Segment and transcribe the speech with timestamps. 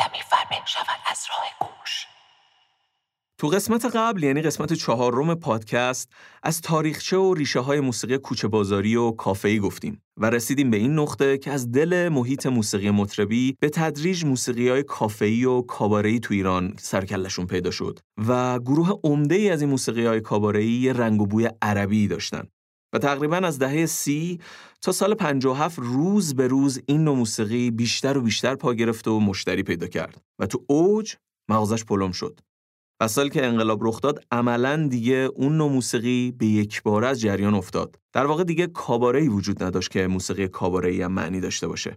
[0.00, 2.06] آدمی فربه شود از راه گوش.
[3.38, 6.08] تو قسمت قبل یعنی قسمت چهارم پادکست
[6.42, 10.98] از تاریخچه و ریشه های موسیقی کوچه بازاری و کافه‌ای گفتیم و رسیدیم به این
[10.98, 16.34] نقطه که از دل محیط موسیقی مطربی به تدریج موسیقی های کافه‌ای و کاباره‌ای تو
[16.34, 17.98] ایران سرکلشون پیدا شد
[18.28, 22.48] و گروه عمده ای از این موسیقی های کاباره‌ای رنگ و بوی عربی داشتن.
[22.92, 24.40] و تقریبا از دهه سی
[24.82, 29.20] تا سال 57 روز به روز این نوع موسیقی بیشتر و بیشتر پا گرفت و
[29.20, 31.14] مشتری پیدا کرد و تو اوج
[31.50, 32.40] مغازش پلم شد.
[33.00, 37.20] و سال که انقلاب رخ داد عملا دیگه اون نوع موسیقی به یک بار از
[37.20, 37.98] جریان افتاد.
[38.12, 41.96] در واقع دیگه کاباره‌ای وجود نداشت که موسیقی کاباره‌ای هم معنی داشته باشه.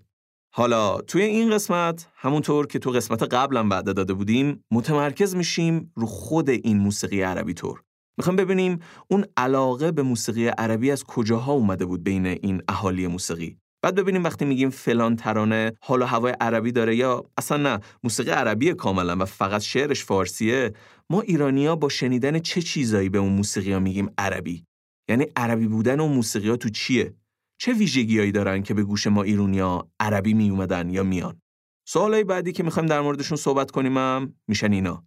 [0.55, 6.05] حالا توی این قسمت همونطور که تو قسمت قبلم وعده داده بودیم متمرکز میشیم رو
[6.05, 7.83] خود این موسیقی عربی طور
[8.17, 13.57] می‌خوام ببینیم اون علاقه به موسیقی عربی از کجاها اومده بود بین این اهالی موسیقی.
[13.83, 18.31] بعد ببینیم وقتی میگیم فلان ترانه حال و هوای عربی داره یا اصلا نه موسیقی
[18.31, 20.73] عربی کاملا و فقط شعرش فارسیه
[21.09, 24.63] ما ایرانیا با شنیدن چه چیزایی به اون موسیقی ها میگیم عربی؟
[25.09, 27.13] یعنی عربی بودن اون موسیقی ها تو چیه؟
[27.61, 31.39] چه ویژگیهایی دارن که به گوش ما ایرونیا عربی می اومدن یا میان؟
[31.87, 35.03] سوالای بعدی که می‌خوایم در موردشون صحبت کنیم هم میشن اینا.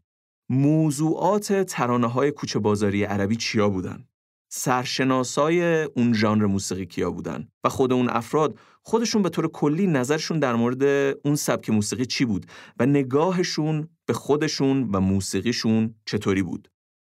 [0.50, 4.05] موضوعات ترانه های کوچه بازاری عربی چیا بودن؟
[4.48, 10.39] سرشناسای اون ژانر موسیقی کیا بودن؟ و خود اون افراد خودشون به طور کلی نظرشون
[10.39, 10.83] در مورد
[11.24, 12.47] اون سبک موسیقی چی بود؟
[12.80, 16.69] و نگاهشون به خودشون و موسیقیشون چطوری بود؟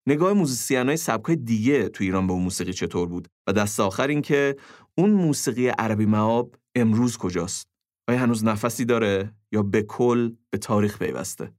[0.07, 3.79] نگاه موزیسین های سبک های دیگه تو ایران به اون موسیقی چطور بود؟ و دست
[3.79, 4.55] آخر این که
[4.97, 7.67] اون موسیقی عربی معاب امروز کجاست؟
[8.07, 11.53] آیا هنوز نفسی داره یا به کل به تاریخ پیوسته؟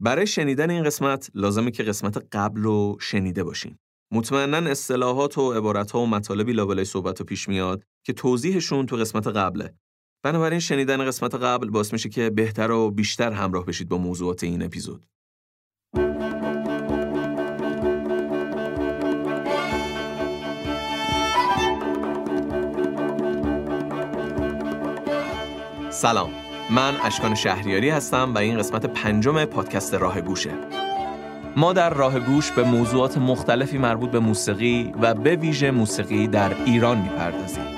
[0.00, 3.78] برای شنیدن این قسمت لازمه که قسمت قبل رو شنیده باشین
[4.12, 9.26] مطمئنا اصطلاحات و عبارتها و مطالبی لابلای صحبت و پیش میاد که توضیحشون تو قسمت
[9.26, 9.74] قبله.
[10.22, 14.62] بنابراین شنیدن قسمت قبل باعث میشه که بهتر و بیشتر همراه بشید با موضوعات این
[14.62, 15.06] اپیزود.
[25.90, 30.50] سلام من اشکان شهریاری هستم و این قسمت پنجم پادکست راه گوشه
[31.56, 36.64] ما در راه گوش به موضوعات مختلفی مربوط به موسیقی و به ویژه موسیقی در
[36.64, 37.73] ایران می‌پردازیم.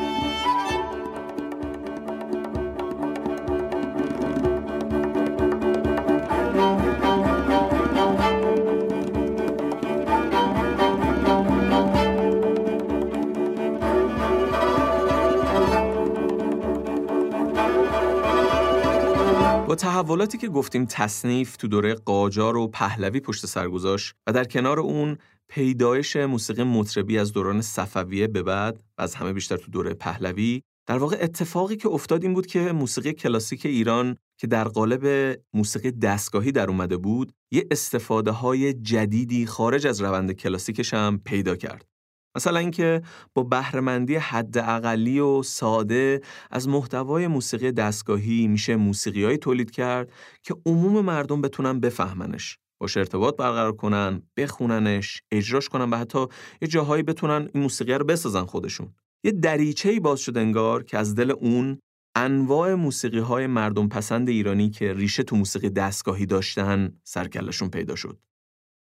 [20.06, 24.80] تحولاتی که گفتیم تصنیف تو دوره قاجار و پهلوی پشت سر گذاشت و در کنار
[24.80, 25.18] اون
[25.48, 30.62] پیدایش موسیقی مطربی از دوران صفویه به بعد و از همه بیشتر تو دوره پهلوی
[30.86, 35.90] در واقع اتفاقی که افتاد این بود که موسیقی کلاسیک ایران که در قالب موسیقی
[35.90, 41.95] دستگاهی در اومده بود یه استفاده های جدیدی خارج از روند کلاسیکش هم پیدا کرد.
[42.36, 43.02] مثلا اینکه
[43.34, 46.20] با بهرهمندی حد اقلی و ساده
[46.50, 53.36] از محتوای موسیقی دستگاهی میشه موسیقیهایی تولید کرد که عموم مردم بتونن بفهمنش باش ارتباط
[53.36, 56.26] برقرار کنن بخوننش اجراش کنن و حتی
[56.62, 58.94] یه جاهایی بتونن این موسیقی رو بسازن خودشون.
[59.24, 61.78] یه دریچه باز شد انگار که از دل اون
[62.16, 68.18] انواع موسیقی های مردم پسند ایرانی که ریشه تو موسیقی دستگاهی داشتن سرکلشون پیدا شد.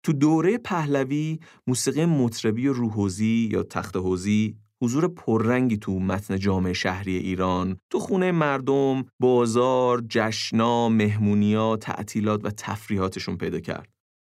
[0.03, 6.73] تو دوره پهلوی موسیقی مطربی و روحوزی یا تخت حوزی حضور پررنگی تو متن جامعه
[6.73, 13.89] شهری ایران تو خونه مردم بازار جشنا مهمونیا تعطیلات و تفریحاتشون پیدا کرد.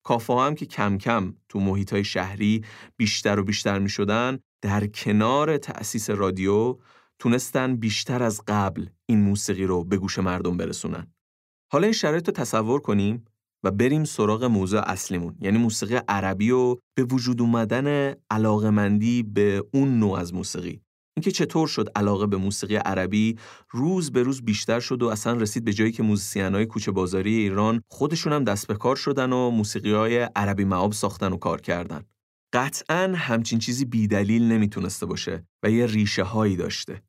[0.05, 2.63] کافه هم که کم کم تو محیط های شهری
[2.97, 6.77] بیشتر و بیشتر می شدن در کنار تأسیس رادیو
[7.19, 11.13] تونستن بیشتر از قبل این موسیقی رو به گوش مردم برسونن.
[11.71, 13.25] حالا این شرایط رو تصور کنیم
[13.63, 19.99] و بریم سراغ موضوع اصلیمون یعنی موسیقی عربی و به وجود اومدن علاقمندی به اون
[19.99, 20.81] نوع از موسیقی.
[21.17, 23.37] اینکه چطور شد علاقه به موسیقی عربی
[23.69, 26.03] روز به روز بیشتر شد و اصلا رسید به جایی که
[26.35, 30.93] های کوچه بازاری ایران خودشون هم دست به کار شدن و موسیقی های عربی معاب
[30.93, 32.03] ساختن و کار کردن.
[32.53, 37.01] قطعا همچین چیزی بیدلیل نمی‌تونسته باشه و یه ریشه هایی داشته.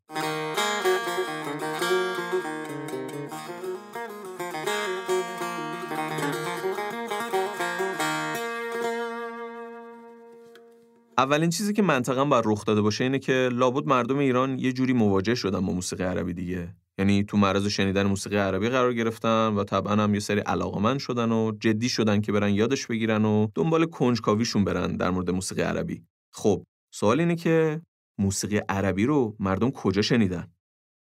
[11.18, 14.92] اولین چیزی که منطقا بر رخ داده باشه اینه که لابد مردم ایران یه جوری
[14.92, 16.74] مواجه شدن با موسیقی عربی دیگه.
[16.98, 21.32] یعنی تو معرض شنیدن موسیقی عربی قرار گرفتن و طبعا هم یه سری علاقمند شدن
[21.32, 26.02] و جدی شدن که برن یادش بگیرن و دنبال کنجکاویشون برن در مورد موسیقی عربی.
[26.32, 26.64] خب
[26.94, 27.82] سوال اینه که
[28.18, 30.52] موسیقی عربی رو مردم کجا شنیدن؟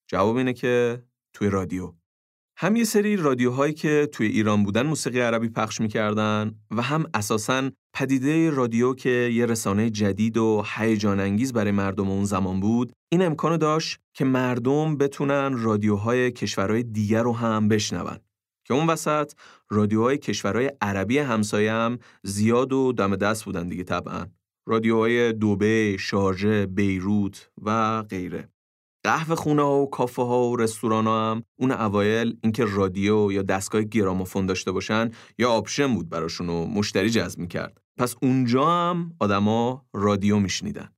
[0.07, 1.03] جواب اینه که
[1.33, 1.93] توی رادیو.
[2.61, 7.71] هم یه سری رادیوهایی که توی ایران بودن موسیقی عربی پخش می‌کردن و هم اساساً
[7.93, 13.21] پدیده رادیو که یه رسانه جدید و هیجان انگیز برای مردم اون زمان بود این
[13.21, 18.17] امکانو داشت که مردم بتونن رادیوهای کشورهای دیگر رو هم بشنون.
[18.65, 19.31] که اون وسط
[19.69, 24.25] رادیوهای کشورهای عربی همسایه هم زیاد و دم دست بودن دیگه طبعا.
[24.67, 28.49] رادیوهای دوبه، شارژه، بیروت و غیره.
[29.03, 31.43] قهوه خونه ها و کافه ها و رستوران ها هم.
[31.59, 37.09] اون اوایل اینکه رادیو یا دستگاه گرامافون داشته باشن یا option بود براشون و مشتری
[37.09, 37.81] جذب می‌کرد.
[37.97, 40.89] پس اونجا هم آدما رادیو میشنیدن.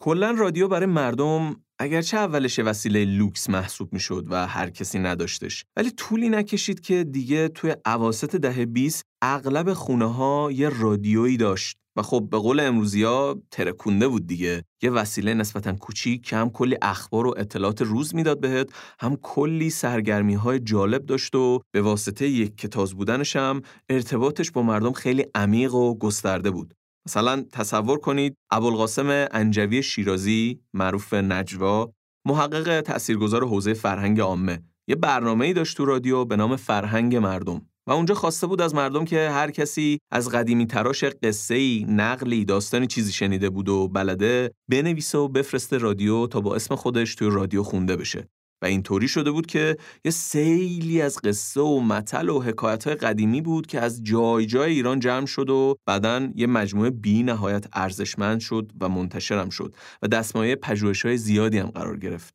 [0.00, 5.90] کلا رادیو برای مردم اگرچه اولش وسیله لوکس محسوب می‌شد و هر کسی نداشتش ولی
[5.90, 11.76] طولی نکشید که دیگه توی عواست دهه 20 اغلب خونه ها یه رادیویی داشت.
[11.96, 14.62] و خب به قول امروزی ها ترکونده بود دیگه.
[14.82, 18.70] یه وسیله نسبتا کوچیک که هم کلی اخبار و اطلاعات روز می‌داد بهت
[19.00, 24.62] هم کلی سرگرمی های جالب داشت و به واسطه یک کتاز بودنش هم ارتباطش با
[24.62, 26.74] مردم خیلی عمیق و گسترده بود.
[27.08, 31.92] مثلا تصور کنید ابوالقاسم انجوی شیرازی معروف نجوا
[32.26, 37.92] محقق تاثیرگذار حوزه فرهنگ عامه یه برنامه‌ای داشت تو رادیو به نام فرهنگ مردم و
[37.92, 43.12] اونجا خواسته بود از مردم که هر کسی از قدیمی تراش قصه‌ای، نقلی، داستانی چیزی
[43.12, 47.96] شنیده بود و بلده بنویسه و بفرسته رادیو تا با اسم خودش توی رادیو خونده
[47.96, 48.28] بشه.
[48.62, 53.66] و اینطوری شده بود که یه سیلی از قصه و متل و حکایت قدیمی بود
[53.66, 58.72] که از جای جای ایران جمع شد و بعدا یه مجموعه بی نهایت ارزشمند شد
[58.80, 62.34] و منتشرم شد و دستمایه پژوهش های زیادی هم قرار گرفت.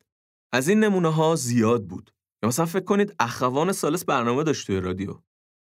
[0.52, 2.10] از این نمونه ها زیاد بود.
[2.42, 5.14] یا مثلا فکر کنید اخوان سالس برنامه داشت توی رادیو.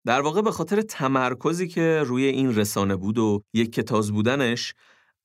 [0.06, 4.74] در واقع به خاطر تمرکزی که روی این رسانه بود و یک کتاز بودنش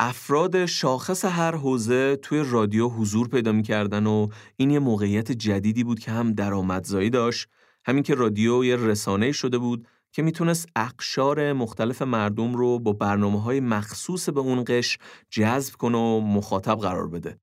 [0.01, 5.99] افراد شاخص هر حوزه توی رادیو حضور پیدا می‌کردن و این یه موقعیت جدیدی بود
[5.99, 7.49] که هم درآمدزایی داشت
[7.87, 13.43] همین که رادیو یه رسانه شده بود که می‌تونست اقشار مختلف مردم رو با برنامه
[13.43, 14.99] های مخصوص به اون قش
[15.31, 17.39] جذب کنه و مخاطب قرار بده.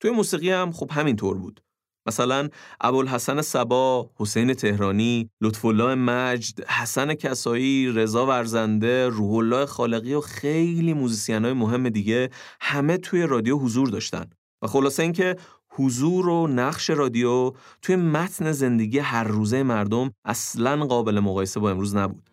[0.00, 1.62] توی موسیقی هم خب همین طور بود.
[2.06, 2.48] مثلا
[2.80, 10.20] ابوالحسن سبا، حسین تهرانی، لطف الله مجد، حسن کسایی، رضا ورزنده، روح الله خالقی و
[10.20, 14.24] خیلی موزیسین مهم دیگه همه توی رادیو حضور داشتن
[14.62, 15.36] و خلاصه اینکه
[15.70, 17.52] حضور و نقش رادیو
[17.82, 22.31] توی متن زندگی هر روزه مردم اصلا قابل مقایسه با امروز نبود.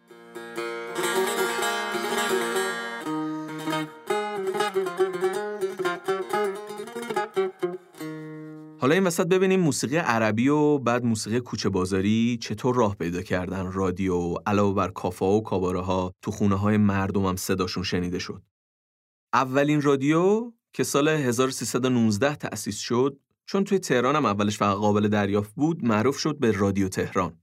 [8.89, 13.71] حالا این وسط ببینیم موسیقی عربی و بعد موسیقی کوچه بازاری چطور راه پیدا کردن
[13.71, 18.41] رادیو علاوه بر کافه و کاباره ها تو خونه های مردم هم صداشون شنیده شد.
[19.33, 25.55] اولین رادیو که سال 1319 تأسیس شد چون توی تهران هم اولش فقط قابل دریافت
[25.55, 27.37] بود معروف شد به رادیو تهران.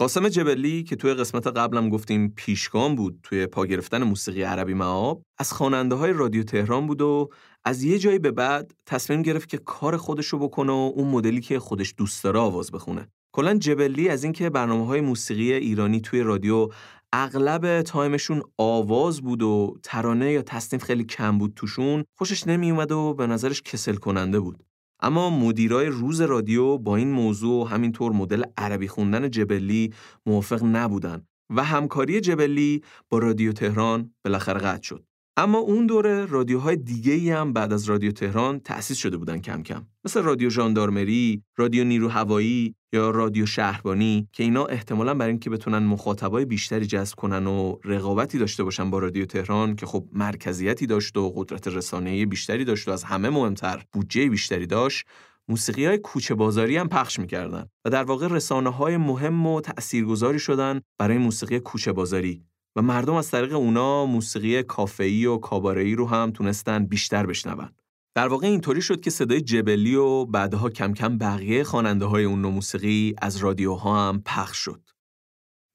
[0.00, 5.22] قاسم جبلی که توی قسمت قبلم گفتیم پیشگام بود توی پا گرفتن موسیقی عربی معاب
[5.38, 7.28] از خواننده های رادیو تهران بود و
[7.64, 11.40] از یه جایی به بعد تصمیم گرفت که کار خودش رو بکنه و اون مدلی
[11.40, 13.08] که خودش دوست داره آواز بخونه.
[13.32, 16.68] کلا جبلی از اینکه برنامه های موسیقی ایرانی توی رادیو
[17.12, 22.92] اغلب تایمشون آواز بود و ترانه یا تصنیف خیلی کم بود توشون خوشش نمی اومد
[22.92, 24.69] و به نظرش کسل کننده بود.
[25.02, 29.92] اما مدیرای روز رادیو با این موضوع همینطور مدل عربی خوندن جبلی
[30.26, 35.09] موافق نبودن و همکاری جبلی با رادیو تهران بالاخره قطع شد.
[35.40, 39.62] اما اون دوره رادیوهای دیگه ای هم بعد از رادیو تهران تأسیس شده بودن کم
[39.62, 39.86] کم.
[40.04, 45.78] مثل رادیو ژاندارمری، رادیو نیرو هوایی یا رادیو شهربانی که اینا احتمالا برای اینکه بتونن
[45.78, 51.16] مخاطبای بیشتری جذب کنن و رقابتی داشته باشن با رادیو تهران که خب مرکزیتی داشت
[51.16, 55.06] و قدرت رسانه‌ای بیشتری داشت و از همه مهمتر بودجه بیشتری داشت
[55.48, 60.38] موسیقی های کوچه بازاری هم پخش می‌کردن و در واقع رسانه های مهم و تأثیرگذاری
[60.38, 62.49] شدن برای موسیقی کوچه بازاری.
[62.76, 67.70] و مردم از طریق اونا موسیقی کافه‌ای و کاباره‌ای رو هم تونستن بیشتر بشنون.
[68.14, 72.40] در واقع اینطوری شد که صدای جبلی و بعدها کم کم بقیه خواننده های اون
[72.40, 74.90] موسیقی از رادیوها هم پخش شد.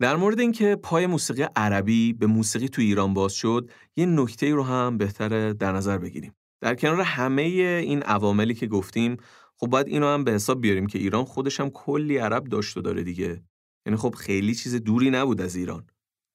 [0.02, 4.64] در مورد اینکه پای موسیقی عربی به موسیقی تو ایران باز شد، یه نکته رو
[4.64, 6.36] هم بهتره در نظر بگیریم.
[6.62, 9.18] در کنار همه این عواملی که گفتیم،
[9.58, 12.82] خب باید اینو هم به حساب بیاریم که ایران خودش هم کلی عرب داشت و
[12.82, 13.44] داره دیگه.
[13.86, 15.88] یعنی خب خیلی چیز دوری نبود از ایران.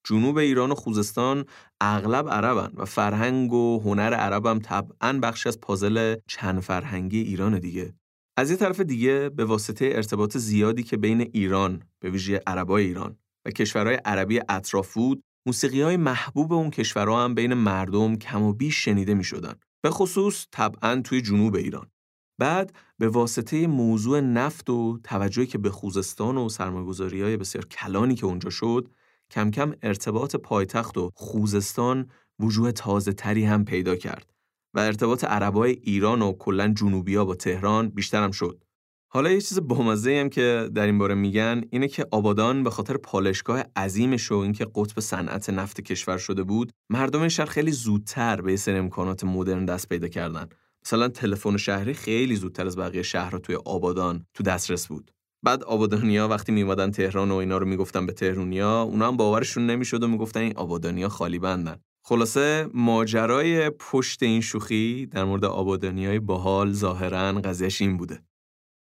[0.05, 1.45] جنوب ایران و خوزستان
[1.81, 7.59] اغلب عربن و فرهنگ و هنر عرب هم طبعا بخش از پازل چند فرهنگی ایران
[7.59, 7.95] دیگه.
[8.37, 13.17] از یه طرف دیگه به واسطه ارتباط زیادی که بین ایران به ویژه عربای ایران
[13.47, 18.53] و کشورهای عربی اطراف بود موسیقی های محبوب اون کشورها هم بین مردم کم و
[18.53, 19.55] بیش شنیده می شدن.
[19.83, 21.91] به خصوص طبعا توی جنوب ایران.
[22.39, 28.15] بعد به واسطه موضوع نفت و توجهی که به خوزستان و سرمایه‌گذاری های بسیار کلانی
[28.15, 28.89] که اونجا شد
[29.31, 34.33] کم کم ارتباط پایتخت و خوزستان وجوه تازه تری هم پیدا کرد
[34.75, 38.65] و ارتباط عربای ایران و کلا جنوبیا با تهران بیشتر هم شد.
[39.13, 42.97] حالا یه چیز بامزه هم که در این باره میگن اینه که آبادان به خاطر
[42.97, 48.57] پالشگاه عظیمش و اینکه قطب صنعت نفت کشور شده بود مردم شهر خیلی زودتر به
[48.57, 50.49] سر امکانات مدرن دست پیدا کردن
[50.85, 55.11] مثلا تلفن شهری خیلی زودتر از بقیه شهرها توی آبادان تو دسترس بود
[55.43, 60.03] بعد آبادانیا وقتی میومدن تهران و اینا رو می‌گفتن به تهرونیا اونا هم باورشون نمی‌شد
[60.03, 61.77] و می‌گفتن این آبادانیا خالی بندن.
[62.03, 68.23] خلاصه ماجرای پشت این شوخی در مورد آبادانیای باحال ظاهرا قضیهش این بوده.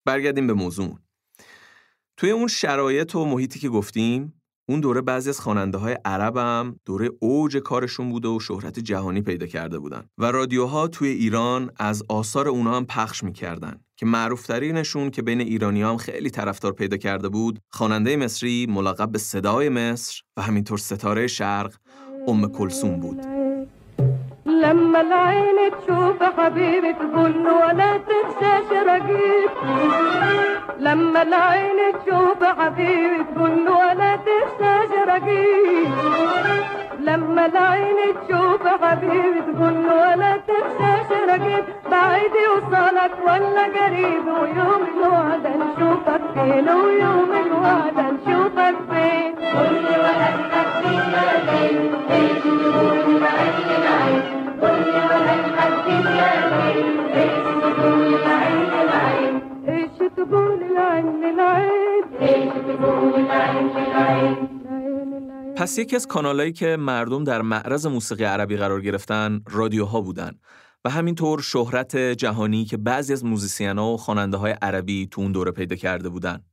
[0.05, 0.99] برگردیم به موضوع
[2.17, 6.81] توی اون شرایط و محیطی که گفتیم اون دوره بعضی از خواننده های عرب هم
[6.85, 12.03] دوره اوج کارشون بوده و شهرت جهانی پیدا کرده بودن و رادیوها توی ایران از
[12.09, 13.81] آثار اونا هم پخش می‌کردن.
[13.99, 19.19] که معروفترینشون که بین ایرانی هم خیلی طرفدار پیدا کرده بود خواننده مصری ملقب به
[19.19, 21.75] صدای مصر و همینطور ستاره شرق
[22.29, 23.21] ام کلسوم بود.
[24.47, 29.51] لما العين تشوف حبيبي تقول ولا تنساش رقيب
[30.81, 37.97] لما العين تشوف حبيبي تقول ولا تنساش رقيب لما العين
[38.29, 47.31] تشوف حبيبي تقول ولا تنساش رقيب بعيد يوصلك ولا قريب ويوم الوعد نشوفك فين ويوم
[47.47, 51.15] الوعد نشوفك فين؟ قل لي وهلك فين
[52.11, 54.23] إيش تقول بعين العين
[54.85, 63.15] لي وهلك فين يا ليل إيش تقول العين العين إيش تقول العين العين؟ إيش تقول
[63.15, 64.68] العين العين؟
[65.59, 70.33] پس یکی از کانالایی که مردم در معرض موسیقی عربی قرار گرفتن رادیوها بودن
[70.85, 75.51] و همینطور شهرت جهانی که بعضی از موزیسینا و خواننده های عربی تو اون دوره
[75.51, 76.45] پیدا کرده بودن.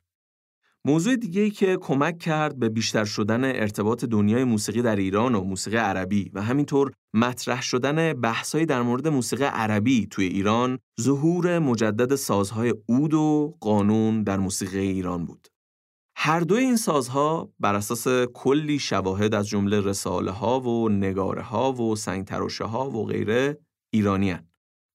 [0.85, 5.41] موضوع دیگه ای که کمک کرد به بیشتر شدن ارتباط دنیای موسیقی در ایران و
[5.41, 12.15] موسیقی عربی و همینطور مطرح شدن بحثایی در مورد موسیقی عربی توی ایران ظهور مجدد
[12.15, 15.54] سازهای اود و قانون در موسیقی ایران بود.
[16.15, 21.73] هر دوی این سازها بر اساس کلی شواهد از جمله رساله ها و نگاره ها
[21.73, 22.27] و سنگ
[22.61, 23.57] ها و غیره
[23.93, 24.47] ایرانی هن.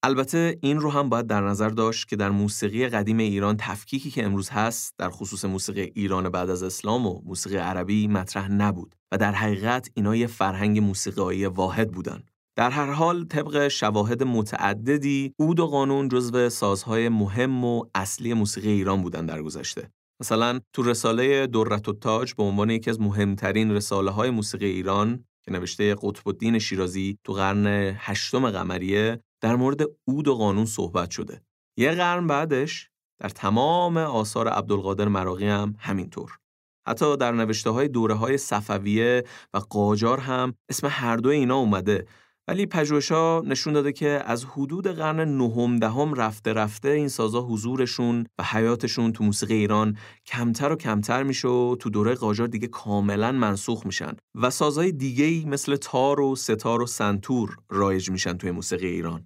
[0.03, 4.25] البته این رو هم باید در نظر داشت که در موسیقی قدیم ایران تفکیکی که
[4.25, 9.19] امروز هست در خصوص موسیقی ایران بعد از اسلام و موسیقی عربی مطرح نبود و
[9.19, 12.23] در حقیقت اینا یه فرهنگ موسیقایی واحد بودن.
[12.57, 18.71] در هر حال طبق شواهد متعددی اود و قانون جزو سازهای مهم و اصلی موسیقی
[18.71, 19.91] ایران بودن در گذشته.
[20.21, 25.25] مثلا تو رساله دورت و تاج به عنوان یکی از مهمترین رساله های موسیقی ایران
[25.45, 31.11] که نوشته قطب الدین شیرازی تو قرن هشتم قمریه در مورد اود و قانون صحبت
[31.11, 31.43] شده.
[31.77, 36.39] یه قرن بعدش در تمام آثار عبدالقادر مراقی هم همینطور.
[36.87, 39.25] حتی در نوشته های دوره های صفویه
[39.55, 42.07] و قاجار هم اسم هر دو اینا اومده
[42.51, 48.27] ولی پژوهش‌ها نشون داده که از حدود قرن نهم دهم رفته رفته این سازا حضورشون
[48.39, 53.33] و حیاتشون تو موسیقی ایران کمتر و کمتر میشه و تو دوره قاجار دیگه کاملا
[53.33, 58.87] منسوخ میشن و سازهای دیگه‌ای مثل تار و ستار و سنتور رایج میشن توی موسیقی
[58.87, 59.25] ایران.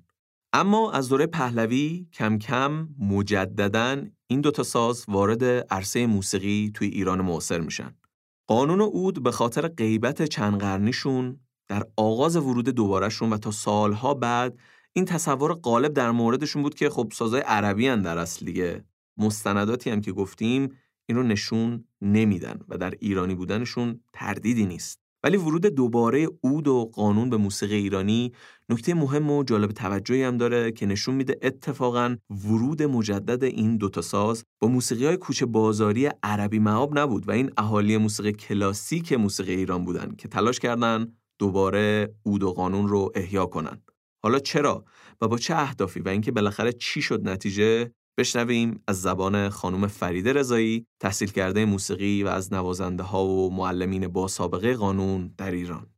[0.52, 7.21] اما از دوره پهلوی کم کم مجددا این دوتا ساز وارد عرصه موسیقی توی ایران
[7.21, 7.95] معاصر میشن.
[8.47, 14.59] قانون اود به خاطر غیبت چند قرنیشون در آغاز ورود دوبارهشون و تا سالها بعد
[14.92, 18.85] این تصور غالب در موردشون بود که خب سازای عربی هن در اصل دیگه.
[19.16, 20.68] مستنداتی هم که گفتیم
[21.06, 25.04] این رو نشون نمیدن و در ایرانی بودنشون تردیدی نیست.
[25.25, 28.33] ولی ورود دوباره اود و قانون به موسیقی ایرانی
[28.68, 34.02] نکته مهم و جالب توجهی هم داره که نشون میده اتفاقا ورود مجدد این دوتا
[34.02, 39.54] ساز با موسیقی های کوچه بازاری عربی معاب نبود و این اهالی موسیقی کلاسیک موسیقی
[39.54, 43.83] ایران بودن که تلاش کردن دوباره اود و قانون رو احیا کنن.
[44.23, 44.85] حالا چرا
[45.21, 50.33] و با چه اهدافی و اینکه بالاخره چی شد نتیجه بشنویم از زبان خانم فریده
[50.33, 55.94] رضایی تحصیل کرده موسیقی و از نوازنده ها و معلمین با سابقه قانون در ایران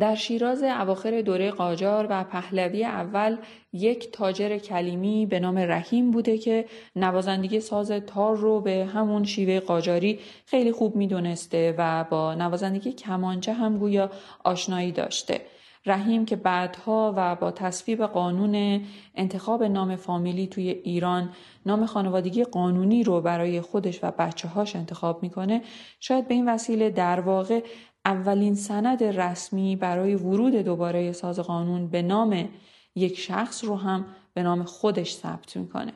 [0.00, 3.36] در شیراز اواخر دوره قاجار و پهلوی اول
[3.72, 6.64] یک تاجر کلیمی به نام رحیم بوده که
[6.96, 13.52] نوازندگی ساز تار رو به همون شیوه قاجاری خیلی خوب می‌دونسته و با نوازندگی کمانچه
[13.52, 14.10] هم گویا
[14.44, 15.40] آشنایی داشته.
[15.86, 18.80] رحیم که بعدها و با تصویب قانون
[19.14, 21.30] انتخاب نام فامیلی توی ایران
[21.66, 25.62] نام خانوادگی قانونی رو برای خودش و بچه هاش انتخاب می‌کنه
[26.00, 27.60] شاید به این وسیله در واقع
[28.04, 32.48] اولین سند رسمی برای ورود دوباره ساز قانون به نام
[32.94, 35.92] یک شخص رو هم به نام خودش ثبت می‌کنه.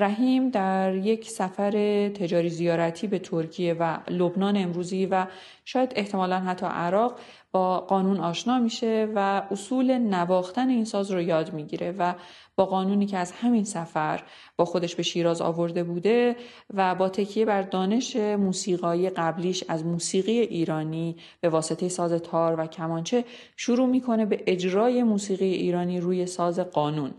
[0.00, 1.72] رحیم در یک سفر
[2.08, 5.26] تجاری زیارتی به ترکیه و لبنان امروزی و
[5.64, 7.18] شاید احتمالا حتی عراق
[7.52, 12.14] با قانون آشنا میشه و اصول نواختن این ساز رو یاد می‌گیره و
[12.56, 14.22] با قانونی که از همین سفر
[14.56, 16.36] با خودش به شیراز آورده بوده
[16.74, 22.66] و با تکیه بر دانش موسیقایی قبلیش از موسیقی ایرانی به واسطه ساز تار و
[22.66, 23.24] کمانچه
[23.56, 27.14] شروع می‌کنه به اجرای موسیقی ایرانی روی ساز قانون.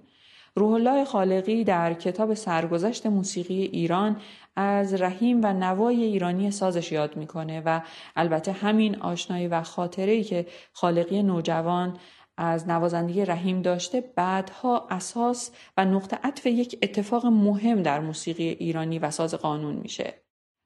[0.55, 4.21] روح الله خالقی در کتاب سرگذشت موسیقی ایران
[4.55, 7.81] از رحیم و نوای ایرانی سازش یاد می‌کنه و
[8.15, 11.97] البته همین آشنایی و خاطره که خالقی نوجوان
[12.37, 18.99] از نوازندگی رحیم داشته بعدها اساس و نقطه عطف یک اتفاق مهم در موسیقی ایرانی
[18.99, 20.13] و ساز قانون میشه.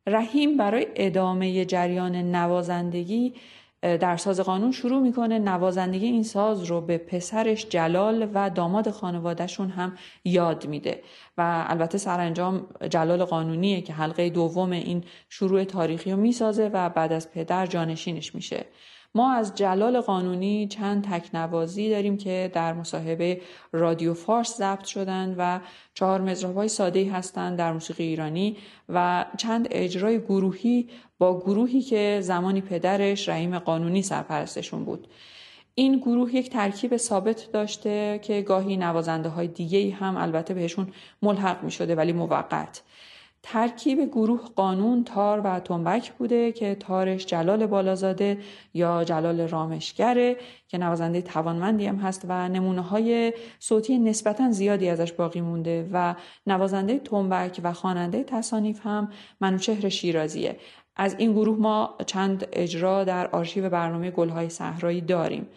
[0.08, 3.34] رحیم برای ادامه جریان نوازندگی
[3.86, 9.70] در ساز قانون شروع می‌کنه نوازندگی این ساز رو به پسرش جلال و داماد خانوادهشون
[9.70, 11.04] هم یاد میده.
[11.38, 17.14] و البته سرانجام جلال قانونیه که حلقه دوم این شروع تاریخی رو می‌سازه و بعد
[17.14, 18.66] از پدر جانشینش میشه.
[19.16, 23.42] ما از جلال قانونی چند تکنوازی داریم که در مصاحبه
[23.72, 25.60] رادیو فارس ضبط شدن و
[25.94, 28.58] چهار مزرابای ساده هستند در موسیقی ایرانی
[28.90, 35.08] و چند اجرای گروهی با گروهی که زمانی پدرش رحیم قانونی سرپرستشون بود.
[35.76, 40.88] این گروه یک ترکیب ثابت داشته که گاهی نوازنده های دیگه هم البته بهشون
[41.22, 42.82] ملحق می شده ولی موقت.
[43.48, 48.38] ترکیب گروه قانون تار و تنبک بوده که تارش جلال بالازاده
[48.74, 50.38] یا جلال رامشگره
[50.68, 56.16] که نوازنده توانمندی هم هست و نمونه های صوتی نسبتا زیادی ازش باقی مونده و
[56.48, 59.10] نوازنده تنبک و خواننده تصانیف هم
[59.42, 60.60] منوچهر شیرازیه.
[60.96, 65.48] از این گروه ما چند اجرا در آرشیو برنامه گلهای صحرایی داریم.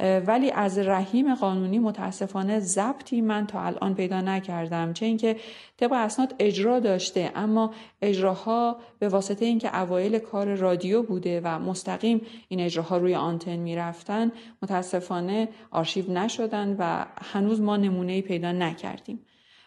[0.00, 5.36] ولی از رحیم قانونی متاسفانه ضبطی من تا الان پیدا نکردم چه اینکه
[5.76, 12.20] طبق اسناد اجرا داشته اما اجراها به واسطه اینکه اوایل کار رادیو بوده و مستقیم
[12.48, 19.20] این اجراها روی آنتن می‌رفتن متاسفانه آرشیو نشدن و هنوز ما نمونه پیدا نکردیم.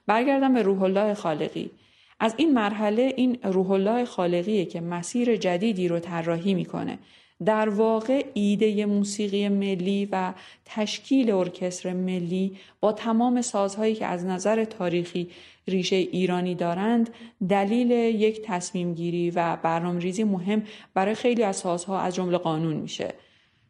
[0.07, 1.71] برگردم به روح الله خالقی.
[2.19, 6.99] از این مرحله این روح الله خالقیه که مسیر جدیدی رو طراحی می‌کنه.
[7.45, 10.33] در واقع ایده موسیقی ملی و
[10.65, 15.29] تشکیل ارکستر ملی با تمام سازهایی که از نظر تاریخی
[15.67, 17.09] ریشه ایرانی دارند
[17.49, 23.13] دلیل یک تصمیم گیری و برنامه‌ریزی مهم برای خیلی از سازها از جمله قانون میشه.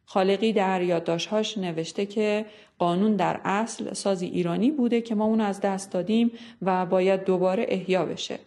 [0.05, 2.45] خالقی در یادداشت‌هاش نوشته که
[2.77, 7.65] قانون در اصل سازی ایرانی بوده که ما اون از دست دادیم و باید دوباره
[7.69, 8.39] احیا بشه.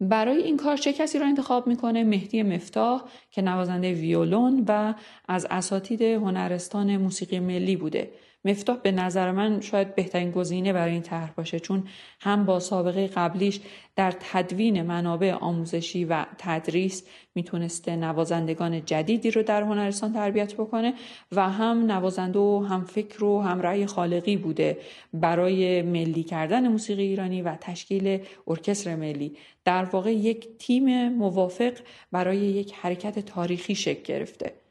[0.00, 4.94] برای این کار چه کسی را انتخاب می‌کنه؟ مهدی مفتاح که نوازنده ویولون و
[5.28, 8.10] از اساتید هنرستان موسیقی ملی بوده.
[8.46, 11.84] مفتاح به نظر من شاید بهترین گزینه برای این طرح باشه چون
[12.20, 13.60] هم با سابقه قبلیش
[13.96, 17.04] در تدوین منابع آموزشی و تدریس
[17.34, 20.94] می‌تونسته نوازندگان جدیدی رو در هنرستان تربیت بکنه
[21.32, 24.78] و هم نوازنده و هم فکر و هم رأی خالقی بوده
[25.12, 29.36] برای ملی کردن موسیقی ایرانی و تشکیل ارکستر ملی.
[29.64, 31.72] در واقع یک تیم موافق
[32.12, 34.65] برای یک حرکت تاریخی شکل گرفته.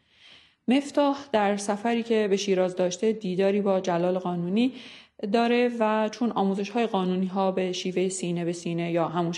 [0.68, 4.74] مفتاح در سفری که به شیراز داشته دیداری با جلال قانونی
[5.34, 9.34] داره و چون آموزش های قانونی ها به شیوه سینه به سینه یا همون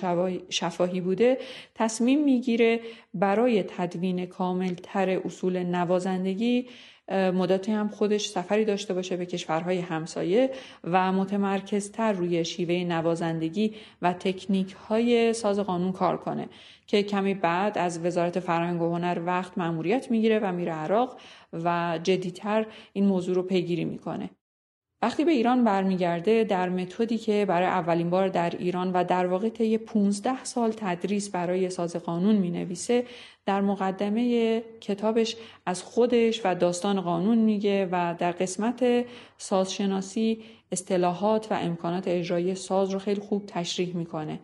[0.50, 1.38] شفاهی بوده
[1.76, 2.80] تصمیم می‌گیره
[3.14, 6.68] برای تدوین کامل تر اصول نوازندگی
[7.10, 10.52] مدتی هم خودش سفری داشته باشه به کشورهای همسایه
[10.84, 16.50] و متمرکزتر روی شیوه نوازندگی و تکنیک های ساز قانون کار کنه
[16.88, 21.18] که کمی بعد از وزارت فرهنگ و هنر وقت مأموریت می‌گیره و میره عراق
[21.54, 24.30] و جدیتر این موضوع رو پیگیری می‌کنه.
[25.02, 29.50] وقتی به ایران برمیگرده در متدی که برای اولین بار در ایران و در واقع
[29.50, 33.04] طی 15 سال تدریس برای ساز قانون می نویسه
[33.48, 39.06] در مقدمه کتابش از خودش و داستان قانون میگه و در قسمت
[39.38, 44.40] سازشناسی اصطلاحات و امکانات اجرایی ساز رو خیلی خوب تشریح می‌کنه.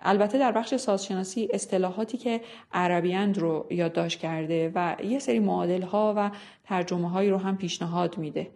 [0.00, 2.40] البته در بخش سازشناسی اصطلاحاتی که
[2.72, 6.30] عربیند رو یادداشت کرده و یه سری معادل ها و
[6.64, 8.50] ترجمه هایی رو هم پیشنهاد میده.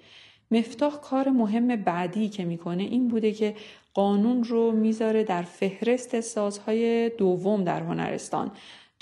[0.50, 3.54] مفتاح کار مهم بعدی که می‌کنه این بوده که
[3.94, 8.50] قانون رو می‌ذاره در فهرست سازهای دوم در هنرستان.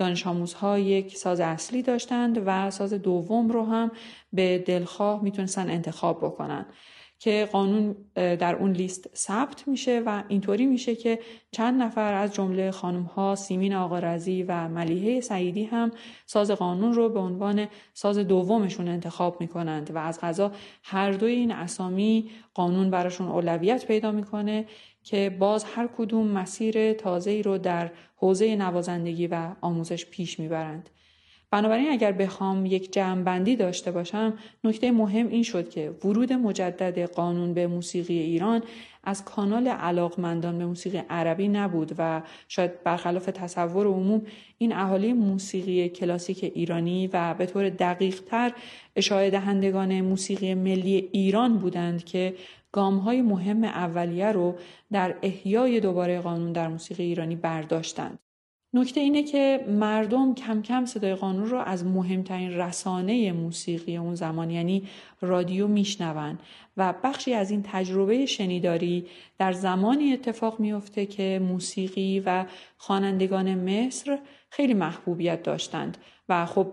[0.01, 3.91] دانش آموزها یک ساز اصلی داشتند و ساز دوم رو هم
[4.33, 6.67] به دلخواه می‌تونستن انتخاب بکنن
[7.19, 11.19] که قانون در اون لیست ثبت میشه و اینطوری میشه که
[11.51, 15.91] چند نفر از جمله خانم ها سیمین آقا رزی و ملیحه سعیدی هم
[16.27, 21.53] ساز قانون رو به عنوان ساز دومشون انتخاب می‌کنند و از غذا هر دوی این
[21.53, 24.67] اسامی قانون براشون اولویت پیدا می‌کنه
[25.03, 30.91] که باز هر کدوم مسیر تازه‌ای رو در حوزه نوازندگی و آموزش پیش می‌برند.
[31.51, 37.55] بنابراین اگر بخوام یک جمعبندی داشته باشم نکته مهم این شد که ورود مجدد قانون
[37.55, 38.63] به موسیقی ایران
[39.05, 44.23] از کانال علاقمندان به موسیقی عربی نبود و شاید برخلاف تصور عموم
[44.59, 48.53] این اهالی موسیقی کلاسیک ایرانی و به طور دقیق تر
[49.11, 52.35] دهندگان موسیقی ملی ایران بودند که
[52.73, 54.59] گام های مهم اولیه رو
[54.93, 58.19] در احیای دوباره قانون در موسیقی ایرانی برداشتند.
[58.75, 64.51] نکته اینه که مردم کم کم صدای قانون رو از مهمترین رسانه موسیقی اون زمان
[64.51, 64.89] یعنی
[65.21, 66.39] رادیو میشنون
[66.77, 69.07] و بخشی از این تجربه شنیداری
[69.39, 72.45] در زمانی اتفاق میفته که موسیقی و
[72.77, 74.19] خوانندگان مصر
[74.51, 75.99] خیلی محبوبیت داشتند
[76.31, 76.67] و خب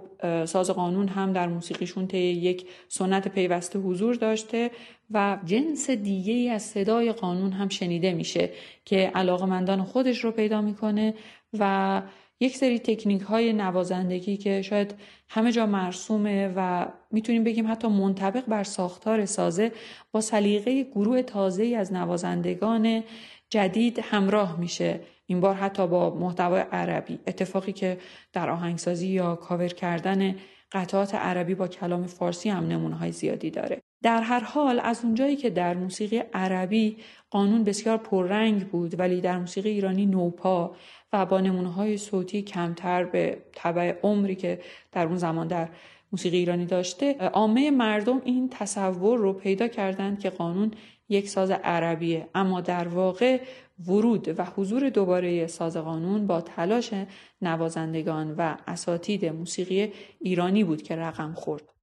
[0.45, 4.71] ساز قانون هم در موسیقیشون طی یک سنت پیوسته حضور داشته
[5.11, 8.49] و جنس دیگه ای از صدای قانون هم شنیده میشه
[8.85, 11.13] که علاقمندان خودش رو پیدا می‌کنه
[11.59, 12.01] و
[12.39, 14.95] یک سری تکنیک های نوازندگی که شاید
[15.29, 19.71] همه جا مرسومه و می‌تونیم بگیم حتی منطبق بر ساختار سازه
[20.11, 23.03] با سلیقه گروه تازه از نوازندگان
[23.49, 24.99] جدید همراه میشه.
[25.25, 27.19] این بار حتی با محتوای عربی.
[27.27, 27.97] اتفاقی که
[28.33, 30.35] در آهنگسازی یا کاور کردن
[30.71, 33.81] قطعات عربی با کلام فارسی هم نمونه های زیادی داره.
[34.03, 36.97] در هر حال از اونجایی که در موسیقی عربی
[37.29, 40.75] قانون بسیار پررنگ بود ولی در موسیقی ایرانی نوپا
[41.13, 44.59] و با نمونه های صوتی کمتر به طبع عمری که
[44.91, 45.69] در اون زمان در
[46.11, 50.71] موسیقی ایرانی داشته عامه مردم این تصور رو پیدا کردند که قانون
[51.09, 53.41] یک ساز عربیه اما در واقع
[53.85, 56.93] ورود و حضور دوباره ساز قانون با تلاش
[57.41, 61.73] نوازندگان و اساتید موسیقی ایرانی بود که رقم خورد.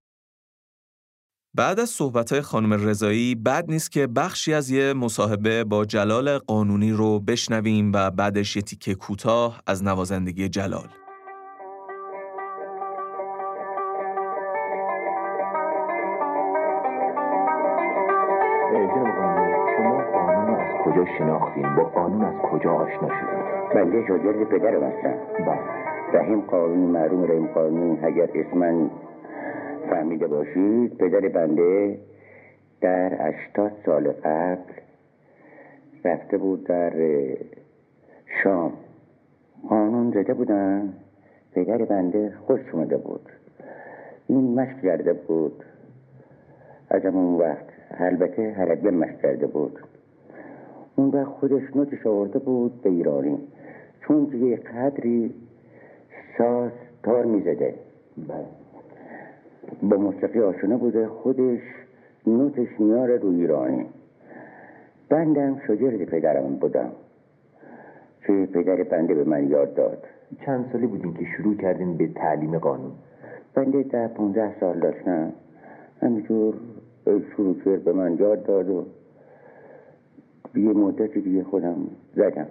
[1.57, 6.91] بعد از صحبتهای خانم رضایی بد نیست که بخشی از یه مصاحبه با جلال قانونی
[6.91, 10.89] رو بشنویم و بعدش یه تیکه کوتاه از نوازندگی جلال.
[20.85, 25.15] کجا شناختیم با قانون از کجا آشنا شدیم بنده شاگرد پدرم هستم
[25.47, 25.85] بله.
[26.13, 28.91] رحیم قانون معروم رحیم قانون اگر اسمن
[29.91, 31.99] فهمیده باشید پدر بنده
[32.81, 34.73] در هشتاد سال قبل
[36.05, 36.93] رفته بود در
[38.43, 38.73] شام.
[39.69, 40.93] قانون زده بودن
[41.53, 43.29] پدر بنده خوش اومده بود.
[44.27, 45.65] این مشق کرده بود.
[46.91, 49.79] از اون وقت البته حربیه مشق کرده بود.
[50.97, 53.39] اون وقت خودش نوتش آورده بود به ایرانی.
[54.01, 55.35] چون که یه قدری
[56.39, 56.71] ساز
[57.03, 57.75] تار می‌زده.
[58.29, 58.47] بله.
[59.83, 61.61] با موسیقی آشنا بوده خودش
[62.27, 63.87] نوتش میاره رو ایرانی.
[65.09, 66.91] بندم شاگرد پدرم بودم.
[68.27, 70.05] که پدر بنده به من یاد داد.
[70.47, 72.93] چند سالی بودین که شروع کردین به تعلیم قانون؟
[73.55, 75.33] بنده ده پونزه سال داشتم.
[76.03, 76.55] همینجور
[77.05, 78.87] شروع کرد به من یاد داد و
[80.55, 81.77] یه مدت دیگه خودم
[82.17, 82.47] زدم.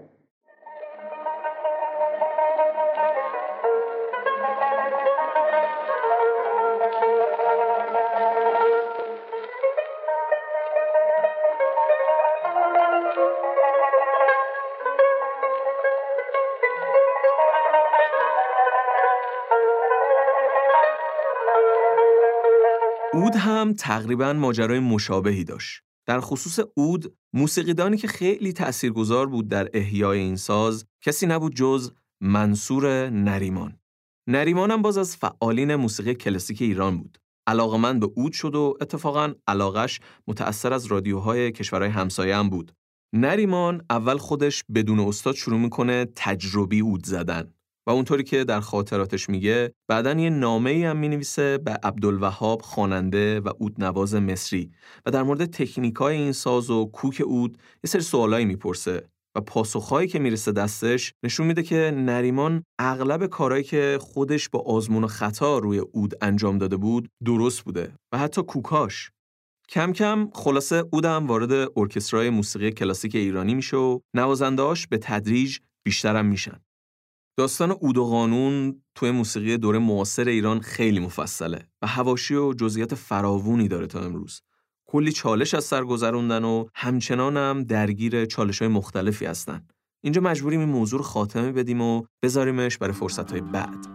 [23.74, 25.82] هم تقریبا ماجرای مشابهی داشت.
[26.08, 31.92] در خصوص اود، موسیقیدانی که خیلی تأثیرگذار بود در احیای این ساز، کسی نبود جز
[32.22, 33.80] منصور نریمان.
[34.30, 37.18] نریمان هم باز از فعالین موسیقی کلاسیک ایران بود.
[37.48, 42.72] علاقمند به اود شد و اتفاقا علاقش متأثر از رادیوهای کشورهای همسایه هم بود.
[43.16, 47.54] نریمان اول خودش بدون استاد شروع می‌کنه تجربی اود زدن
[47.88, 53.40] و اونطوری که در خاطراتش میگه بعدا یه نامه ای هم می‌نویسه به عبدالوهاب خواننده
[53.40, 54.72] و اود نواز مصری
[55.06, 60.08] و در مورد تکنیکای این ساز و کوک اود یه سری سوالایی می‌پرسه و پاسخهایی
[60.08, 65.58] که می‌رسه دستش نشون میده که نریمان اغلب کارهایی که خودش با آزمون و خطا
[65.58, 69.12] روی اود انجام داده بود درست بوده و حتی کوکاش.
[69.70, 76.26] کم کم خلاصه اود وارد ارکسترای موسیقی کلاسیک ایرانی میشه و نوازندهاش به تدریج بیشترم
[76.26, 76.60] میشن.
[77.38, 82.96] داستان اود و قانون توی موسیقی دوره معاصر ایران خیلی مفصله و هواشی و جزئیات
[82.96, 84.42] فراوونی داره تا امروز.
[84.86, 89.68] کلی چالش از سر گذروندن و همچنان هم درگیر چالش های مختلفی هستن.
[90.04, 93.88] اینجا مجبوریم این موضوع رو خاتمه بدیم و بذاریمش برای فرصت های بعد.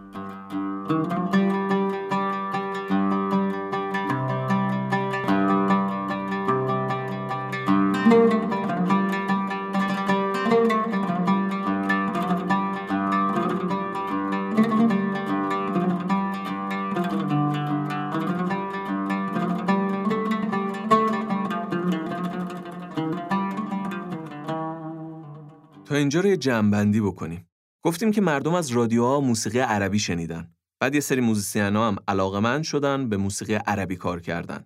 [26.09, 27.49] اینجا رو یه جمعبندی بکنیم.
[27.85, 30.53] گفتیم که مردم از رادیوها موسیقی عربی شنیدن.
[30.79, 34.65] بعد یه سری موزیسین هم علاقمند شدن به موسیقی عربی کار کردن.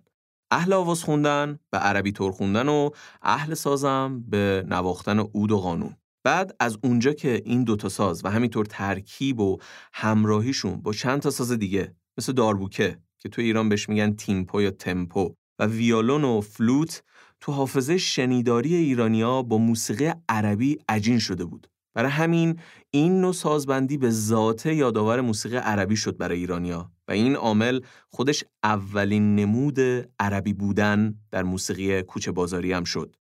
[0.50, 2.90] اهل آواز خوندن به عربی طور خوندن و
[3.22, 5.96] اهل سازم به نواختن عود و قانون.
[6.24, 9.58] بعد از اونجا که این دوتا ساز و همینطور ترکیب و
[9.92, 14.70] همراهیشون با چند تا ساز دیگه مثل داربوکه که تو ایران بهش میگن تیمپو یا
[14.70, 17.02] تمپو و ویالون و فلوت
[17.44, 21.66] تو حافظه شنیداری ایرانیا با موسیقی عربی عجین شده بود.
[21.94, 22.58] برای همین
[22.90, 28.44] این نوع سازبندی به ذاته یادآور موسیقی عربی شد برای ایرانیا و این عامل خودش
[28.62, 29.80] اولین نمود
[30.18, 33.16] عربی بودن در موسیقی کوچه بازاری هم شد.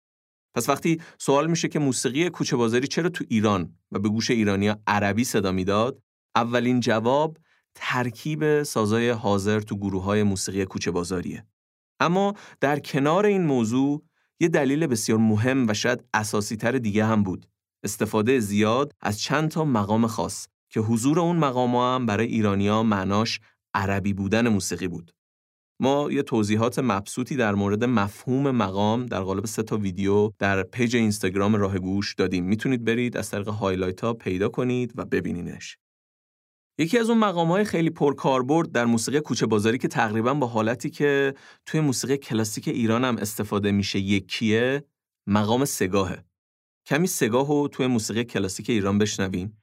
[0.55, 4.79] پس وقتی سوال میشه که موسیقی کوچه بازاری چرا تو ایران و به گوش ایرانیا
[4.87, 6.01] عربی صدا می‌داد؟
[6.35, 7.37] اولین جواب
[7.75, 11.45] ترکیب سازای حاضر تو گروه های موسیقی کوچه بازاریه.
[11.99, 14.03] اما در کنار این موضوع
[14.43, 17.45] یه دلیل بسیار مهم و شاید اساسی تر دیگه هم بود.
[17.83, 23.39] استفاده زیاد از چند تا مقام خاص که حضور اون مقام هم برای ایرانیا معناش
[23.73, 25.11] عربی بودن موسیقی بود.
[25.79, 30.95] ما یه توضیحات مبسوطی در مورد مفهوم مقام در قالب سه تا ویدیو در page
[30.95, 32.45] اینستاگرام راه گوش دادیم.
[32.45, 35.77] می‌تونید برید از طریق highlight ها پیدا کنید و ببینینش.
[36.77, 40.89] یکی از اون مقام های خیلی پرکاربرد در موسیقی کوچه بازاری که تقریبا با حالتی
[40.89, 41.33] که
[41.65, 44.83] توی موسیقی کلاسیک ایران هم استفاده میشه یکیه
[45.27, 46.23] مقام سگاهه.
[46.85, 49.62] کمی سگاه رو توی موسیقی کلاسیک ایران بشنویم.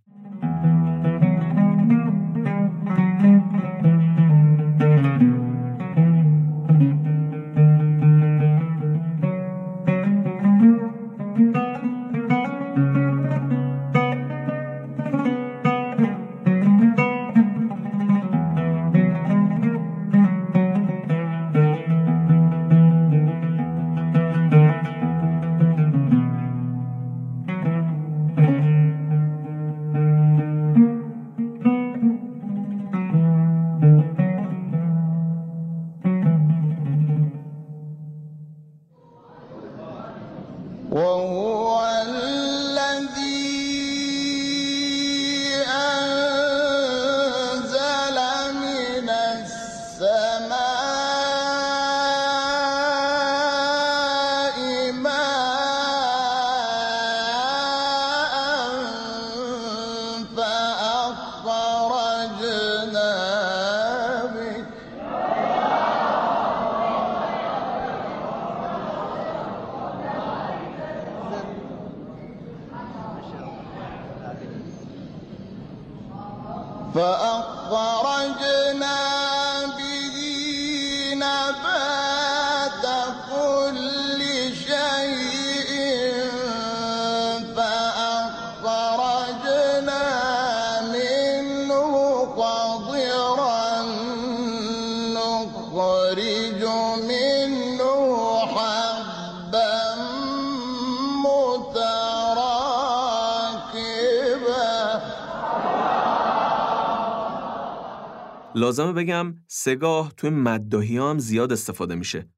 [108.71, 112.29] لازمه بگم سگاه توی مدداهی هم زیاد استفاده میشه.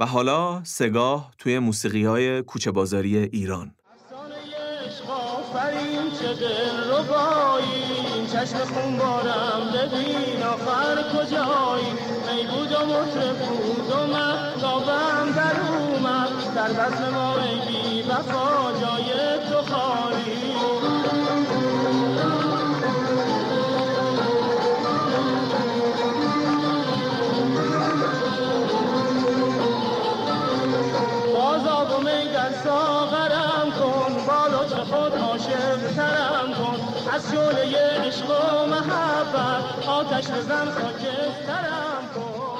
[0.00, 3.74] و حالا سگاه توی موسیقی های کوچه بازاری ایران.
[8.32, 8.58] چشم
[9.74, 10.42] ببین
[11.12, 11.90] کجایی
[12.26, 17.16] می بود و مهتابم در اومد در بزم
[17.68, 19.08] بی وفا جای
[19.48, 20.25] تو خالی
[39.36, 42.58] محبت آتش بزن خاکسترم کن.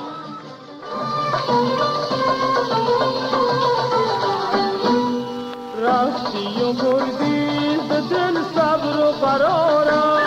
[5.83, 10.21] رفتی و بردی به دل صبر و قرارم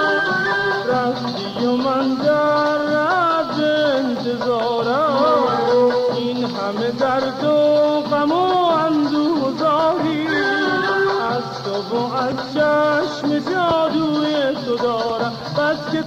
[0.87, 2.79] رفتی و من در
[3.95, 5.23] انتظارم.
[6.15, 7.58] این همه درد و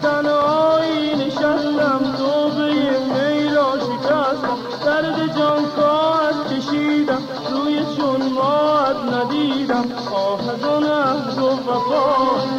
[0.02, 4.58] تنهایی نشستم تو به می را شکستم.
[4.84, 9.84] درد جان کاش کشیدم روی چون مات ندیدم.
[10.14, 12.12] آه از آن عهد و وفا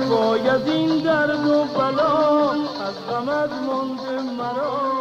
[0.09, 4.93] باید این درد و بلا از غمت مانده مرا.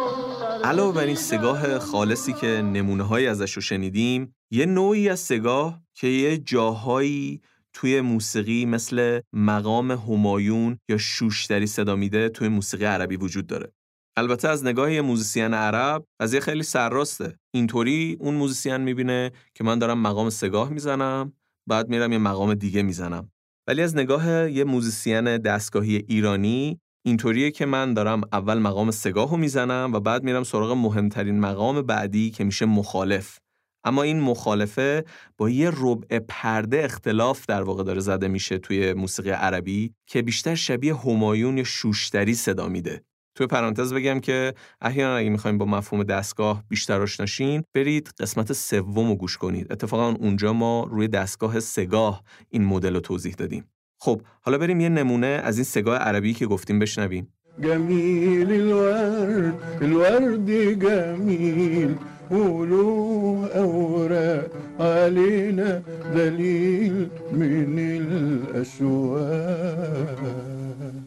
[0.63, 5.79] علاوه بر این سگاه خالصی که نمونه های ازش رو شنیدیم یه نوعی از سگاه
[5.93, 7.41] که یه جاهایی
[7.73, 13.73] توی موسیقی مثل مقام همایون یا شوشتری صدا میده توی موسیقی عربی وجود داره.
[14.17, 17.37] البته از نگاه یه موزیسین عرب قضیه خیلی سرراسته.
[17.53, 21.33] اینطوری اون موزیسین می‌بینه که من دارم مقام سه گاه می‌زنم
[21.69, 23.31] بعد میرم یه مقام دیگه می‌زنم.
[23.67, 29.31] ولی از نگاه یه موزیسین دستگاهی ایرانی اینطوریه که من دارم اول مقام سه گاه
[29.31, 33.39] رو می‌زنم و بعد میرم سراغ مهمترین مقام بعدی که میشه مخالف.
[33.83, 35.05] اما این مخالفه
[35.37, 40.55] با یه ربع پرده اختلاف در واقع داره زده میشه توی موسیقی عربی که بیشتر
[40.55, 43.03] شبیه همایون یا شوشتری صدا میده.
[43.35, 49.09] توی پرانتز بگم که احیانا اگه می‌خوایم با مفهوم دستگاه بیشتر آشناشین برید قسمت سوم
[49.09, 49.71] رو گوش کنید.
[49.71, 53.65] اتفاقا اونجا ما روی دستگاه سگاه این مدل رو توضیح دادیم.
[53.99, 57.33] خب حالا بریم یه نمونه از این سگاه عربی که گفتیم بشنویم.
[57.59, 61.95] جميل الورد الورد جميل.
[62.31, 65.83] وله أوراق علينا
[66.15, 67.77] دليل من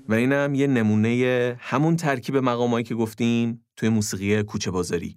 [0.09, 5.16] و اینم یه نمونه همون ترکیب مقامایی که گفتیم توی موسیقی کوچه بازاری.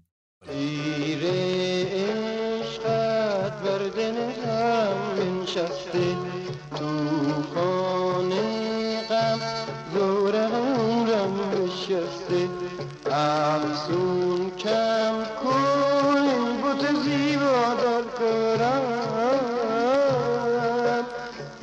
[13.90, 16.28] افسون کم کن
[16.62, 18.84] بوت زیبا در کارم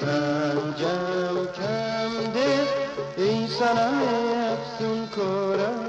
[0.03, 2.69] رنجم کم ده
[3.17, 4.03] ای سنم
[4.53, 5.85] افسون کارم.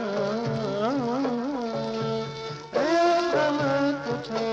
[2.73, 3.59] ای غم
[4.23, 4.45] تو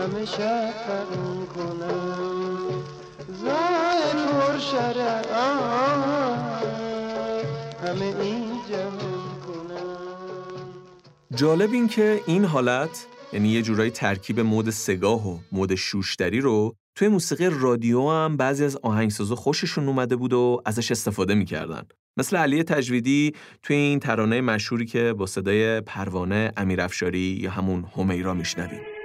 [0.00, 2.84] همه شب فرون کنم.
[3.42, 5.22] زای پر شرع
[7.84, 8.48] همه این
[11.38, 16.74] جالب این که این حالت یعنی یه جورایی ترکیب مود سگاه و مود شوشتری رو
[16.94, 21.82] توی موسیقی رادیو هم بعضی از آهنگسازا خوششون اومده بود و ازش استفاده می‌کردن.
[22.16, 23.32] مثل علی تجویدی
[23.62, 28.97] توی این ترانه مشهوری که با صدای پروانه امیر افشاری یا همون همیرا میشنویم.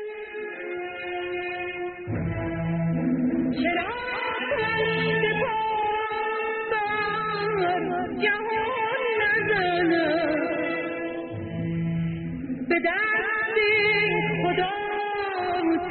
[12.70, 13.58] به دست
[14.44, 14.70] خدا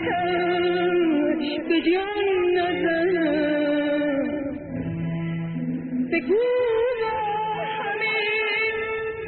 [0.05, 4.29] تش به جان نزنم
[6.13, 6.45] بگو
[7.79, 8.79] همین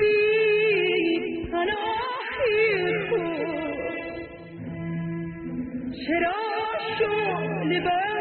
[0.00, 4.28] بی پناهی خود
[6.06, 6.40] چرا
[6.98, 8.13] شعله بر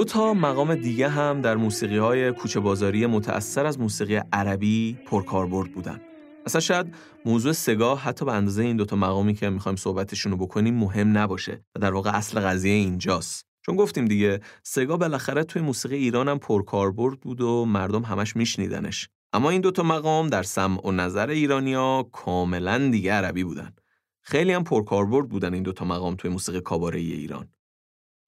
[0.00, 5.72] دو تا مقام دیگه هم در موسیقی های کوچه بازاری متأثر از موسیقی عربی پرکاربرد
[5.72, 6.00] بودن.
[6.46, 6.94] اصلا شاید
[7.24, 11.64] موضوع سگاه حتی به اندازه این دوتا مقامی که می‌خوایم صحبتشون رو بکنیم مهم نباشه
[11.74, 13.46] و در واقع اصل قضیه اینجاست.
[13.66, 19.08] چون گفتیم دیگه سگا بالاخره توی موسیقی ایران هم پرکاربرد بود و مردم همش میشنیدنش.
[19.32, 23.72] اما این دوتا مقام در سمع و نظر ایرانیا کاملا دیگه عربی بودن.
[24.20, 27.48] خیلی هم پرکاربرد بودن این دوتا مقام توی موسیقی کاباره ایران.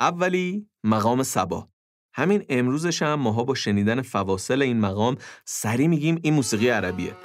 [0.02, 1.68] اولی مقام سبا.
[2.14, 7.16] همین امروزش هم ماها با شنیدن فواصل این مقام سری میگیم این موسیقی عربیه.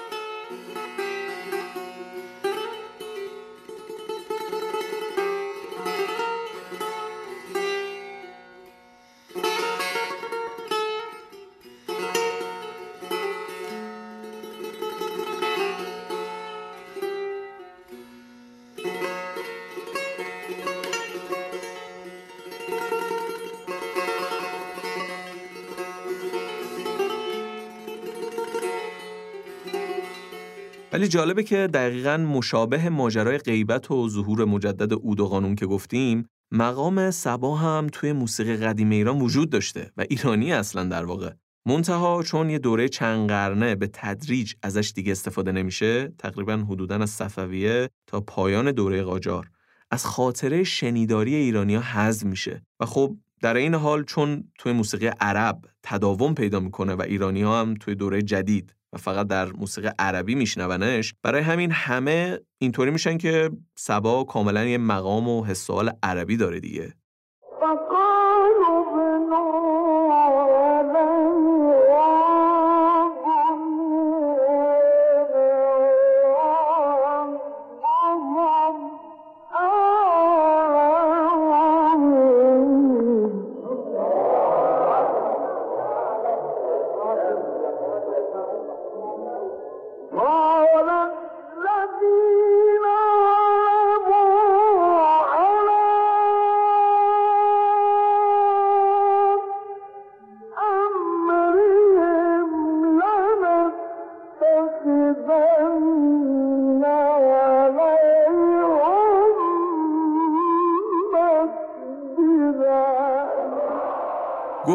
[31.08, 36.26] ولی جالبه که دقیقا مشابه ماجرای غیبت و ظهور مجدد اود و قانون که گفتیم
[36.51, 41.32] مقام سبا هم توی موسیقی قدیم ایران وجود داشته و ایرانی اصلا در واقع.
[41.66, 47.10] منتها چون یه دوره چند قرنه به تدریج ازش دیگه استفاده نمیشه تقریبا حدودا از
[47.10, 49.49] صفویه تا پایان دوره قاجار
[49.91, 52.62] از خاطره شنیداری ایرانیا حذف میشه.
[52.80, 57.62] و خب در این حال چون توی موسیقی عرب تداوم پیدا می‌کنه و ایرانی ها
[57.62, 61.14] هم توی دوره جدید و فقط در موسیقی عربی میشنونش.
[61.24, 66.94] برای همین همه اینطوری میشن که سبا کاملا یه مقام و حسال عربی داره دیگه.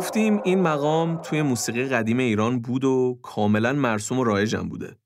[0.03, 4.97] گفتیم این مقام توی موسیقی قدیم ایران بود و کاملا مرسوم و رایجم بوده.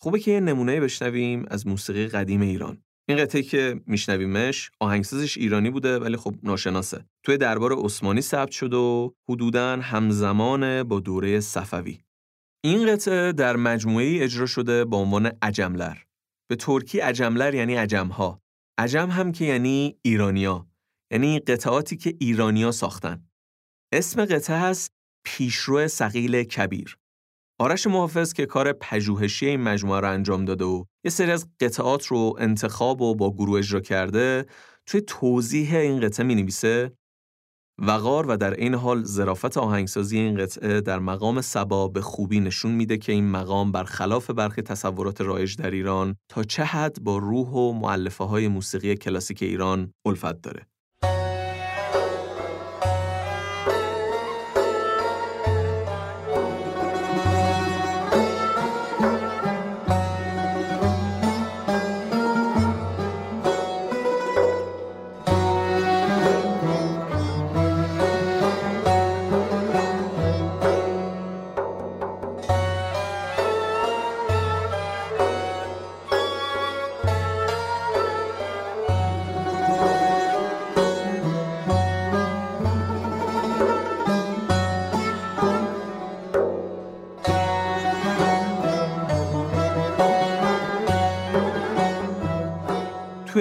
[0.00, 2.82] خوبه که یه نمونه بشنویم از موسیقی قدیم ایران.
[3.08, 7.04] این قطعه که میشنویمش آهنگسازش ایرانی بوده ولی خب ناشناسه.
[7.22, 11.98] توی دربار عثمانی ثبت شد و حدوداً همزمان با دوره صفوی.
[12.64, 15.96] این قطعه در مجموعه اجرا شده با عنوان عجملر.
[16.50, 18.42] به ترکی عجملر یعنی عجمها.
[18.78, 20.66] عجم هم که یعنی ایرانیا.
[21.12, 23.31] یعنی قطعاتی که ایرانیا ساختن.
[23.92, 24.92] اسم قطعه هست
[25.24, 26.96] پیشرو سقیل کبیر.
[27.60, 32.06] آرش محافظ که کار پژوهشی این مجموعه رو انجام داده و یه سری از قطعات
[32.06, 34.46] رو انتخاب و با گروه اجرا کرده
[34.86, 36.92] توی توضیح این قطعه می نویسه
[37.78, 42.72] وقار و در این حال ظرافت آهنگسازی این قطعه در مقام سبا به خوبی نشون
[42.72, 47.48] میده که این مقام برخلاف برخی تصورات رایج در ایران تا چه حد با روح
[47.48, 50.71] و معلفه های موسیقی کلاسیک ایران الفت داره.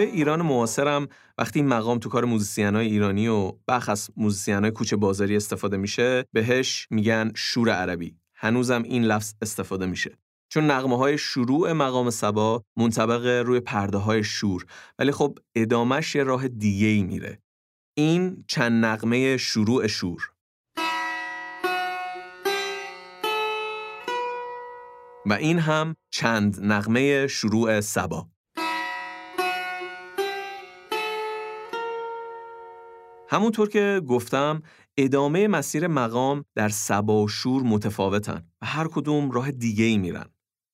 [0.01, 1.07] توی ایران معاصرم.
[1.37, 6.87] وقتی این مقام تو کار موزیسینای ایرانی و بخصوص موزیسینای کوچه بازاری استفاده میشه بهش
[6.89, 8.15] میگن شور عربی.
[8.35, 10.17] هنوزم این لفظ استفاده میشه.
[10.49, 14.65] چون نغمه های شروع مقام صبا منطبق روی پرده های شور.
[14.99, 17.39] ولی خب ادامش یه راه دیگه ای میره.
[17.97, 20.31] این چند نغمه شروع شور.
[25.25, 28.27] و این هم چند نغمه شروع سبا.
[33.31, 34.61] همونطور که گفتم
[34.97, 40.25] ادامه مسیر مقام در سبا و شور متفاوتن و هر کدوم راه دیگه ای میرن.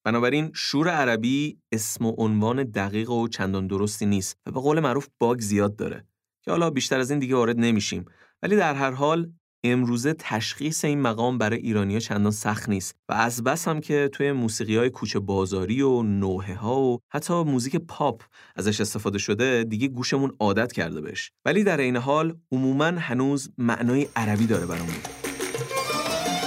[0.06, 5.08] بنابراین شور عربی اسم و عنوان دقیق و چندان درستی نیست و به قول معروف
[5.20, 6.06] باگ زیاد داره
[6.46, 8.06] که حالا بیشتر از این دیگه وارد نمیشیم
[8.44, 9.32] ولی در هر حال
[9.72, 14.32] امروزه تشخیص این مقام برای ایرانیا چندان سخت نیست و از بس هم که توی
[14.32, 18.24] موسیقی های کوچه بازاری و نوحه ها و حتی موزیک پاپ
[18.56, 21.32] ازش استفاده شده دیگه گوشمون عادت کرده بهش.
[21.46, 24.96] ولی در این حال عموما هنوز معنای عربی داره برامون.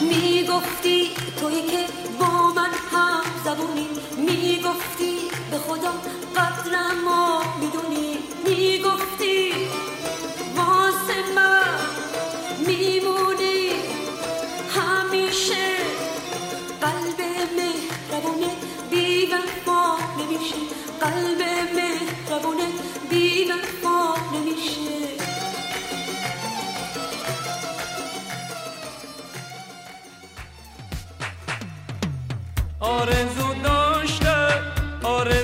[0.01, 1.09] می‌گفتی
[1.41, 1.70] توی
[32.91, 34.63] آرزو داشتم
[35.03, 35.40] آرزو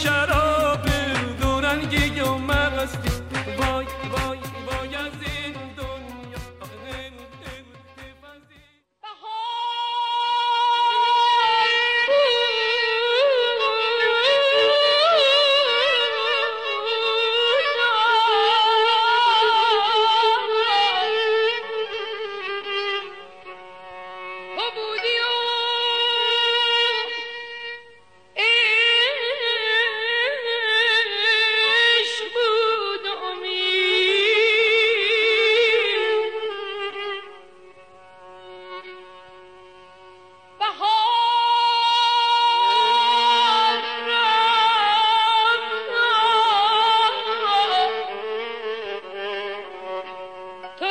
[0.00, 0.49] shadow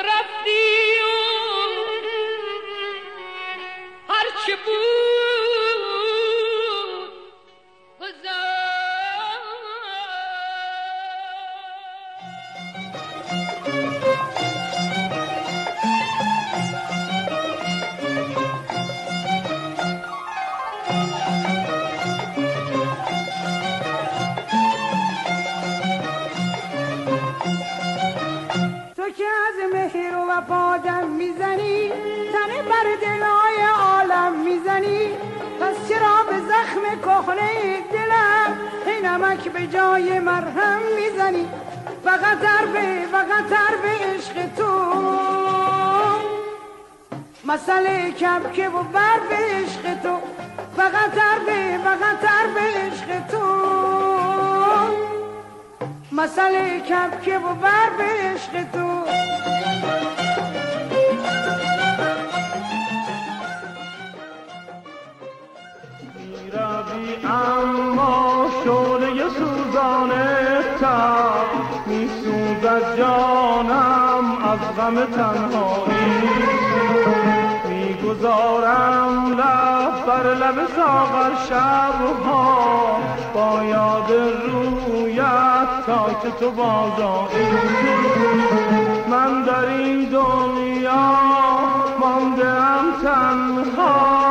[0.09, 0.68] رفت
[57.19, 59.03] کبکه و بر به عشق تو.
[66.53, 70.99] روی اما شعله سوزانه تا
[71.87, 76.29] میسوزد جانم از غم تنهایی.
[77.69, 82.99] می‌گذارم لب بر لب ساغر شبها.
[83.33, 84.38] با یاد که
[86.39, 87.47] تو بازایی
[89.09, 91.11] من در این دنیا
[91.99, 94.29] ماندم تنها.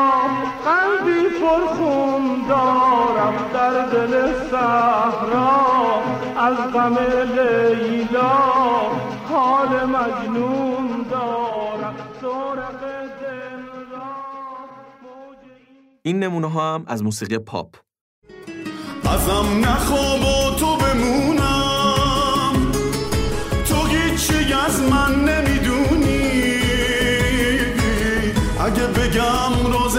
[0.65, 6.03] قلبی پرخون دارم در دل صحرا.
[6.37, 6.99] از غم
[7.35, 8.39] لیلا
[9.31, 11.95] حال مجنون دارم.
[12.21, 12.81] سرق
[13.21, 14.03] دل را
[16.03, 17.75] این نمونه ها هم از موسیقی پاپ.
[19.05, 21.68] ازم نخواب و تو بمونم.
[24.91, 26.33] من نمی‌دونی.
[28.61, 29.97] اگه بگم راز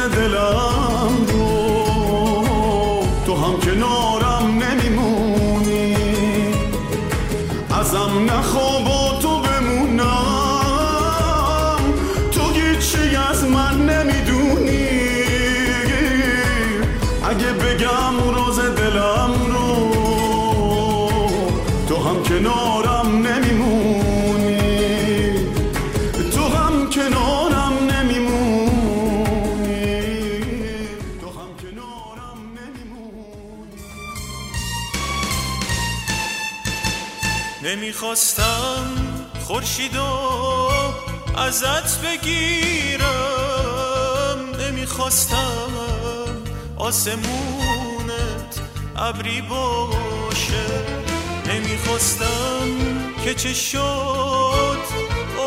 [38.00, 38.96] نمی‌خواستم
[39.48, 40.06] خورشیدو
[41.38, 43.10] ازت بگیرم.
[44.60, 45.72] نمی‌خواستم
[46.78, 48.60] آسمونت
[48.96, 50.66] ابری باشه.
[51.46, 52.68] نمی‌خواستم
[53.24, 54.80] که چه شد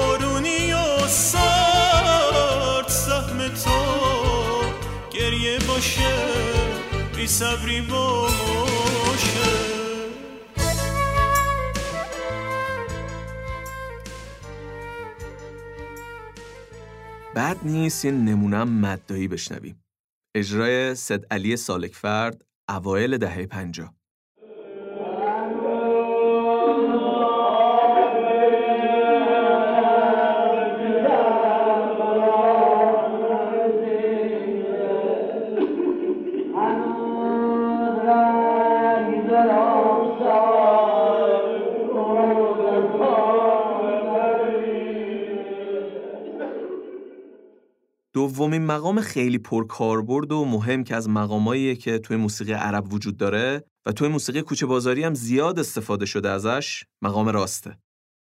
[0.02, 2.88] آرونی و سرد.
[2.88, 3.70] سهم تو
[5.12, 6.14] گریه باشه.
[7.16, 8.91] بی صبری باشه
[17.34, 19.84] بعد نیست یه نمونم مدایی بشنویم.
[20.36, 23.94] اجرای سد علی سالکفرد اوایل دهه پنجاه.
[48.42, 53.64] دومین مقام خیلی پرکاربرد و مهم که از مقاماییه که توی موسیقی عرب وجود داره
[53.86, 57.78] و توی موسیقی کوچه بازاری هم زیاد استفاده شده ازش مقام راسته.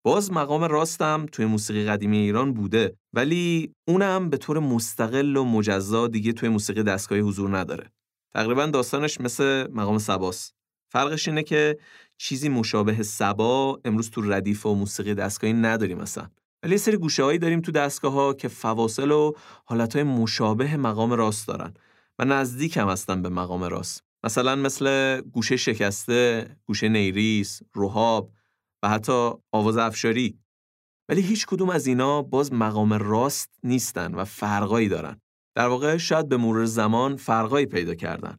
[0.04, 6.08] باز مقام راستم توی موسیقی قدیمی ایران بوده ولی اونم به طور مستقل و مجزا
[6.08, 7.92] دیگه توی موسیقی دستگاهی حضور نداره.
[8.34, 10.54] تقریبا داستانش مثل مقام سباست.
[10.92, 11.78] فرقش اینه که
[12.18, 16.28] چیزی مشابه سبا امروز تو ردیف و موسیقی دستگاهی نداریم مثلا.
[16.62, 19.32] ولی سری گوشه هایی داریم تو دستگاه ها که فواصل و
[19.64, 21.74] حالت های مشابه مقام راست دارن
[22.18, 24.04] و نزدیک هم هستن به مقام راست.
[24.24, 28.30] مثلا مثل گوشه شکسته، گوشه نیریس، روحاب
[28.82, 30.38] و حتی آواز افشاری.
[31.08, 35.20] ولی هیچ کدوم از اینا باز مقام راست نیستن و فرقایی دارن.
[35.54, 38.38] در واقع شاید به مرور زمان فرقایی پیدا کردن.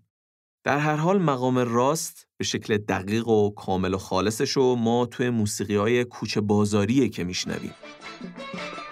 [0.66, 5.30] در هر حال مقام راست به شکل دقیق و کامل و خالصش رو ما توی
[5.30, 7.74] موسیقی های کوچه بازاریه که میشنویم.
[8.24, 8.83] Thank you.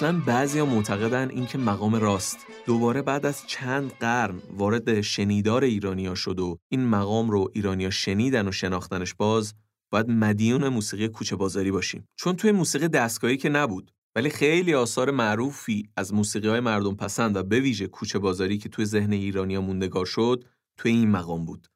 [0.00, 2.46] اصلا بعضیا معتقدن اینکه مقام راست.
[2.66, 8.48] دوباره بعد از چند قرن وارد شنیدار ایرانیا شد و این مقام رو ایرانیا شنیدن
[8.48, 9.54] و شناختنش باز
[9.92, 12.08] باید مدیون موسیقی کوچه بازاری باشیم.
[12.16, 17.36] چون توی موسیقی دستگاهی که نبود ولی خیلی آثار معروفی از موسیقی های مردم پسند
[17.36, 20.44] و به ویژه کوچه بازاری که توی ذهن ایرانیا موندگار شد
[20.76, 21.66] توی این مقام بود.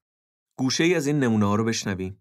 [0.59, 2.19] گوشه ای از این نمونه ها رو بشنویم.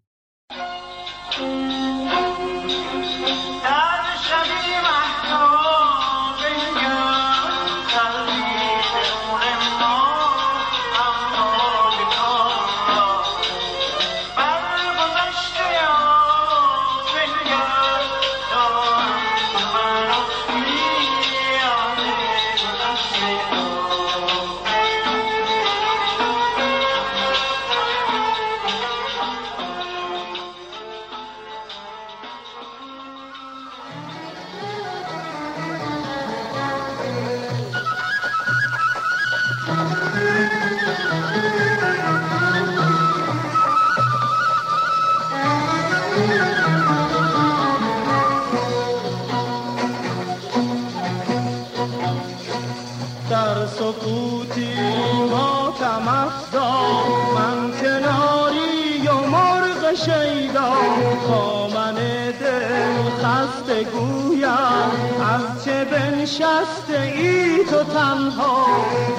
[67.94, 68.66] تنها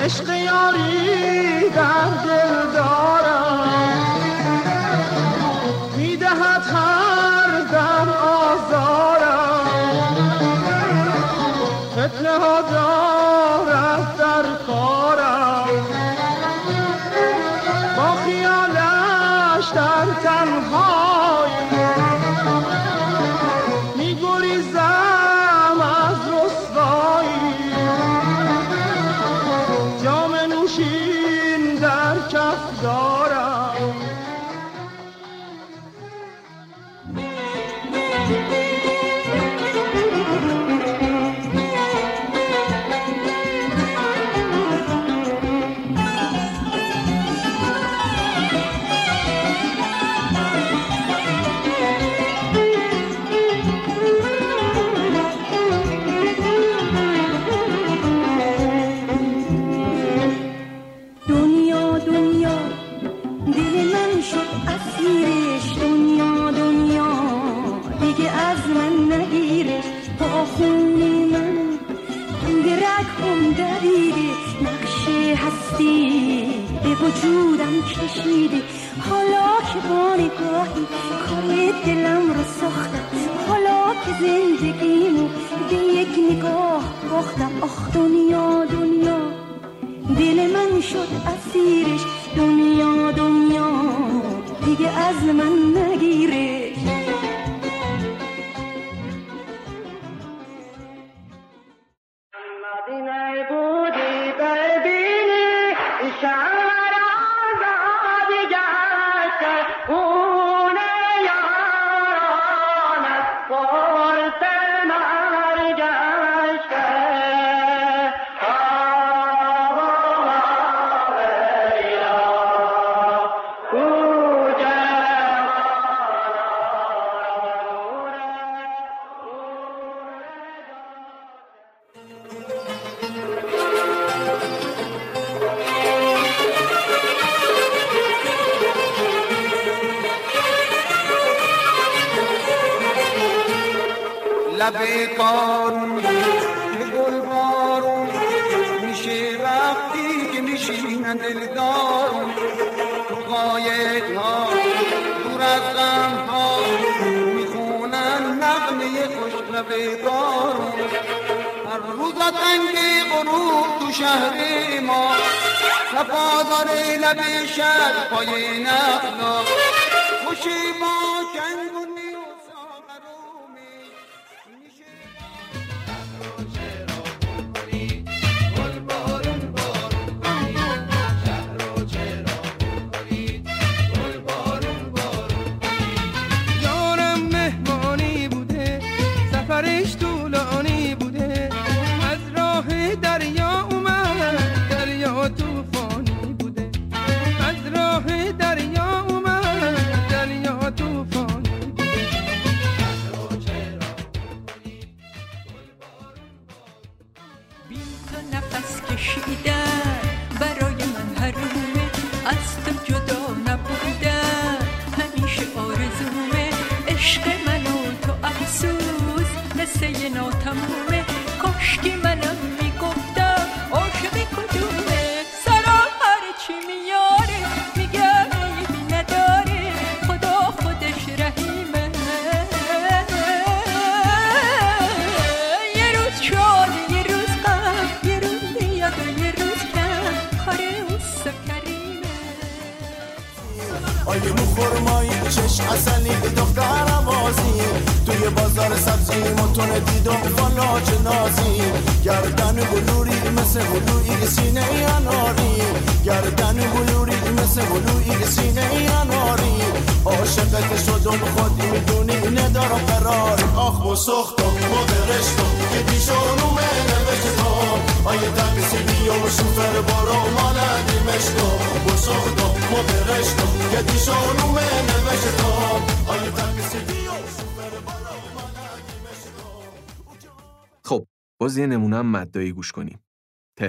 [0.03, 1.44] عشق یاری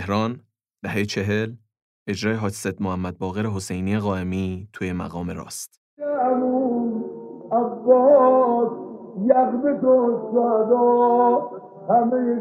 [0.06, 0.36] تهران
[0.84, 1.52] دهه چهل
[2.08, 5.80] اجرای حاجست محمد باقر حسینی قائمی توی مقام راست.
[11.88, 12.40] همه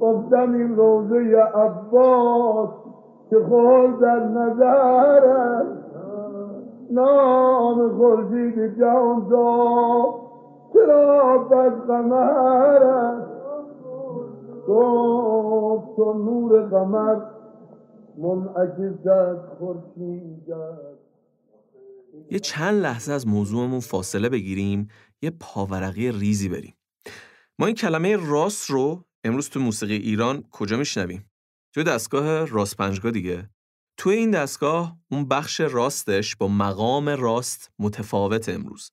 [0.00, 2.70] گفتم این روزه عباس
[3.30, 5.62] که خود در نظر
[6.90, 10.21] نام خورشید جهان دا
[10.72, 12.82] چرا بد قمر
[14.68, 17.20] گفت تو نور قمر
[18.18, 20.48] منعکس از خورشید
[22.30, 24.88] یه چند لحظه از موضوعمون فاصله بگیریم
[25.22, 26.74] یه پاورقی ریزی بریم.
[27.58, 31.30] ما این کلمه راست رو امروز تو موسیقی ایران کجا میشنویم؟
[31.74, 33.50] توی دستگاه راست پنجگاه دیگه.
[33.96, 38.90] توی این دستگاه اون بخش راستش با مقام راست متفاوت امروز.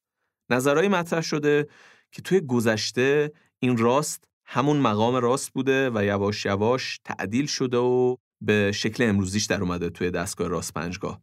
[0.49, 1.67] نظرهای مطرح شده
[2.11, 8.15] که توی گذشته این راست همون مقام راست بوده و یواش یواش تعدیل شده و
[8.41, 11.21] به شکل امروزیش در اومده توی دستگاه راست پنجگاه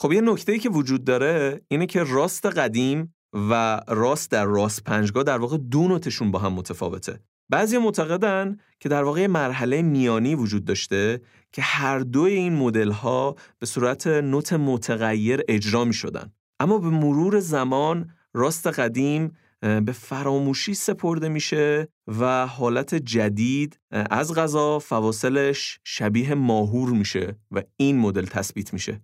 [0.00, 5.22] خب یه نکته که وجود داره اینه که راست قدیم و راست در راست پنجگاه
[5.22, 7.20] در واقع دو نوتشون با هم متفاوته.
[7.50, 11.20] بعضی معتقدن که در واقع مرحله میانی وجود داشته
[11.52, 16.32] که هر دوی این مدل ها به صورت نوت متغیر اجرا می شدن.
[16.60, 24.78] اما به مرور زمان راست قدیم به فراموشی سپرده میشه و حالت جدید از غذا
[24.78, 29.00] فواصلش شبیه ماهور میشه و این مدل تثبیت میشه.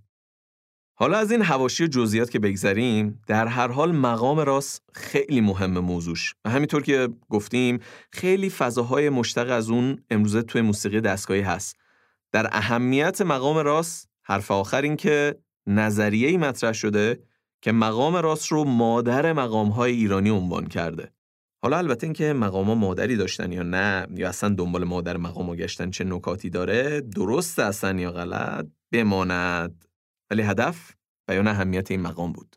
[0.97, 6.35] حالا از این هواشی جزئیات که بگذریم در هر حال مقام راست خیلی مهم موضوعش
[6.45, 7.79] و همینطور که گفتیم
[8.13, 11.77] خیلی فضاهای مشتق از اون امروزه توی موسیقی دستگاهی هست
[12.33, 15.35] در اهمیت مقام راست حرف آخر این که
[15.67, 17.19] نظریه مطرح شده
[17.65, 21.13] که مقام راست رو مادر مقام های ایرانی عنوان کرده
[21.63, 25.91] حالا البته اینکه مقام ها مادری داشتن یا نه یا اصلا دنبال مادر مقام گشتن
[25.91, 29.85] چه نکاتی داره درست اصلا یا غلط بماند
[30.31, 30.93] ولی هدف
[31.29, 32.57] بیان اهمیت این مقام بود.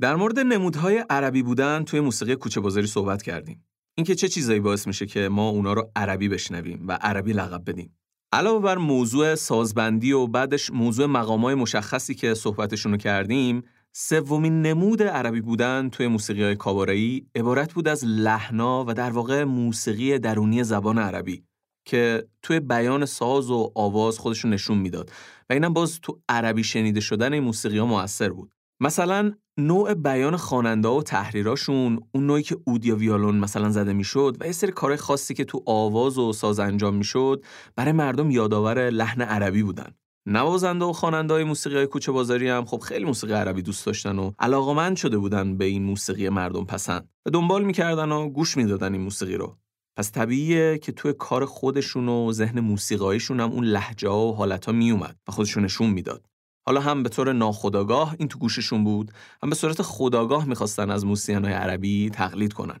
[0.00, 3.66] در مورد نمودهای عربی بودن توی موسیقی کوچه بازاری صحبت کردیم.
[3.96, 7.96] اینکه چه چیزایی باعث میشه که ما اونا رو عربی بشنویم و عربی لقب بدیم.
[8.32, 13.62] علاوه بر موضوع سازبندی و بعدش موضوع مقامای مشخصی که صحبتشون رو کردیم،
[13.92, 19.44] سومین نمود عربی بودن توی موسیقی های کابارایی عبارت بود از لحنا و در واقع
[19.44, 21.44] موسیقی درونی زبان عربی
[21.84, 25.10] که توی بیان ساز و آواز خودشون نشون می‌داد.
[25.50, 28.52] و اینم باز تو عربی شنیده شدن این موسیقی ها موثر بود.
[28.80, 34.36] مثلا نوع بیان خواننده و تحریراشون اون نوعی که اود یا ویالون مثلا زده می‌شد
[34.40, 37.44] و یه سری کار خاصی که تو آواز و ساز انجام می‌شد
[37.76, 39.94] برای مردم یادآور لحن عربی بودن.
[40.26, 44.18] نوازنده و خواننده های موسیقی های کوچه بازاری هم خب خیلی موسیقی عربی دوست داشتن
[44.18, 48.92] و علاقمند شده بودن به این موسیقی مردم پسند و دنبال می‌کردن و گوش می‌دادن
[48.92, 49.56] این موسیقی رو.
[49.96, 54.72] پس طبیعیه که توی کار خودشون و ذهن موسیقایشون هم اون لحجه و حالت ها
[54.72, 56.26] میومد و خودشون نشون می‌داد.
[56.66, 59.12] حالا هم به طور ناخودآگاه این تو گوششون بود
[59.42, 62.80] هم به صورت خداگاه می‌خواستن از موسیقین های عربی تقلید کنن.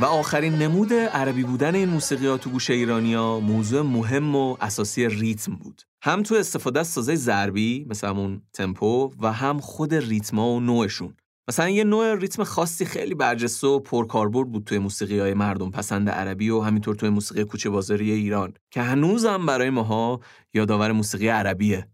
[0.00, 5.08] و آخرین نمود عربی بودن این موسیقی ها تو گوش ایرانیا موضوع مهم و اساسی
[5.08, 5.82] ریتم بود.
[6.02, 11.16] هم تو استفاده از سازه ضربی مثل همون تمپو و هم خود ریتما و نوعشون.
[11.48, 16.08] مثلا یه نوع ریتم خاصی خیلی برجسته و پرکاربرد بود توی موسیقی های مردم پسند
[16.08, 20.20] عربی و همینطور توی موسیقی کوچه بازاری ایران که هنوزم برای ماها
[20.54, 21.88] یادآور موسیقی عربیه.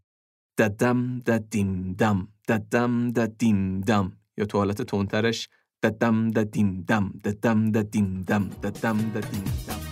[0.58, 4.82] ددم ددیم دم ددم ددیم دم یا تو حالت
[5.82, 9.85] تونترش ددم ددیم دم ددم ددیم دم ددم ددیم دم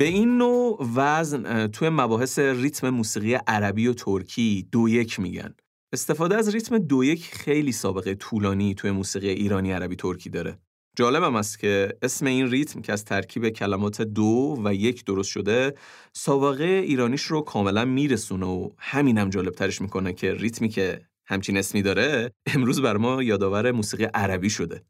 [0.00, 5.54] به این نوع وزن توی مباحث ریتم موسیقی عربی و ترکی دو یک میگن.
[5.92, 10.58] استفاده از ریتم دو یک خیلی سابقه طولانی توی موسیقی ایرانی عربی ترکی داره.
[10.96, 15.74] جالبم است که اسم این ریتم که از ترکیب کلمات دو و یک درست شده
[16.12, 21.82] سابقه ایرانیش رو کاملا میرسونه و همینم جالب ترش می‌کنه که ریتمی که همچین اسمی
[21.82, 24.82] داره امروز بر ما یادآور موسیقی عربی شده.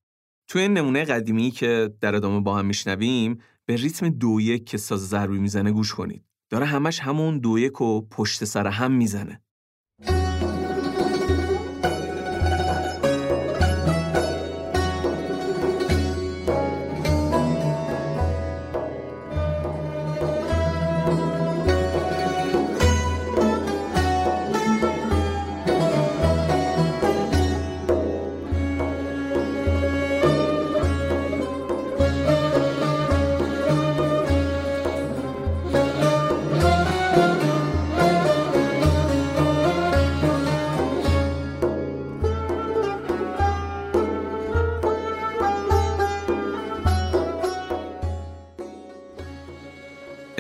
[0.49, 3.39] توی این نمونه قدیمی که در ادامه با هم میشنویم
[3.71, 6.25] به ریتم دو یک که ساز ضربی می‌زنه گوش کنید.
[6.51, 9.43] داره همش همون دو یک و پشت سر هم می‌زنه.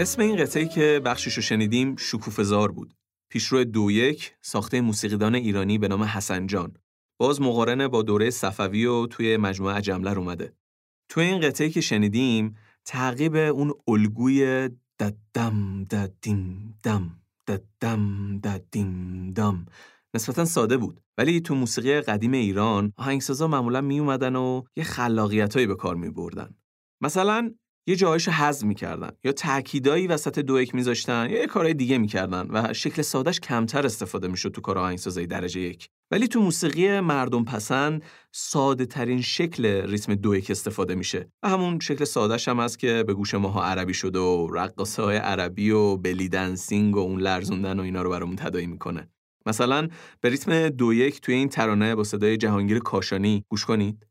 [0.00, 2.94] اسم این قطعه که بخشش رو شنیدیم شکوفزار بود.
[3.30, 6.76] پیشرو دو یک ساخته موسیقیدان ایرانی به نام حسن جان.
[7.18, 10.52] باز مقارنه با دوره صفوی و توی مجموعه عجملر اومده.
[11.08, 17.10] توی این قطعه که شنیدیم تعقیب اون الگوی ددم ددیم دم
[17.46, 19.66] ددم ددیم دم
[20.14, 25.66] نسبتا ساده بود ولی تو موسیقی قدیم ایران آهنگسازا معمولا می اومدن و یه خلاقیتایی
[25.66, 26.54] به کار می بردن.
[27.00, 27.54] مثلا
[27.90, 29.10] یه جایش حذف می‌کردن.
[29.24, 33.86] یا تأکیدایی وسط دو یک میذاشتن یا یه کارهای دیگه می‌کردن و شکل سادش کمتر
[33.86, 35.88] استفاده می‌شد تو کار آهنگسازی درجه یک.
[36.10, 41.80] ولی تو موسیقی مردم پسند ساده ترین شکل ریتم دو یک استفاده میشه و همون
[41.80, 45.96] شکل سادش هم هست که به گوش ماها عربی شده و رقصه های عربی و
[45.96, 49.08] بلی دنسینگ و اون لرزوندن و اینا رو برامون تداعی می‌کنه.
[49.46, 49.88] مثلا
[50.20, 54.06] به ریتم دو یک توی این ترانه با صدای جهانگیر کاشانی گوش کنید.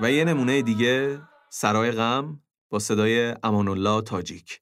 [0.00, 1.20] و یه نمونه دیگه
[1.50, 2.40] سرای غم
[2.70, 4.60] با صدای امان الله تاجیک.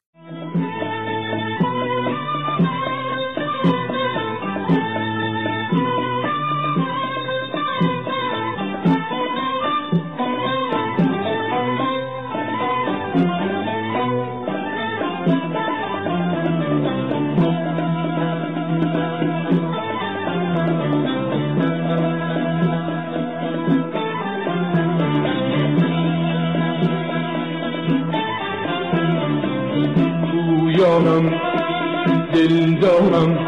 [32.36, 33.38] دلدارم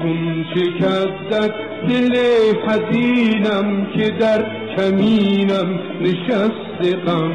[0.00, 1.54] خون شکستت
[1.88, 2.16] دل
[2.66, 4.44] حزینم که در
[4.76, 7.32] کمینم نشسته غم.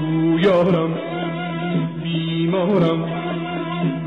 [0.00, 0.98] گویارم
[2.02, 3.00] بیمارم.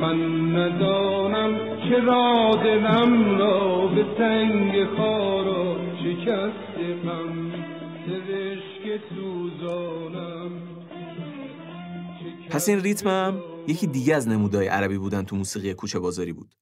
[0.02, 0.20] من
[0.56, 7.52] ندانم چرا دلم را به سنگ خارا شکسته غم.
[8.06, 10.52] سرشک سوزانم.
[12.50, 16.56] پس این ریتم هم یکی دیگه از نمودهای عربی بودن تو موسیقی کوچه بازاری بود.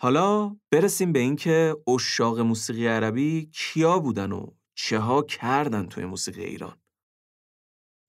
[0.00, 6.44] حالا برسیم به اینکه اشاق موسیقی عربی کیا بودن و چه ها کردن توی موسیقی
[6.44, 6.76] ایران.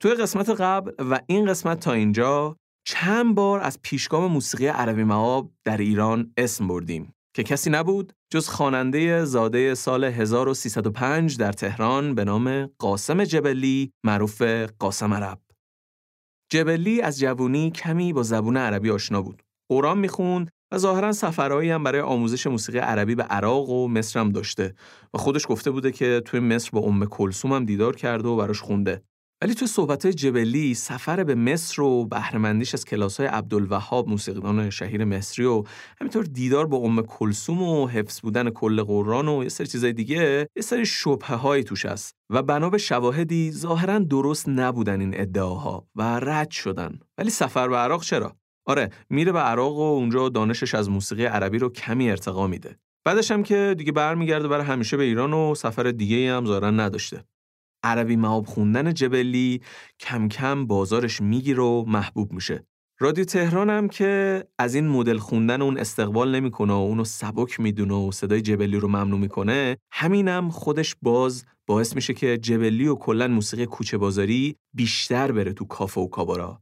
[0.02, 5.52] توی قسمت قبل و این قسمت تا اینجا چند بار از پیشگام موسیقی عربی معاب
[5.66, 12.24] در ایران اسم بردیم که کسی نبود جز خواننده زاده سال 1305 در تهران به
[12.24, 14.42] نام قاسم جبلی معروف
[14.80, 15.47] قاسم عرب.
[16.50, 19.44] جبلی از جوونی کمی با زبون عربی آشنا بود.
[19.70, 24.30] قرآن می‌خوند و ظاهرا سفرهایی هم برای آموزش موسیقی عربی به عراق و مصر هم
[24.30, 24.76] داشته
[25.14, 28.62] و خودش گفته بوده که توی مصر با ام کلثوم هم دیدار کرده و براش
[28.62, 29.02] خونده.
[29.42, 35.46] ولی تو صحبت جبلی سفر به مصر و بهرهمندیش از کلاس‌های عبدالوهاب موسیقیدان شهیر مصری
[35.46, 35.64] و
[36.02, 40.50] همینطور دیدار با ام کلثوم و حفظ بودن کل قرآن و یه سری چیزای دیگه
[40.56, 46.20] یه سری شبهه‌هایی توش هست و بنا به شواهدی ظاهرا درست نبودن این ادعاها و
[46.20, 47.00] رد شدن.
[47.18, 48.36] ولی سفر به عراق چرا؟
[48.66, 52.80] آره میره به عراق و اونجا دانشش از موسیقی عربی رو کمی ارتقا میده.
[53.06, 57.24] بعدش هم که دیگه برمیگرده برای همیشه به ایران و سفر دیگه هم ظاهرا نداشته.
[57.88, 59.62] عربی معاب خوندن جبلی
[60.00, 62.64] کم کم بازارش می‌گیره و محبوب میشه.
[63.00, 67.94] رادیو تهران هم که از این مدل خوندن اون استقبال نمی‌کنه و اونو سبک می‌دونه
[67.94, 73.28] و صدای جبلی رو ممنوع می‌کنه همینم خودش باز باعث میشه که جبلی و کلا
[73.28, 76.62] موسیقی کوچه بازاری بیشتر بره تو کافه و کابارا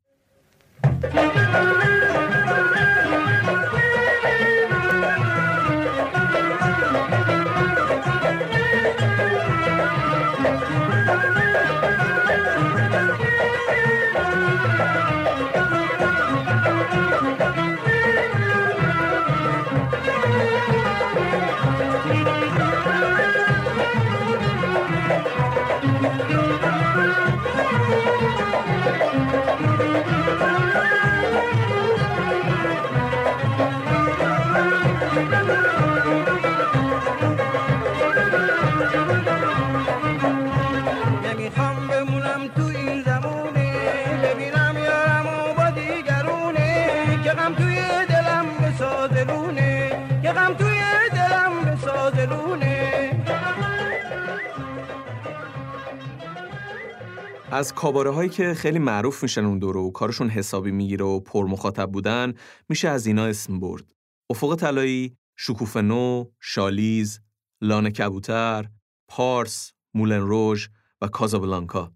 [57.52, 61.46] از کاباره هایی که خیلی معروف میشن اون دورو و کارشون حسابی می‌گیره و پر
[61.46, 62.34] مخاطب بودن
[62.70, 63.94] میشه از اینا اسم برد.
[64.30, 67.20] افق طلایی، شکوف نو، شالیز،
[67.62, 68.70] لانه کبوتر،
[69.08, 70.68] پارس، مولن روژ
[71.02, 71.92] و کازابلانکا.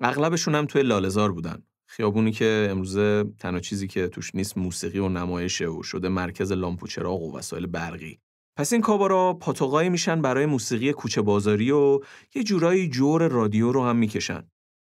[0.00, 1.62] اغلبشون هم توی لالزار بودن.
[1.86, 6.82] خیابونی که امروزه تنها چیزی که توش نیست موسیقی و نمایشه و شده مرکز لامپ
[6.82, 8.18] و چراغ و وسایل برقی.
[8.58, 12.00] پس این کابارا پاتوقایی میشن برای موسیقی کوچه بازاری و
[12.34, 14.42] یه جورایی جور رادیو رو هم می‌کشن.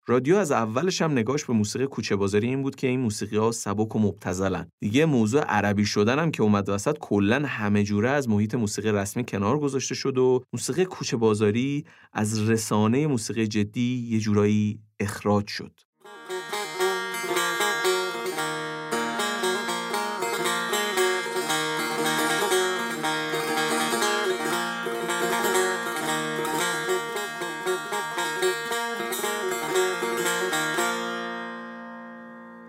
[0.08, 3.52] رادیو از اولش هم نگاش به موسیقی کوچه بازاری این بود که این موسیقی ها
[3.52, 4.68] سبک و مبتذلن.
[4.80, 9.24] دیگه موضوع عربی شدن هم که اومد وسط کلا همه جوره از محیط موسیقی رسمی
[9.24, 15.80] کنار گذاشته شد و موسیقی کوچه بازاری از رسانه موسیقی جدی یه جورایی اخراج شد.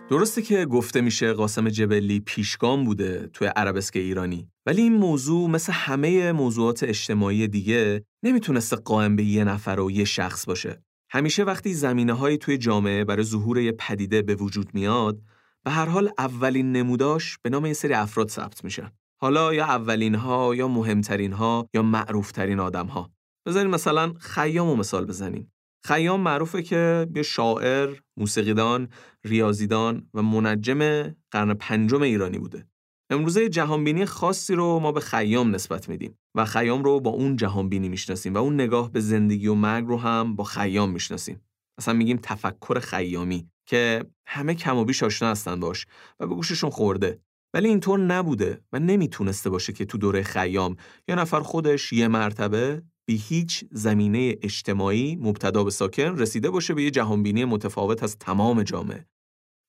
[0.09, 5.73] درسته که گفته میشه قاسم جبلی پیشگام بوده توی عربسک ایرانی ولی این موضوع مثل
[5.73, 10.83] همه موضوعات اجتماعی دیگه نمی‌تونسته قائم به یه نفر و یه شخص باشه.
[11.11, 15.21] همیشه وقتی زمینه هایی توی جامعه برای ظهور یه پدیده به وجود میاد
[15.63, 18.91] به هر حال اولین نموداش به نام یه سری افراد ثبت میشن
[19.21, 23.09] حالا یا اولین ها یا مهمترین ها یا معروفترین آدم ها
[23.45, 25.51] بذارین مثلا خیامو مثال بزنیم.
[25.83, 28.89] خیام معروفه که یه شاعر، موسیقیدان،
[29.23, 31.01] ریاضیدان و منجم
[31.31, 32.67] قرن پنجم ایرانی بوده.
[33.09, 37.89] امروزه جهانبینی خاصی رو ما به خیام نسبت میدیم و خیام رو با اون جهانبینی
[37.89, 41.41] می‌شناسیم و اون نگاه به زندگی و مرگ رو هم با خیام می‌شناسیم.
[41.77, 45.85] اصلا میگیم تفکر خیامی که همه کم و بیش آشنا هستن باش
[46.19, 47.19] و به گوششون خورده.
[47.53, 50.75] ولی اینطور نبوده و نمی‌تونسته باشه که تو دوره خیام
[51.07, 56.83] یا نفر خودش یه مرتبه بی هیچ زمینه اجتماعی مبتدا به ساکن رسیده باشه به
[56.83, 59.05] یه جهانبینی متفاوت از تمام جامعه.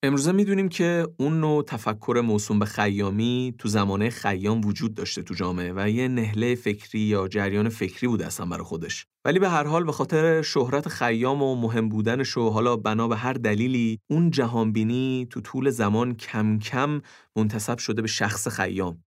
[0.03, 5.35] امروزه می‌دونیم که اون نوع تفکر موسوم به خیامی تو زمانه خیام وجود داشته تو
[5.35, 9.07] جامعه و یه نهله فکری یا جریان فکری بود اصلا برای خودش.
[9.25, 13.17] ولی به هر حال به خاطر شهرت خیام و مهم بودنش و حالا بنا به
[13.17, 17.01] هر دلیلی اون جهانبینی تو طول زمان کم کم
[17.37, 19.05] منتصب شده به شخص خیام.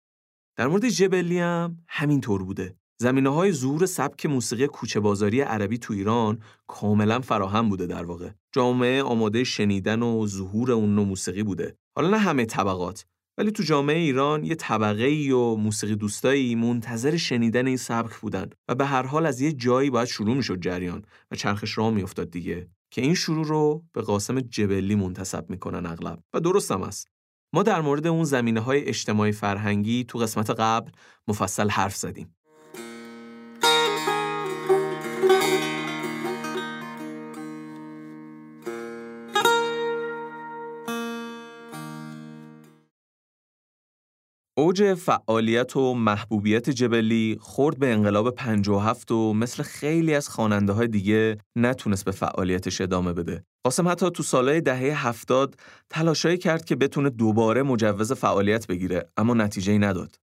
[0.56, 2.79] در مورد جبلی هم همینطور بوده.
[3.02, 8.30] زمینه های ظهور سبک موسیقی کوچه بازاری عربی تو ایران کاملا فراهم بوده در واقع.
[8.52, 11.76] جامعه آماده شنیدن و ظهور اون نوع موسیقی بوده.
[11.96, 13.04] حالا نه همه طبقات
[13.38, 18.50] ولی تو جامعه ایران یه طبقه ای و موسیقی دوستایی منتظر شنیدن این سبک بودن
[18.68, 22.30] و به هر حال از یه جایی باید شروع می‌شد جریان و چرخش راه میافتاد
[22.30, 27.08] دیگه که این شروع رو به قاسم جبلی منتسب می‌کنن اغلب و درستم است.
[27.54, 30.90] ما در مورد اون زمینه های اجتماعی فرهنگی تو قسمت قبل
[31.28, 32.34] مفصل حرف زدیم.
[44.70, 50.88] اوج فعالیت و محبوبیت جبلی خورد به انقلاب 57 و مثل خیلی از خواننده های
[50.88, 53.44] دیگه نتونست به فعالیتش ادامه بده.
[53.64, 55.56] قاسم حتی تو سالهای دهه 70
[55.90, 60.20] تلاشایی کرد که بتونه دوباره مجوز فعالیت بگیره اما نتیجه نداد.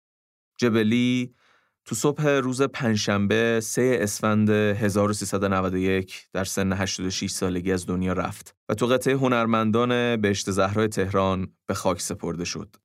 [0.58, 1.34] جبلی
[1.86, 8.74] تو صبح روز پنجشنبه 3 اسفند 1391 در سن 86 سالگی از دنیا رفت و
[8.74, 12.76] تو قطعه هنرمندان بهشت زهرای تهران به خاک سپرده شد.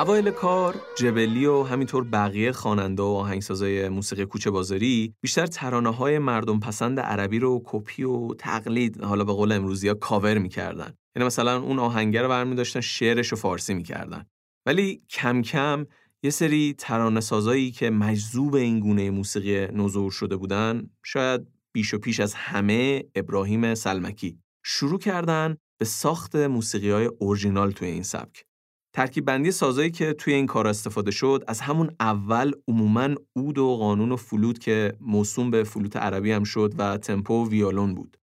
[0.00, 6.18] اوایل کار جبلی و همینطور بقیه خواننده و آهنگسازای موسیقی کوچه بازاری بیشتر ترانه های
[6.18, 10.94] مردم پسند عربی رو کپی و تقلید حالا به قول امروزی ها کاور می‌کردن.
[11.16, 14.26] یعنی مثلا اون آهنگر رو برمی داشتن شعرش رو فارسی می‌کردن.
[14.66, 15.86] ولی کم کم
[16.22, 21.98] یه سری ترانه سازایی که مجذوب این گونه موسیقی نزور شده بودن شاید بیش و
[21.98, 24.38] پیش از همه ابراهیم سلمکی.
[24.64, 28.49] شروع کردن به ساخت موسیقی های اورجینال توی این سبک.
[28.92, 33.76] ترکیب بندی سازایی که توی این کار استفاده شد از همون اول عموماً اود و
[33.76, 38.16] قانون و فلوت که موسوم به فلوت عربی هم شد و تمپو و ویولون بود.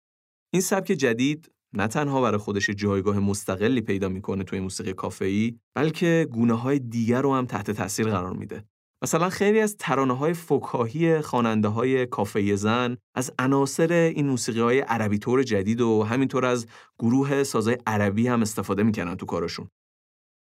[0.53, 6.29] این سبک جدید نه تنها برای خودش جایگاه مستقلی پیدا می‌کنه توی موسیقی کافه‌ای بلکه
[6.33, 8.65] گونه های دیگر رو هم تحت تاثیر قرار میده.
[9.03, 14.81] مثلا خیلی از ترانه های فکاهی خواننده های کافه زن از عناصر این موسیقی های
[14.81, 16.67] عربی طور جدید و همینطور از
[16.99, 19.69] گروه سازای عربی هم استفاده می‌کنن تو کارشون.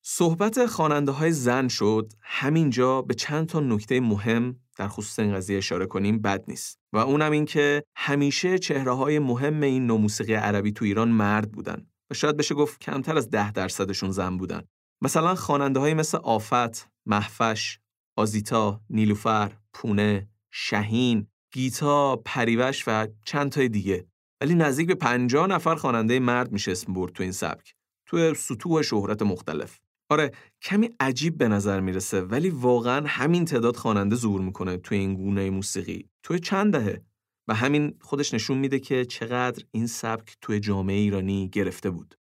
[0.03, 5.57] صحبت خواننده های زن شد همینجا به چند تا نکته مهم در خصوص این قضیه
[5.57, 6.79] اشاره کنیم بد نیست.
[6.93, 11.51] و اونم این که همیشه چهره های مهم این نو موسیقی عربی تو ایران مرد
[11.51, 14.61] بودن و شاید بشه گفت کمتر از ده درصدشون زن بودن.
[15.01, 17.79] مثلا خواننده های مثل آفت، محفش،
[18.17, 24.05] آزیتا، نیلوفر، پونه، شهین، گیتا، پریوش و چند تای دیگه.
[24.41, 27.75] ولی نزدیک به 50 نفر خواننده مرد میشه اسم برد تو این سبک.
[28.05, 29.79] تو سطوح شهرت مختلف.
[30.11, 30.31] آره
[30.61, 35.49] کمی عجیب به نظر می‌رسه ولی واقعا همین تعداد خواننده ظهور می‌کنه توی این گونه
[35.49, 36.09] موسیقی.
[36.23, 37.01] توی چند دهه.
[37.47, 42.15] و همین خودش نشون میده که چقدر این سبک توی جامعه ایرانی گرفته بود.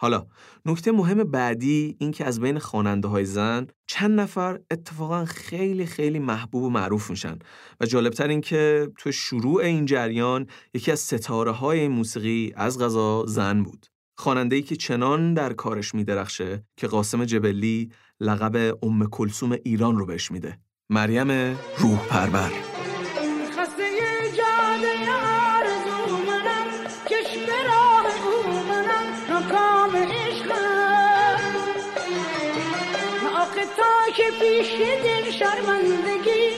[0.00, 0.26] حالا
[0.66, 6.18] نکته مهم بعدی این که از بین خواننده های زن چند نفر اتفاقا خیلی خیلی
[6.18, 7.38] محبوب و معروف میشن.
[7.80, 13.26] و جالبتر این که تو شروع این جریان یکی از ستاره های موسیقی از غذا
[13.26, 13.86] زن بود.
[14.26, 17.90] ای که چنان در کارش میدرخشه که قاسم جبلی
[18.20, 20.58] لقب ام کلسوم ایران رو بهش میده.
[20.90, 21.30] مریم
[21.78, 21.98] روح
[33.76, 34.70] تا که پیش
[35.04, 36.50] دل شرمندگی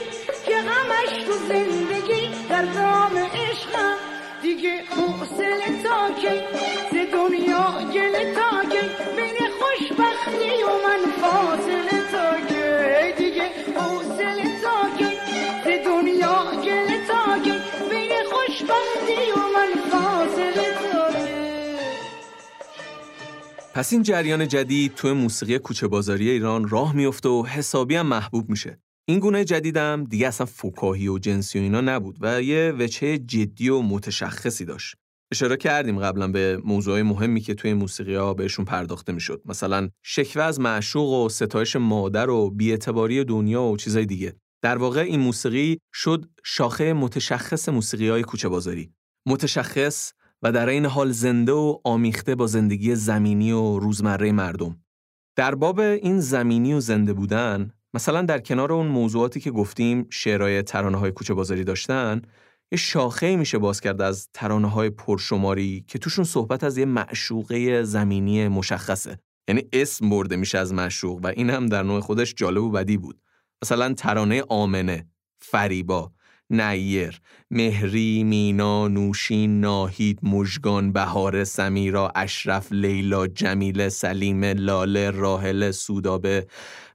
[0.45, 4.10] که غمش تو زندگی در دام عشقم
[4.55, 6.43] دیگه حوصله تا که
[6.91, 8.81] ز دنیا گله تا که
[9.15, 13.49] بین خوشبختی و من فاصله تا که دیگه
[13.79, 15.09] حوصله تا که
[15.63, 17.53] ز دنیا گله تا که
[17.89, 21.09] بین خوشبختی و من فاصله تا
[23.73, 28.49] پس این جریان جدید توی موسیقی کوچه بازاری ایران راه میفته و حسابی هم محبوب
[28.49, 28.79] میشه.
[29.11, 33.69] این گونه جدیدم دیگه اصلا فکاهی و جنسی و اینا نبود و یه وچه جدی
[33.69, 34.95] و متشخصی داشت.
[35.31, 39.41] اشاره کردیم قبلا به موضوعی مهمی که توی موسیقی ها بهشون پرداخته می‌شد.
[39.45, 44.35] مثلا شکوه از معشوق و ستایش مادر و بیعتباری دنیا و چیزای دیگه.
[44.61, 48.93] در واقع این موسیقی شد شاخه متشخص موسیقی های کوچه بازاری.
[49.25, 54.83] متشخص و در این حال زنده و آمیخته با زندگی زمینی و روزمره مردم.
[55.35, 60.61] در باب این زمینی و زنده بودن مثلا در کنار اون موضوعاتی که گفتیم شعرهای
[60.61, 62.21] ترانه های کوچه بازاری داشتن
[62.71, 67.83] یه شاخه میشه باز کرد از ترانه های پرشماری که توشون صحبت از یه معشوقه
[67.83, 69.19] زمینی مشخصه.
[69.47, 72.97] یعنی اسم برده میشه از معشوق و این هم در نوع خودش جالب و بدی
[72.97, 73.21] بود.
[73.63, 75.09] مثلا ترانه آمنه
[75.41, 76.11] فریبا.
[76.51, 77.21] نیر،
[77.51, 86.47] مهری، مینا، نوشین، ناهید، مژگان، بهار، سمیرا، اشرف، لیلا، جمیله، سلیم، لاله، راهله، سودابه،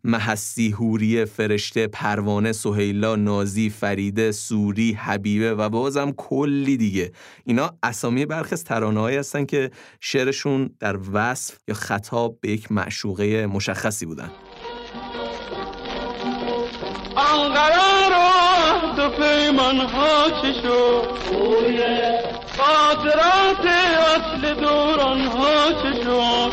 [0.05, 7.13] محسی، هوری، فرشته، پروانه، سهیلا، نازی، فریده، سوری، حبیبه و بازم کلی دیگه.
[7.45, 9.71] اینا اسامی برخی از ترانه هستن که
[10.01, 14.31] شعرشون در وصف یا خطاب به یک معشوقه مشخصی بودن.
[18.99, 21.09] و پیمان ها چه شد؟
[22.59, 23.67] خاطرات
[24.17, 26.53] اصل دوران ها چه شد؟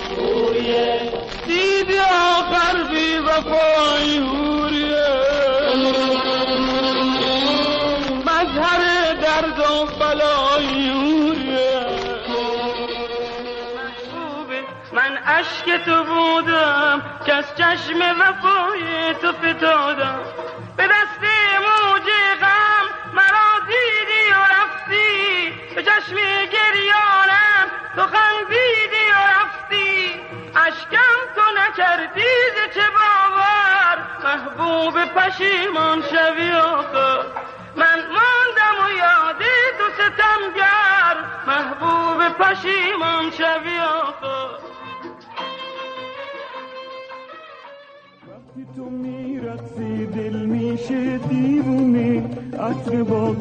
[1.45, 5.13] دیدی آخر بی وفای هوریه
[8.25, 11.85] مظهر درد و بلای هوریه
[14.93, 20.19] من عشق تو بودم که از چشم وفای تو فتادم.
[20.77, 21.23] به دست
[21.59, 22.03] موج
[22.41, 26.15] غم مرا دیدی و رفتی به چشم
[26.51, 30.21] گریانم تو خندیدی و رفتی.
[30.55, 32.21] اشکم تو نکردی
[32.55, 37.25] ز چه باور؟ محبوب پشیمان شوی آخر.
[37.75, 39.43] من ماندم و یاد
[39.77, 41.17] تو ستمگر.
[41.47, 44.42] محبوب پشیمان شوی آخر.
[48.53, 52.23] وقتی تو میرقصی دل میشه دیوونه.
[52.59, 53.37] عطر باغ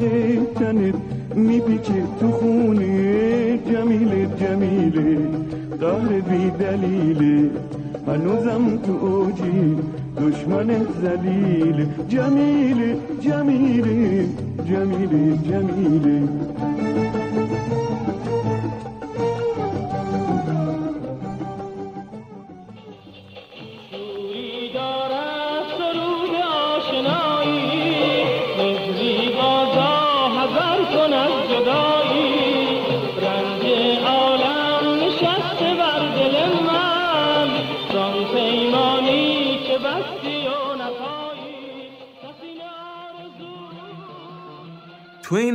[0.55, 0.95] تنت
[1.35, 3.59] میپیچه تو خونه.
[3.59, 5.19] جمیله جمیله
[5.81, 7.51] قهر بی دلیله
[8.07, 9.77] هنوزم تو اوجی
[10.17, 11.87] دشمن زلیل.
[12.09, 14.27] جمیله جمیله
[14.67, 16.29] جمیله جمیله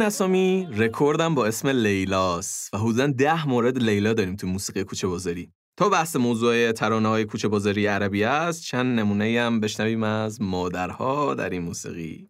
[0.07, 5.51] اسامی رکوردم با اسم لیلاس و حدودا ده مورد لیلا داریم تو موسیقی کوچه بازاری.
[5.77, 11.33] تا بحث موضوع ترانه های کوچه بازاری عربی است چند نمونه هم بشنویم از مادرها
[11.33, 12.29] در این موسیقی.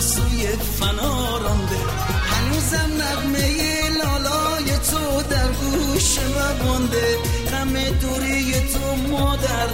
[0.00, 1.78] سوی فنا رانده
[2.22, 3.48] هنوزم نقمه
[3.98, 7.18] لالای تو در گوش من مانده.
[7.52, 9.68] همه دوری تو مادر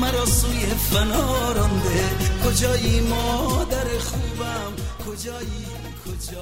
[0.00, 2.04] مرا سوی فنا رانده
[2.46, 4.72] کجایی مادر خوبم؟
[5.06, 5.66] کجایی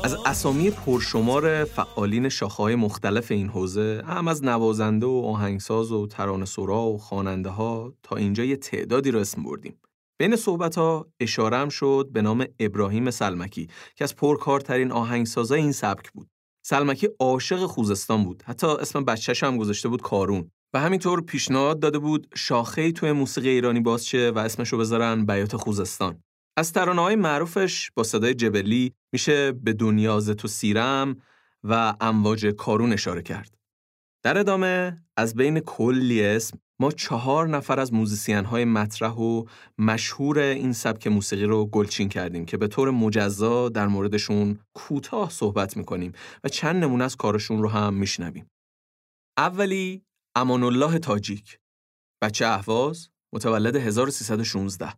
[0.04, 6.44] از اسامی پرشمار فعالین شاخه‌های مختلف این حوزه هم از نوازنده و آهنگساز و ترانه
[6.44, 9.74] سرا و خواننده ها تا اینجا یه تعدادی رو اسم بردیم.
[10.18, 15.72] بین صحبت ها اشاره هم شد به نام ابراهیم سلمکی که از پرکارترین آهنگسازای این
[15.72, 16.28] سبک بود.
[16.66, 18.42] سلمکی عاشق خوزستان بود.
[18.46, 20.50] حتی اسم بچهش هم گذاشته بود کارون.
[20.74, 25.56] و همینطور پیشنهاد داده بود شاخه‌ای توی موسیقی ایرانی باز شه و اسمشو بذارن بیات
[25.56, 26.22] خوزستان.
[26.56, 31.16] از ترانه های معروفش با صدای جبلی میشه به دنیا ز تو سیرم
[31.64, 33.54] و امواج کارون اشاره کرد.
[34.24, 39.44] در ادامه از بین کلی اسم ما چهار نفر از موزیسین های مطرح و
[39.78, 45.76] مشهور این سبک موسیقی رو گلچین کردیم که به طور مجزا در موردشون کوتاه صحبت
[45.76, 46.12] می‌کنیم
[46.44, 48.46] و چند نمونه از کارشون رو هم میشنویم.
[49.38, 50.04] اولی
[50.36, 51.58] امان الله تاجیک
[52.22, 54.94] بچه اهواز متولد 1316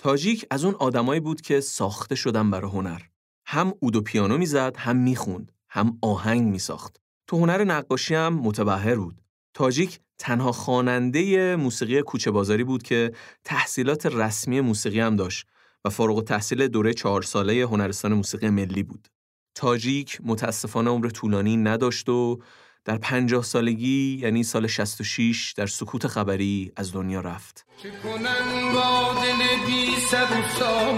[0.00, 3.00] تاجیک از اون آدمایی بود که ساخته شدن برای هنر.
[3.46, 7.01] هم اود و پیانو می‌زد، هم می‌خوند، هم آهنگ میساخت.
[7.32, 9.22] تو هنر نقاشی هم متبهر بود.
[9.54, 13.12] تاجیک تنها خواننده موسیقی کوچه بازاری بود که
[13.44, 15.46] تحصیلات رسمی موسیقی هم داشت
[15.84, 19.08] و فارغ التحصیل دوره چهار ساله هنرستان موسیقی ملی بود.
[19.54, 22.38] تاجیک متاسفانه عمر طولانی نداشت و
[22.84, 27.66] در پنجاه سالگی یعنی سال 66 در سکوت خبری از دنیا رفت.
[27.82, 30.26] چه کنن با دل بی سر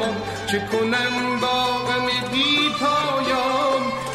[0.00, 1.24] و چه کنن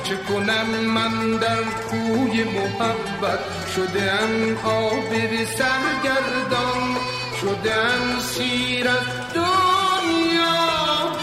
[0.09, 3.39] چه کنن من در کوی محبت.
[3.75, 6.97] شده ام آبر سرگردان.
[7.41, 8.97] شده ام سیر از
[9.35, 10.55] دنیا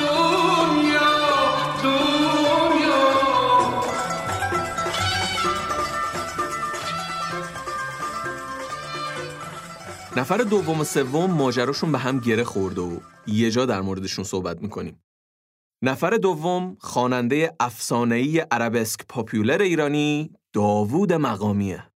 [0.00, 1.10] دنیا
[1.82, 3.06] دنیا.
[10.16, 12.96] نفر دوم و سوم ماجراشون به هم گره خورده و
[13.26, 15.00] یه جا در موردشون صحبت می‌کنیم.
[15.86, 21.90] نفر دوم خواننده افسانه‌ای عربسک پاپیولر ایرانی داوود مقامیه.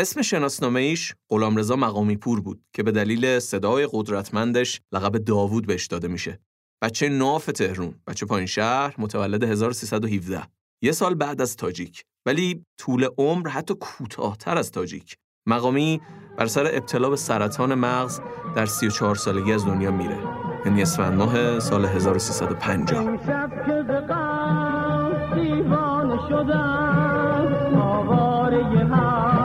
[0.00, 5.86] اسم شناسنامه ایش غلامرضا مقامی پور بود که به دلیل صدای قدرتمندش لقب داوود بهش
[5.86, 6.40] داده میشه.
[6.82, 10.42] بچه ناف تهرون، بچه پایین شهر، متولد 1317.
[10.82, 15.16] یه سال بعد از تاجیک ولی طول عمر حتی کوتاهتر از تاجیک.
[15.48, 16.00] مقامی
[16.38, 18.20] بر سر ابتلا به سرطان مغز
[18.56, 20.45] در 34 سالگی از دنیا میره.
[20.66, 23.18] یعنی اسفند ماه سال 1350.
[23.26, 29.35] شب که به غم دیوانه شدم آواره هر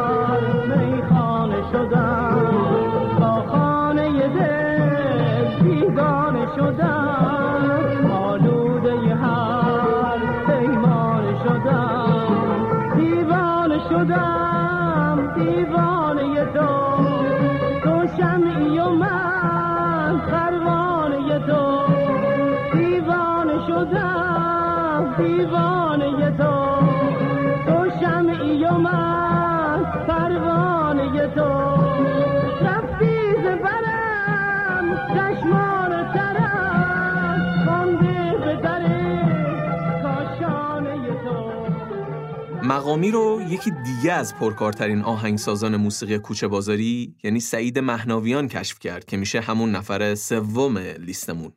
[42.72, 49.06] مقامی رو یکی دیگه از پرکارترین آهنگسازان موسیقی کوچه بازاری یعنی سعید مهناویان کشف کرد
[49.06, 51.54] که میشه همون نفر سوم لیستمون.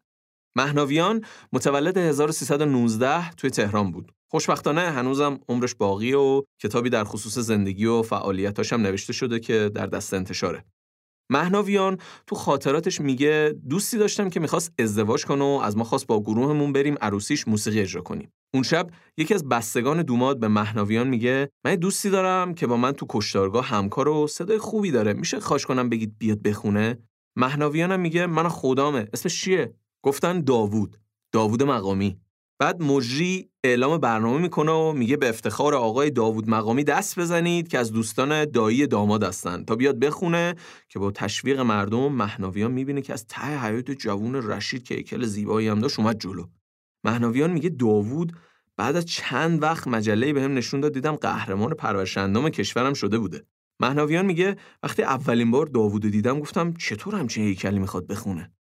[0.56, 4.12] مهناویان متولد 1319 توی تهران بود.
[4.30, 9.70] خوشبختانه هنوزم عمرش باقی و کتابی در خصوص زندگی و فعالیتاش هم نوشته شده که
[9.74, 10.64] در دست انتشاره.
[11.30, 16.20] مهناویان تو خاطراتش میگه دوستی داشتم که می‌خواست ازدواج کنه و از ما خواست با
[16.20, 18.32] گروهمون بریم عروسیش موسیقی اجرا کنیم.
[18.54, 22.92] اون شب یکی از بستگان دوماد به مهناویان میگه من دوستی دارم که با من
[22.92, 25.12] تو کشتارگاه همکار و صدای خوبی داره.
[25.12, 26.98] میشه خواهش کنم بگید بیاد بخونه؟
[27.36, 29.08] مهناویانم میگه من خدامه.
[29.12, 30.96] اسمش چیه؟ گفتن داوود.
[31.32, 32.16] داوود مقامی.
[32.58, 37.78] بعد مجری اعلام برنامه می‌کنه و میگه به افتخار آقای داوود مقامی دست بزنید که
[37.78, 39.64] از دوستان دایی داماد هستن.
[39.64, 40.54] تا بیاد بخونه
[40.88, 45.68] که با تشویق مردم مهناویان می‌بینه که از ته حیات جوون رشید که هیکل زیبایی
[45.68, 46.46] هم داشت اومد جلو.
[47.04, 48.32] مهناویان میگه داوود
[48.76, 53.44] بعد از چند وقت مجله بهم نشون داد دیدم قهرمان پرورشندام کشورم شده بوده.
[53.80, 58.52] مهناویان میگه وقتی اولین بار داوودو دیدم گفتم چطور همچین هیکلی می‌خواد بخونه؟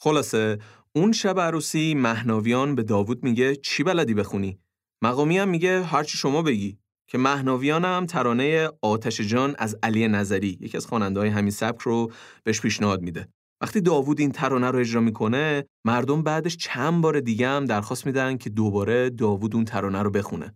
[0.00, 0.58] خلاصه
[0.96, 4.58] اون شب عروسی مهناویان به داوود میگه چی بلدی بخونی؟
[5.02, 6.78] مقامی هم میگه هرچی شما بگی.
[7.10, 12.12] که مهناویان هم ترانه آتش جان از علی نظری یکی از خواننده‌های همین سبک رو
[12.44, 13.28] بهش پیشنهاد میده.
[13.62, 18.36] وقتی داوود این ترانه رو اجرا می‌کنه مردم بعدش چند بار دیگه هم درخواست میدن
[18.36, 20.54] که دوباره داوود اون ترانه رو بخونه.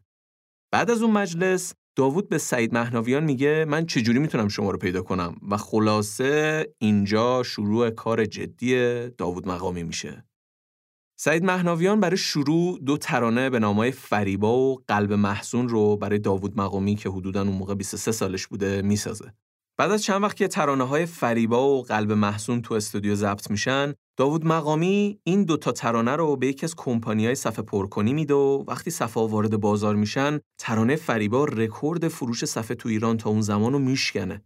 [0.73, 5.03] بعد از اون مجلس داوود به سعید مهناویان میگه من چجوری می‌تونم شما رو پیدا
[5.03, 10.26] کنم؟ و خلاصه اینجا شروع کار جدی داوود مقامی میشه.
[11.19, 16.61] سعید مهناویان برای شروع دو ترانه به نامهای فریبا و قلب محسون رو برای داوود
[16.61, 19.33] مقامی که حدوداً اون موقع 23 سالش بوده می‌سازه.
[19.79, 23.95] بعد از چند وقت که ترانه های فریبا و قلب محسون تو استودیو ضبط میشن
[24.17, 28.91] داوود مقامی این دوتا ترانه رو به یکی از کمپانی‌های صفحه پرکنی میده و وقتی
[28.91, 33.79] صفحه وارد بازار میشن ترانه فریبا رکورد فروش صفحه تو ایران تا اون زمان رو
[33.79, 34.43] میشکنه.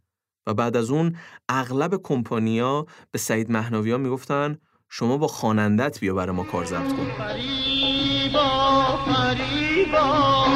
[0.47, 1.17] و بعد از اون
[1.49, 4.59] اغلب کمپانیا به سعید مهناویان می‌گفتن
[4.93, 7.11] شما با خوانندت بیا برای ما کار ضبط کن.
[7.19, 10.50] فریبا فریبا.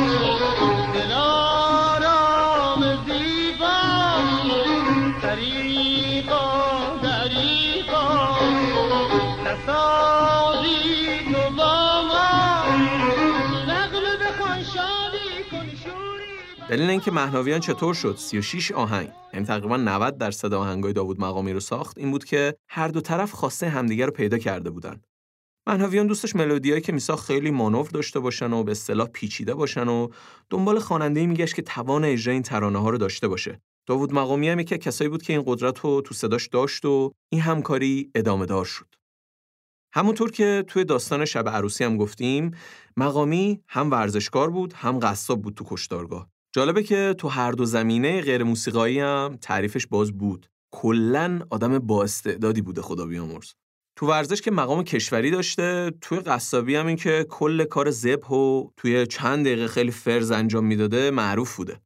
[16.69, 19.09] دلیل اینکه مهناویان چطور شد؟ 36 آهنگ.
[19.33, 23.33] یعنی تقریبا 90 درصد آهنگای داوود مقامی رو ساخت این بود که هر دو طرف
[23.33, 25.01] خواسته همدیگه رو پیدا کرده بودن.
[25.67, 30.09] مهناویان دوستش ملودیایی که میساخت خیلی مانور داشته باشن و به اصطلاح پیچیده باشن و
[30.51, 33.61] دنبال خواننده‌ای میگشت که توان اجرای این ترانه ها رو داشته باشه.
[33.87, 37.41] داوود مقامی هم از کسایی بود که این قدرت رو تو صداش داشت و این
[37.41, 38.95] همکاری ادامه دار شد.
[39.95, 42.51] همونطور که توی داستان شب عروسی هم گفتیم
[42.97, 46.34] مقامی هم ورزشکار بود هم قصاب بود تو کشتارگاه.
[46.57, 50.47] جالبه که تو هر دو زمینه غیر موسیقایی هم تعریفش باز بود.
[50.75, 53.53] کلا آدم با استعدادی بوده خدا بیامرز.
[53.97, 58.69] تو ورزش که مقام کشوری داشته توی قصابی هم این که کل کار زبح و
[58.77, 61.81] توی چند دقیقه خیلی فرز انجام می‌داده معروف بوده.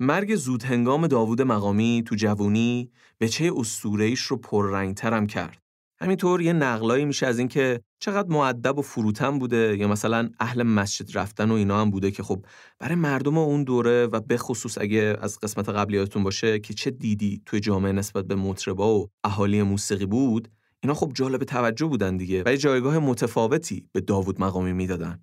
[0.00, 5.61] مرگ زود هنگام داوود مقامی تو جوونی به چه اسطوره‌ایش رو پررنگتر هم کرد.
[6.02, 11.18] همینطور یه نقلایی میشه از اینکه چقدر معدب و فروتن بوده یا مثلا اهل مسجد
[11.18, 12.44] رفتن و اینا هم بوده که خب
[12.78, 17.42] برای مردم اون دوره و به خصوص اگه از قسمت قبلیاتون باشه که چه دیدی
[17.46, 20.48] توی جامعه نسبت به مطربا و اهالی موسیقی بود
[20.82, 25.18] اینا خب جالب توجه بودن دیگه و یه جایگاه متفاوتی به داوود مقامی می‌دادن.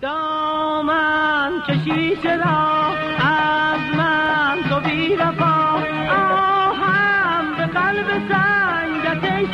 [0.00, 1.52] دامن
[3.18, 5.16] از من تو بی
[6.10, 8.53] آهم به قلب سنگت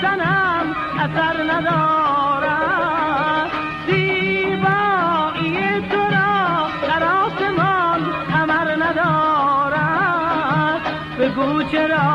[0.03, 0.67] سنم
[0.99, 3.51] اثر ندارد
[3.87, 5.57] زیبایی
[5.91, 8.01] تو را در آسمان
[8.33, 10.81] کمر ندارد
[11.19, 12.09] بگو چرا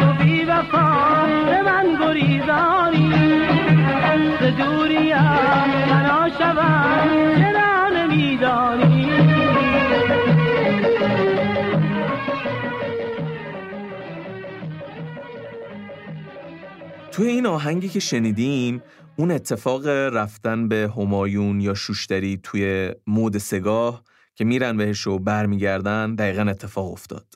[0.00, 0.88] تو بی وفا
[1.46, 3.10] به من گریزانی.
[4.40, 5.16] ز دوریم
[5.88, 8.89] فنا شوم چرا نمیدانی؟
[17.20, 18.82] توی این آهنگی که شنیدیم
[19.16, 26.14] اون اتفاق رفتن به همایون یا شوشتری توی مود سگاه که میرن بهش و برمیگردن
[26.14, 27.34] دقیقا اتفاق افتاد.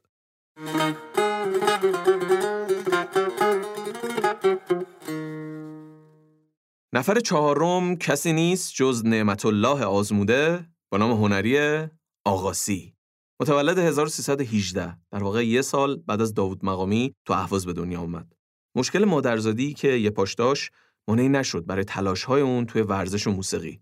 [6.92, 11.86] نفر چهارم کسی نیست جز نعمت الله آزموده با نام هنری
[12.24, 12.94] آقاسی
[13.40, 18.33] متولد 1318 در واقع یه سال بعد از داوود مقامی تو اهواز به دنیا اومد.
[18.74, 20.70] مشکل مادرزادی که یه پاش داشت
[21.08, 23.80] مانعی نشد برای تلاش‌های اون توی ورزش و موسیقی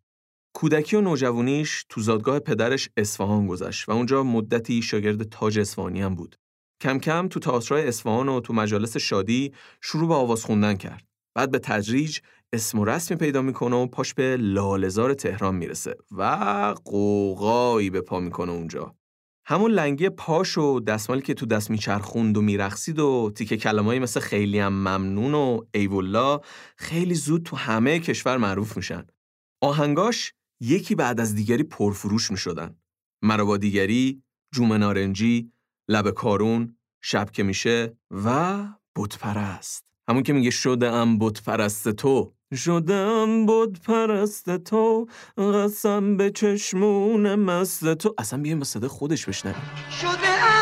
[0.54, 6.14] کودکی و نوجوانیش تو زادگاه پدرش اصفهان گذشت و اونجا مدتی شاگرد تاج اصفهانی هم
[6.14, 6.36] بود.
[6.80, 11.04] کم کم تو تئاترای اصفهان و تو مجالس شادی شروع به آواز خوندن کرد.
[11.34, 12.18] بعد به تدریج
[12.52, 16.22] اسم و رسمی پیدا می‌کنه و پاش به لالزار تهران می‌رسه و
[16.84, 18.94] قوقایی به پا می‌کنه اونجا.
[19.44, 24.20] همون لنگی پاش و دستمالی که تو دست میچرخوند و میرخسید و تیکه کلمایی مثل
[24.20, 26.40] خیلی هم ممنون و ایوالله
[26.76, 29.06] خیلی زود تو همه کشور معروف میشن.
[29.60, 32.76] آهنگاش یکی بعد از دیگری پرفروش می شدن.
[33.22, 34.22] مرا دیگری،
[34.54, 35.52] جوم نارنجی،
[35.88, 38.58] لب کارون، شب که میشه و
[38.96, 39.84] بت پرست.
[40.08, 42.34] همون که میگه شده ام بت پرست تو.
[42.90, 45.06] ام بت پرست تو
[45.38, 48.14] قسم به چشمون مست تو.
[48.18, 49.62] اصلا بیایم با صدا خودش بشنویم.
[50.00, 50.61] شده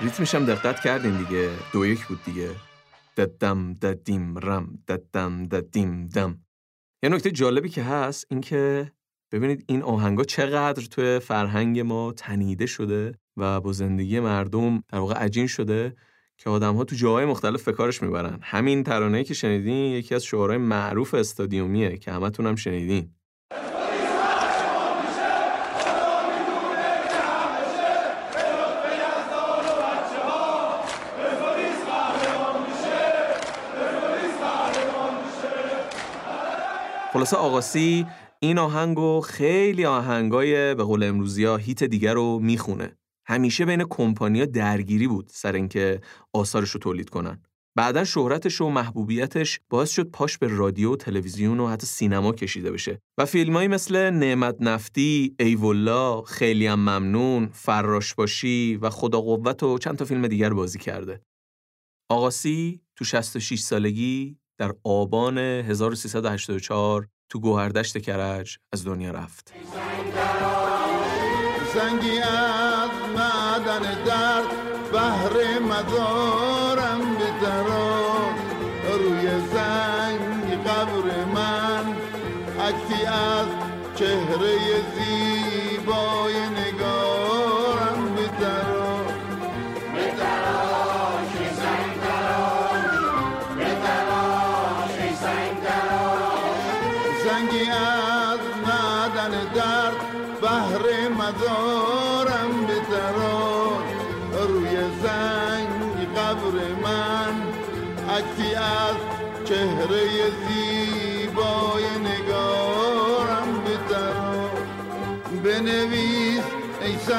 [0.00, 1.50] ریتمش هم دقت کردین دیگه.
[1.72, 2.50] دو یک بود دیگه.
[3.16, 6.38] ددم ددیم رم ددم ددیم دم.
[7.02, 8.92] یه نکته جالبی که هست این که
[9.32, 15.14] ببینید این آهنگا چقدر توی فرهنگ ما تنیده شده و با زندگی مردم در واقع
[15.14, 15.96] عجین شده
[16.36, 18.38] که آدم ها تو جاهای مختلف فکارش می‌برن.
[18.42, 23.14] همین ترانه‌ای که شنیدین یکی از شعارهای معروف استادیومیه که همتون هم شنیدین.
[37.18, 38.06] خلاصه آقاسی
[38.40, 42.96] این آهنگو خیلی آهنگای به قول امروزی ها هیت دیگر رو می‌خونه.
[43.26, 46.00] همیشه بین کمپانیا درگیری بود سر اینکه
[46.32, 47.42] آثارش رو تولید کنن.
[47.76, 52.70] بعدا شهرتش و محبوبیتش باعث شد پاش به رادیو و تلویزیون و حتی سینما کشیده
[52.70, 59.62] بشه و فیلمایی مثل نعمت نفتی، ایولا، خیلی هم ممنون، فراش باشی و خدا قوت
[59.62, 61.20] و چند تا فیلم دیگر بازی کرده.
[62.10, 69.52] آقاسی تو 66 سالگی در آبان 1384 تو گوهردشت کرج از دنیا رفت.
[71.74, 74.50] زنگی از معدن درد
[74.92, 78.34] بهر مدارم بتران
[78.98, 81.96] روی زنگ قبر من
[82.60, 83.46] عکسی از
[83.94, 84.58] چهره
[84.94, 86.48] زیبای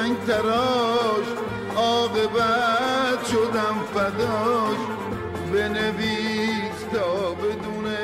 [0.10, 1.28] ای سنگ تراش
[1.76, 4.78] عاقبت شدم فداش
[5.54, 7.98] بنویس تا بدونه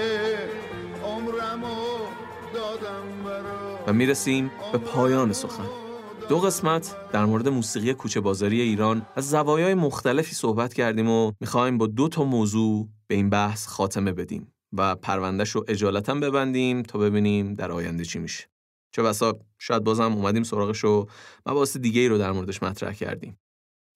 [1.04, 1.76] عمرمو
[2.54, 5.64] دادم برا و می‌رسیم به پایان سخن.
[6.30, 11.78] دو قسمت در مورد موسیقی کوچه بازاری ایران از زوایای مختلفی صحبت کردیم و می‌خوایم
[11.78, 17.00] با دو تا موضوع به این بحث خاتمه بدیم و پروندهش رو اجالتا ببندیم تا
[17.00, 18.55] ببینیم در آینده چی میشه.
[18.96, 21.08] چه بسا شاید بازم اومدیم سراغش و
[21.46, 23.40] مباحث دیگه ای رو در موردش مطرح کردیم.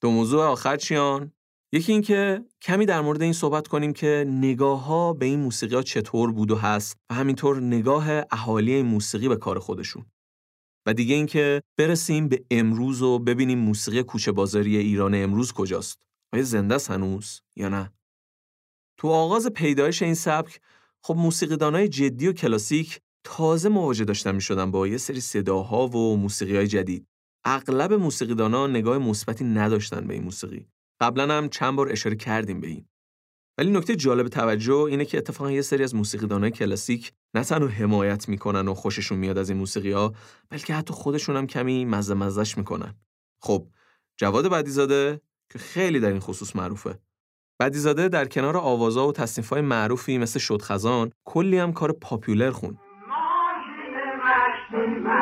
[0.01, 1.31] دو موضوع آخر چیان؟
[1.73, 5.75] یکی این که کمی در مورد این صحبت کنیم که نگاه ها به این موسیقی
[5.75, 10.05] ها چطور بود و هست و همینطور نگاه اهالی موسیقی به کار خودشون.
[10.85, 15.99] و دیگه این که برسیم به امروز و ببینیم موسیقی کوچه بازاری ایران امروز کجاست.
[16.33, 17.93] آیا زنده است هنوز یا نه؟
[18.97, 20.61] تو آغاز پیدایش این سبک
[21.03, 26.17] خب موسیقیدانای جدی و کلاسیک تازه مواجه داشتن می شدن با یه سری صداها و
[26.17, 27.07] موسیقی های جدید.
[27.45, 30.67] اغلب موسیقیدانا نگاه مثبتی نداشتن به این موسیقی.
[31.01, 32.85] قبلا هم چند بار اشاره کردیم به این.
[33.57, 38.29] ولی نکته جالب توجه اینه که اتفاقا یه سری از موسیقیدانای کلاسیک نه تنها حمایت
[38.29, 40.13] می‌کنن و خوششون میاد از این موسیقی ها
[40.49, 42.95] بلکه حتی خودشون هم کمی مزه مزش می‌کنن.
[43.41, 43.67] خب
[44.17, 45.21] جواد بدیزاده
[45.51, 46.99] که خیلی در این خصوص معروفه.
[47.59, 52.77] بدیزاده در کنار آوازا و تصنیف‌های معروفی مثل شد خزان کلی هم کار پاپیولر خون.
[54.73, 55.18] Amen.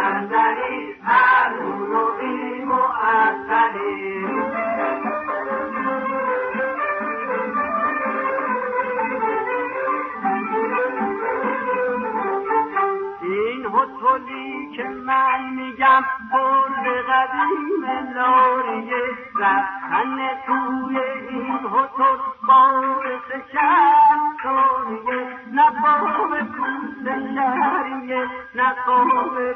[14.78, 16.70] که من میگم پر
[17.10, 17.86] قدیم
[18.16, 19.04] لاریه
[19.40, 20.98] رفتن توی
[21.30, 22.18] این هتل
[22.48, 25.20] باعث شرطانیه
[25.54, 27.06] نه باب پوست
[27.36, 28.26] شهریه
[28.56, 29.54] نه قابل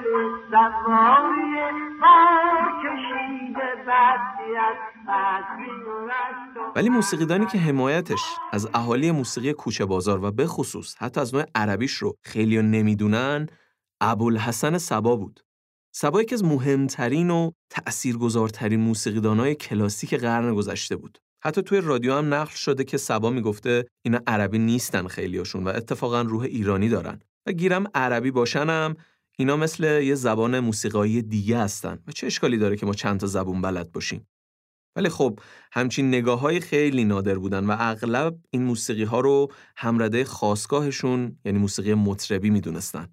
[0.52, 1.72] سواریه
[2.02, 2.18] با
[2.84, 4.76] کشیده بدی از
[6.76, 8.22] ولی موسیقیدانی که حمایتش
[8.52, 13.48] از اهالی موسیقی کوچه بازار و به خصوص حتی از نوع عربیش رو خیلی نمی‌دونن
[14.02, 15.40] ابوالحسن سبا بود.
[15.96, 21.18] سبا یکی از مهمترین و تأثیرگذارترین موسیقیدانای کلاسیک قرن گذشته بود.
[21.44, 26.22] حتی توی رادیو هم نقل شده که سبا می‌گفته اینا عربی نیستن خیلیاشون و اتفاقا
[26.22, 27.20] روح ایرانی دارن.
[27.46, 28.96] و گیرم عربی باشنم
[29.38, 33.28] اینا مثل یه زبان موسیقایی دیگه هستن و چه اشکالی داره که ما چند تا
[33.28, 34.28] زبون بلد باشیم.
[34.96, 35.40] ولی خب
[35.72, 41.60] همچین نگاه های خیلی نادر بودن و اغلب این موسیقی ها رو همرده خاصگاهشون یعنی
[41.60, 43.08] موسیقی مطربی می‌دونستن.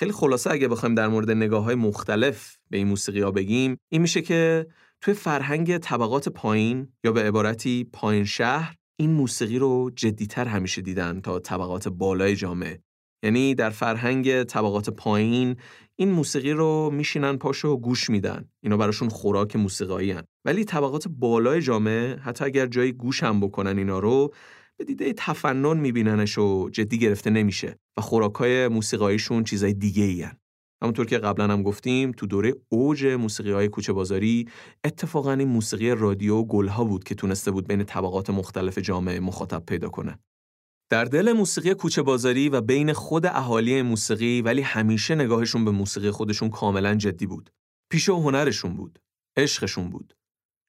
[0.00, 4.02] خیلی خلاصه اگه بخوایم در مورد نگاه های مختلف به این موسیقی ها بگیم این
[4.02, 4.66] میشه که
[5.00, 11.20] توی فرهنگ طبقات پایین یا به عبارتی پایین شهر این موسیقی رو جدیتر همیشه دیدن
[11.20, 12.80] تا طبقات بالای جامعه
[13.22, 15.56] یعنی در فرهنگ طبقات پایین
[15.96, 20.22] این موسیقی رو میشینن پاشو گوش میدن اینا براشون خوراک موسیقایی هن.
[20.44, 24.34] ولی طبقات بالای جامعه حتی اگر جایی گوش هم بکنن اینا رو
[24.80, 30.36] به دیده تفنن میبیننش و جدی گرفته نمیشه و خوراکای موسیقاییشون چیزای دیگه ای هن.
[30.82, 34.48] همونطور که قبلا هم گفتیم تو دوره اوج موسیقی های کوچه بازاری
[34.84, 39.62] اتفاقا این موسیقی رادیو و گلها بود که تونسته بود بین طبقات مختلف جامعه مخاطب
[39.66, 40.18] پیدا کنه.
[40.90, 46.10] در دل موسیقی کوچه بازاری و بین خود اهالی موسیقی ولی همیشه نگاهشون به موسیقی
[46.10, 47.50] خودشون کاملا جدی بود.
[47.90, 48.98] پیشه و هنرشون بود.
[49.36, 50.14] عشقشون بود.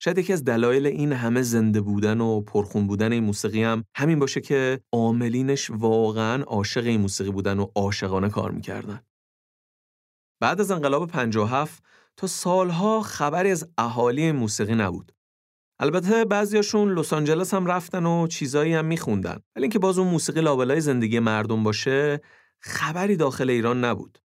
[0.03, 4.19] شاید یکی از دلایل این همه زنده بودن و پرخون بودن این موسیقی هم همین
[4.19, 9.01] باشه که عاملینش واقعا عاشق این موسیقی بودن و عاشقانه کار می‌کردن.
[10.39, 11.83] بعد از انقلاب 57
[12.17, 15.11] تا سالها خبری از اهالی موسیقی نبود.
[15.79, 19.39] البته بعضیاشون لس آنجلس هم رفتن و چیزایی هم میخوندن.
[19.55, 22.21] ولی اینکه باز اون موسیقی لابلای زندگی مردم باشه
[22.59, 24.19] خبری داخل ایران نبود.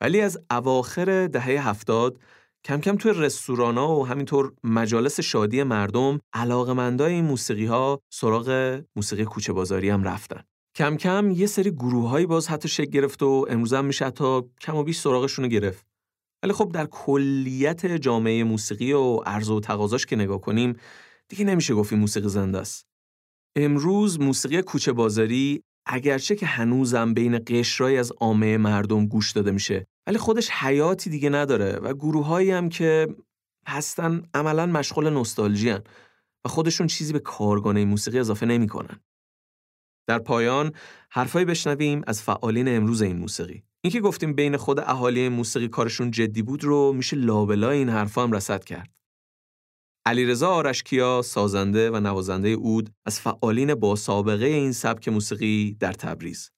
[0.00, 2.18] ولی از اواخر دهه هفتاد
[2.66, 9.24] کم کم توی رستورانا و همینطور مجالس شادی مردم علاقمندای این موسیقی ها سراغ موسیقی
[9.24, 10.42] کوچه بازاری هم رفتن.
[10.76, 14.48] کم کم یه سری گروه هایی باز حتی شکل گرفت و امروز هم میشه تا
[14.60, 15.86] کم و بیش سراغشون رو گرفت.
[16.42, 20.76] ولی خب در کلیت جامعه موسیقی و عرض و تقاضاش که نگاه کنیم
[21.28, 22.86] دیگه نمیشه گفت موسیقی زنده است.
[23.56, 29.86] امروز موسیقی کوچه بازاری اگرچه که هنوزم بین قشرایی از عامه مردم گوش داده میشه
[30.06, 33.16] ولی خودش حیاتی دیگه نداره و گروههایی هم که
[33.68, 35.70] هستن عملا مشغول نوستالژی
[36.44, 39.00] و خودشون چیزی به کارگانه موسیقی اضافه نمی‌کنن.
[40.06, 40.72] در پایان
[41.10, 43.62] حرفایی بشنویم از فعالین امروز این موسیقی.
[43.84, 48.32] اینکه گفتیم بین خود اهالی موسیقی کارشون جدی بود رو میشه لابلای این حرفا هم
[48.32, 48.90] رصد کرد.
[50.06, 56.50] علیرضا آرشکیا سازنده و نوازنده اود از فعالین با سابقه این سبک موسیقی در تبریز.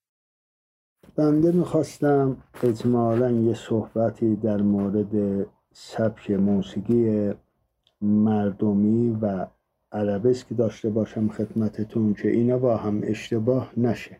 [1.15, 7.33] بنده می‌خواستم اجمالا یه صحبتی در مورد سبک موسیقی
[8.01, 9.47] مردمی و
[9.91, 14.19] عربسک داشته باشم خدمتتون که اینا با هم اشتباه نشه.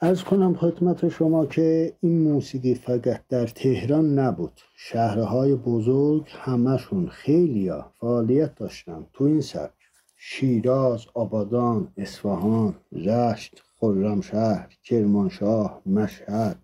[0.00, 4.60] از کنم خدمت شما که این موسیقی فقط در تهران نبود.
[4.76, 9.72] شهرهای بزرگ همشون خیلی فعالیت داشتن تو این سبک.
[10.16, 13.62] شیراز، آبادان، اصفهان، رشت،
[13.92, 16.56] خرمشهر، کرمانشاه، مشهد،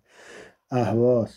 [0.71, 1.29] اهواز.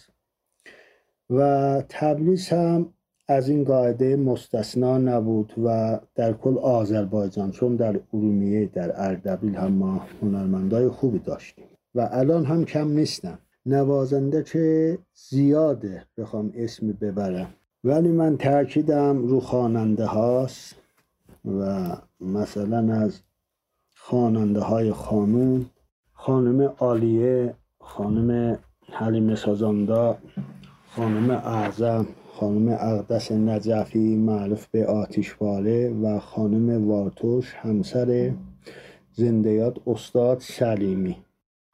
[1.30, 2.86] و تبریز هم
[3.28, 9.72] از این قاعده مستثنا نبود و در کل آذربایجان چون در ارومیه در اردبیل هم
[9.72, 11.64] ما هنرمندای خوبی داشتیم.
[11.94, 13.38] و الان هم کم نیستم.
[13.66, 17.54] نوازنده که زیاده بخوام اسمی ببرم.
[17.84, 20.74] ولی من تاکیدم رو خواننده هاست
[21.44, 23.20] و مثلا از
[23.96, 25.66] خواننده های خانوم
[26.26, 28.58] خانم عالیه خانم
[28.92, 30.18] حلیم سازاندا
[30.90, 38.32] خانم اعظم خانم اقدس نجفی معروف به آتیشواله و خانم وارتوش همسر
[39.12, 41.16] زندیات استاد سلیمی.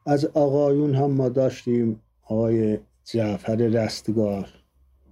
[0.06, 4.48] از آقایون هم ما داشتیم آقای جعفر رستگار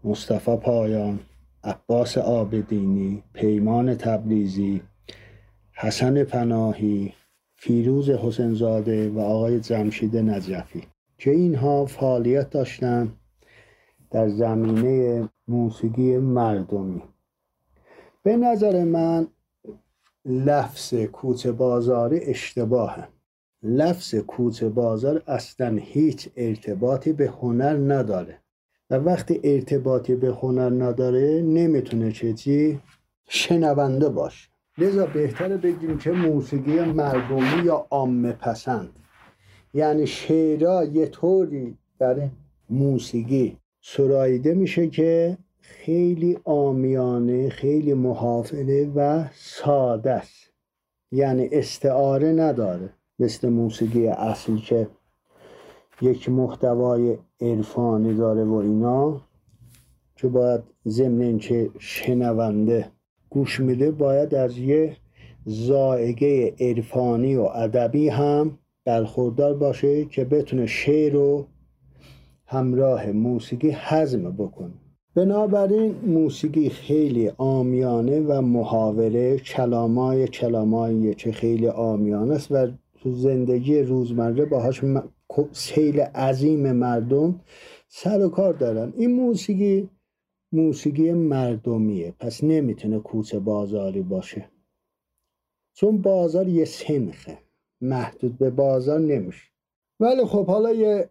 [0.05, 1.19] مصطفی پایان
[1.65, 4.83] عباس آبدینی پیمان تبریزی
[5.73, 7.13] حسن پناهی
[7.61, 10.83] فیروز حسنزاده و آقای جمشید نجفی.
[11.19, 13.13] که اینها فعالیت داشتن
[14.11, 17.03] در زمینه موسیقی مردمی.
[18.23, 19.27] به نظر من
[20.25, 23.09] لفظ کوچه بازاری اشتباهه.
[23.63, 28.39] لفظ کوچه بازار اصلا هیچ ارتباطی به هنر نداره.
[28.91, 32.81] و وقتی ارتباطی به هنر نداره نمی‌تونه چه چی
[33.29, 34.49] شنونده باشه.
[34.79, 38.99] لذا بهتره بگیم که موسیقی مردمی یا عامه پسند.
[39.75, 42.29] یعنی شعرها یه طوری در
[42.71, 50.53] موسیقی سراییده میشه که خیلی آمیانه خیلی محافظه و ساده است.
[51.13, 54.89] یعنی استعاره نداره مثل موسیقی اصلی که
[56.01, 59.21] یک محتوای عرفانی داره و اینا
[60.17, 62.91] که باید ضمن اینکه شنونده
[63.31, 64.97] گوش میده باید از یه
[65.45, 71.47] زائقه عرفانی و ادبی هم برخوردار باشه که بتونه شعر رو
[72.47, 74.73] همراه موسیقی هضم بکنه.
[75.15, 82.67] بنابراین موسیقی خیلی آمیانه و محاوره کلامای کلامایی که خیلی آمیانه است و
[83.03, 84.81] تو زندگی روزمره باهاش
[85.53, 87.41] سیل عظیم مردم
[87.89, 88.93] سر و کار دارن.
[88.97, 89.89] این موسیقی
[90.53, 92.15] موسیقی مردمیه.
[92.21, 94.49] پس نمی‌تونه کوچه بازاری باشه.
[95.75, 97.39] چون بازار یه سنخه.
[97.81, 99.49] محدود به بازار نمیشه.
[100.01, 101.11] ولی خب حالا یه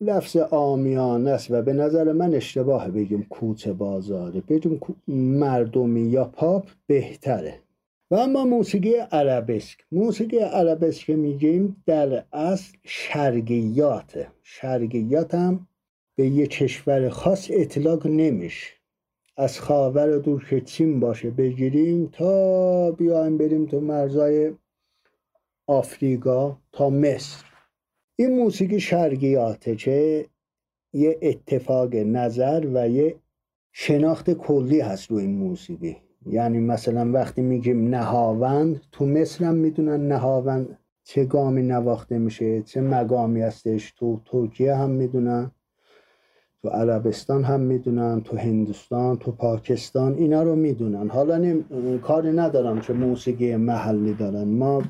[0.00, 6.68] لفظ آمیانه است و به نظر من اشتباه بگیم کوچه بازاره بگیم مردمی یا پاپ
[6.86, 7.62] بهتره.
[8.10, 9.84] و اما موسیقی عربسک.
[9.92, 14.28] موسیقی عربسک میگیم در اصل شرقیاته.
[14.42, 15.66] شرقیات هم
[16.20, 18.72] به یه کشور خاص اطلاق نمیشه.
[19.36, 24.52] از خاور دور که چین باشه بگیریم تا بیایم بریم تو مرزای
[25.66, 27.44] آفریقا تا مصر.
[28.16, 30.26] این موسیقی شرقیاته که
[30.92, 33.16] یه اتفاق نظر و یه
[33.72, 35.96] شناخت کلی هست روی این موسیقی.
[36.26, 42.80] یعنی مثلا وقتی میگیم نهاوند تو مصر هم می‌دونن نهاوند چه گامی نواخته میشه چه
[42.80, 45.50] مقامی هستش تو ترکیه هم می‌دونن.
[46.62, 51.08] تو عربستان هم می‌دونن تو هندوستان تو پاکستان اینا رو می‌دونن.
[51.08, 51.64] حالا نم...
[51.98, 54.44] کاری ندارم که موسیقی محلی دارن.
[54.48, 54.82] ما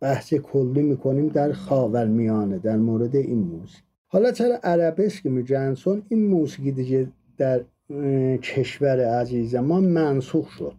[0.00, 3.82] بحث کلی می‌کنیم در خاور میانه در مورد این موسیقی.
[4.06, 5.74] حالا چرا عربسک میگن
[6.08, 7.08] این موسیقی دیگه
[7.38, 7.60] در
[8.42, 10.74] کشور عزیز ما منسوخ شد.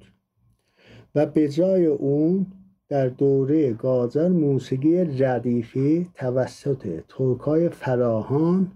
[1.15, 2.45] و به جای اون
[2.89, 8.71] در دوره گازر موسیقی ردیفی توسط ترکای فراهان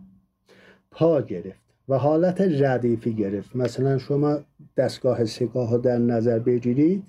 [0.91, 1.60] پا گرفت.
[1.89, 3.55] و حالت ردیفی گرفت.
[3.55, 4.39] مثلا شما
[4.77, 7.03] دستگاه سگاه در نظر بگیرید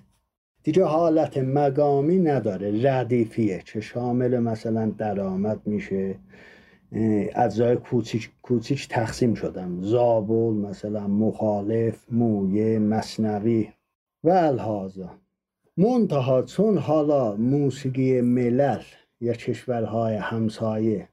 [0.63, 3.63] دیگه حالت مقامی نداره ردیفیه.
[3.67, 6.15] که شامل مثلا درآمد میشه.
[7.35, 9.79] اجزای کوچیک کوچیک تقسیم شدن.
[9.81, 13.69] زابل مثلا مخالف مویه مصنوی
[14.25, 15.11] و الهازا
[15.77, 18.83] منتها چون حالا موسیقی ملل
[19.21, 21.09] یا کشورهای همسایه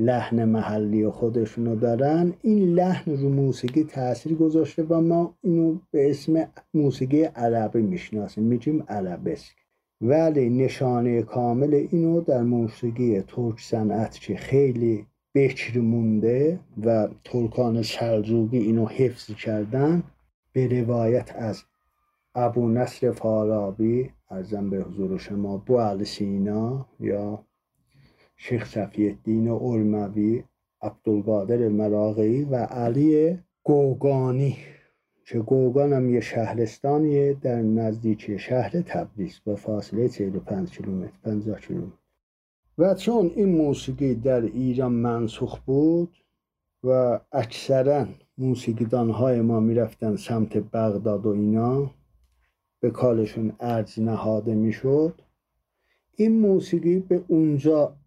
[0.00, 2.32] لحن محلی خودشونو دارن.
[2.42, 8.84] این لحن رو موسیقی تاثیر گذاشته و ما اینو به اسم موسیقی عربی می‌شناسیم میگیم
[8.88, 9.54] عربسک.
[10.00, 18.58] ولی نشانه کامل اینو در موسیقی ترک صنعت که خیلی بکر مونده و ترکان سلجوقی
[18.58, 20.02] اینو حفظ کردن
[20.52, 21.62] به روایت از
[22.34, 27.44] ابو نصر فارابی ارزم به حضور شما بو سینا یا
[28.42, 30.42] شیخ صفی الدین ارموی
[30.82, 34.56] عبدالقادر مراغی و علی گوگانی.
[35.24, 41.96] که گوگان هم یه شهرستانیه در نزدیکی شهر تبریز با فاصله 45 کیلومتر 50 کیلومتر.
[42.78, 46.16] و چون این موسیقی در ایران منسوخ بود
[46.84, 48.06] و اکثرا
[48.38, 51.90] موسیقیدان های ما می‌رفتن سمت بغداد و اینا
[52.80, 55.20] به کالشون ارز نهاده می‌شد
[56.16, 57.99] این موسیقی به اونجا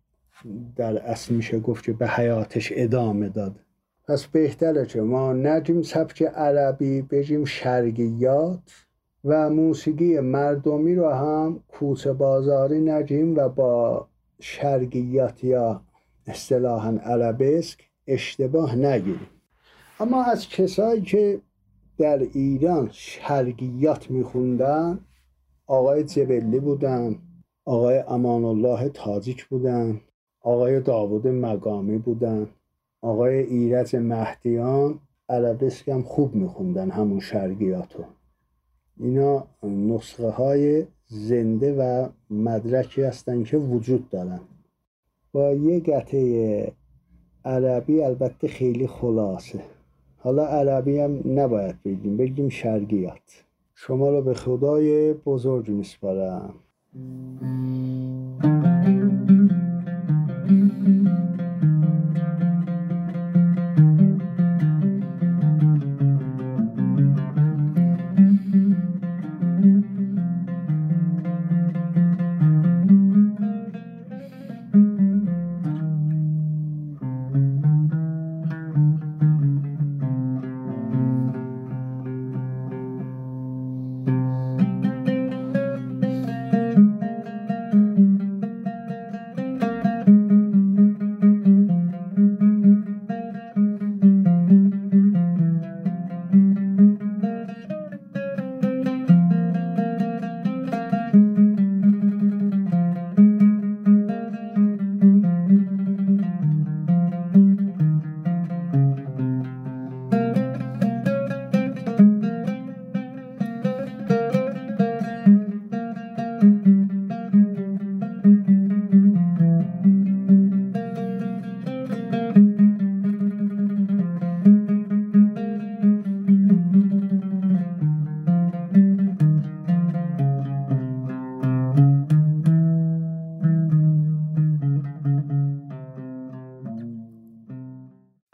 [0.76, 3.56] در اصل میشه گفت که به حیاتش ادامه داد.
[4.08, 8.86] پس بهتره که ما نجیم سبک عربی بگیم شرقیات
[9.26, 14.08] و موسیقی مردمی رو هم کوسه بازاری نجیم و با
[14.40, 15.82] شرقیات یا
[16.28, 19.30] اصطلاحا عربسک اشتباه نگیریم.
[20.00, 21.42] اما از کسایی که
[21.98, 25.00] در ایران شرقیات میخوندن
[25.68, 27.16] آقای جبلی بودن
[27.66, 30.02] آقای امان الله تاجیک بودن
[30.44, 32.48] آقای داوود مقامی بودن.
[33.02, 35.00] آقای ایرت مهدیان
[35.30, 38.04] عربسک هم خوب میخوندن همون شرقیاتو.
[39.00, 44.40] اینا نسخه های زنده و مدرکی هستن که وجود دارن.
[45.32, 46.72] با یه گته
[47.46, 49.60] عربی البته خیلی خلاصه.
[50.18, 53.44] حالا عربی هم نباید بگیم بگیم شرقیات.
[53.76, 56.54] شما رو به خدای بزرگ میسپارم.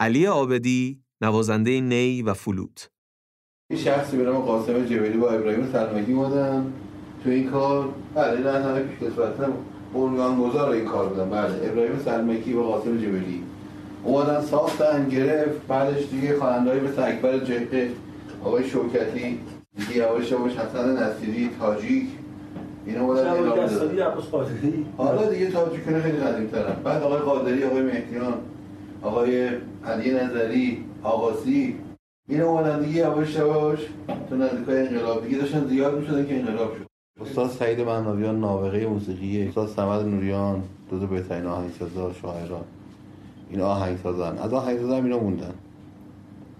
[0.00, 2.90] علی آبدی نوازنده نی و فلوت.
[3.70, 6.72] یه شخصی به نام قاسم جبلی با ابراهیم سلمکی بودن
[7.24, 9.34] تو این کار بله نه همه پیش کسوت
[9.94, 13.42] بنیانگذار این کار بودن بله ابراهیم سلمکی و قاسم جبلی
[14.04, 15.66] اومدن ساختن گرفت.
[15.68, 17.90] بعدش دیگه خواننده‌ای مثل اکبر جهقه
[18.44, 19.38] آقای شوکتی
[19.76, 22.06] دیگه یواش یواش حسن نصیری تاجیک
[22.86, 24.02] اینا دادن.
[24.96, 28.34] حالا دیگه تاجیکونه خیلی قدیم ترن بعد آقای قادری آقای مهدیان
[29.02, 29.48] آقای
[29.84, 31.76] علی نظری آقاسی.
[32.28, 33.78] اینا اومدن دیگه یواش یواش
[34.30, 35.24] تو نزدیکای انقلاب.
[35.24, 36.86] دیگه داشتن زیاد می‌شدن که انقلاب شد.
[37.20, 39.48] استاد سعید مهناویان نابغه موسیقی.
[39.48, 42.64] استاد سمد نوریان دو تا بهترین آهنگسازا شاعران.
[43.50, 44.38] این آهنگسازن.
[44.38, 45.54] از آهنگسازا اینا موندن.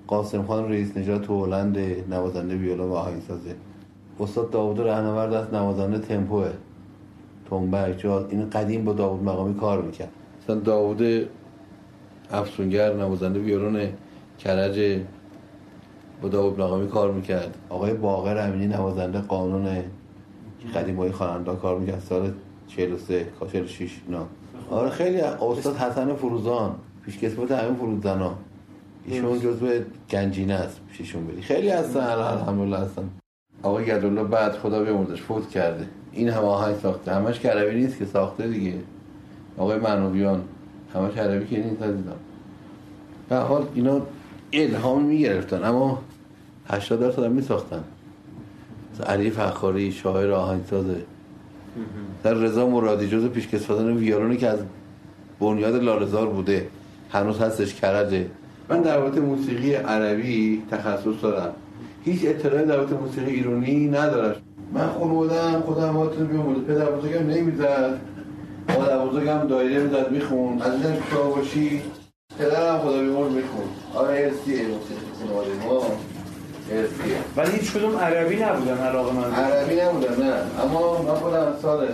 [0.07, 1.79] قاسم خان رئیس نجات تو هلند
[2.11, 3.55] نوازنده ویولا و آهنگسازه.
[4.21, 6.51] استاد داوود رهنورد از نوازنده تمپوه.
[7.51, 10.11] تنبک جاز این قدیم با داوود مقامی کار می‌کرد.
[10.43, 11.29] مثلا داوود
[12.33, 13.89] افسونگر نوازنده ویولون
[14.39, 15.01] کرج
[16.23, 17.55] با داوود مقامی کار می‌کرد.
[17.69, 19.69] آقای باقر امینی نوازنده قانون
[20.75, 22.01] قدیم این خواننده کار می‌کرد.
[22.01, 22.33] سال
[22.69, 24.27] 43 46 اینا
[24.71, 26.75] آره خیلی استاد حسن فروزان
[27.05, 28.35] پیشکسوت همین فروزنا
[29.05, 29.67] ایشون جزو
[30.11, 31.43] گنجینه است پیششون بری.
[31.43, 33.11] خیلی هستن الحمدلله هستن.
[33.63, 35.87] آقای گدالله بعد خدا بیامرزش فوت کرده.
[36.13, 37.15] این هم آهنگ ساخته.
[37.15, 38.75] همش کربی نیست که ساخته دیگه.
[39.59, 40.45] آقای منویان.
[40.95, 42.17] همش عربی که نیست عزیزم
[43.29, 44.01] به حال اینا
[44.53, 46.03] الهام می‌گرفتن اما
[46.69, 47.85] 80 درصد هم میساختن.
[49.07, 50.97] علی فخاری شاعر آهنگسازه
[52.23, 54.59] در رضا مرادی جز پیشکسوتان ویولونی که از
[55.41, 56.69] بنیاد لالزار بوده
[57.11, 58.27] هنوز هستش کرجه.
[58.69, 61.53] من در موسیقی عربی تخصص دارم
[62.05, 64.35] هیچ اطلاعی در موسیقی ایرانی ندارم
[64.73, 68.01] من خانوادم خودم هاتون بیامورد پدر بزرگم نمی‌زد.
[68.69, 70.63] مادر بزرگم دایره می‌زد میخون.
[70.63, 71.83] از این پیشا باشی
[72.39, 73.65] پدرم خدا بیمورد میخون.
[73.95, 75.83] آره ارسیه موسیقی خانواده ما.
[76.71, 79.35] ارسیه ولی هیچ کدوم عربی نبودن علاقه من.
[79.35, 80.33] عربی نبودن نه.
[80.65, 81.89] اما من خودم سال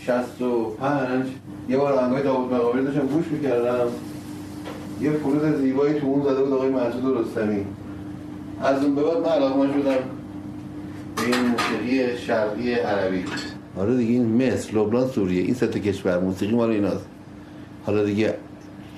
[0.00, 1.26] 65
[1.68, 3.86] یه بار آهنگای داوود مقابری داشتم گوش می‌کردم.
[5.00, 7.66] یه فرود زیبایی تو اون زده بود آقای مسعود رستمی.
[8.62, 9.98] از اون به بعد من علاقه من شدم
[11.16, 13.24] به این موسیقی شرقی عربی.
[13.78, 17.06] آره دیگه این مصر لبنان سوریه این سه کشور موسیقی مال ایناست.
[17.86, 18.34] حالا دیگه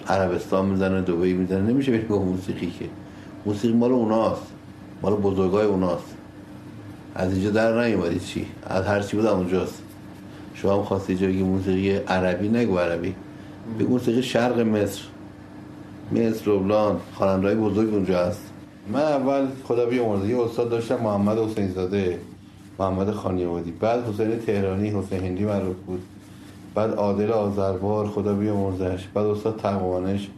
[0.09, 2.85] عربستان می‌زنه دبی می‌زنه نمیشه گفت موسیقی که.
[3.47, 4.43] موسیقی مال اوناست.
[5.03, 6.15] مال بزرگای اوناست.
[7.15, 9.83] از اینجا در نیومدی چی؟ از هر چی بود اونجاست.
[10.55, 13.15] شما هم خواستی بگی موسیقی عربی نگو عربی.
[13.81, 15.01] بگو موسیقی شرق مصر.
[16.13, 18.43] مصر لبنان خواننده‌های بزرگ اونجا هست
[18.93, 22.19] من اول خدا بیامرزه یه استاد داشتم محمد حسین زاده
[22.79, 26.03] محمد خانیوادی بعد حسین تهرانی حسین هندی معروف بود.
[26.75, 30.29] بعد عادل آذربار خدا بیامرزش بعد استاد تقوانش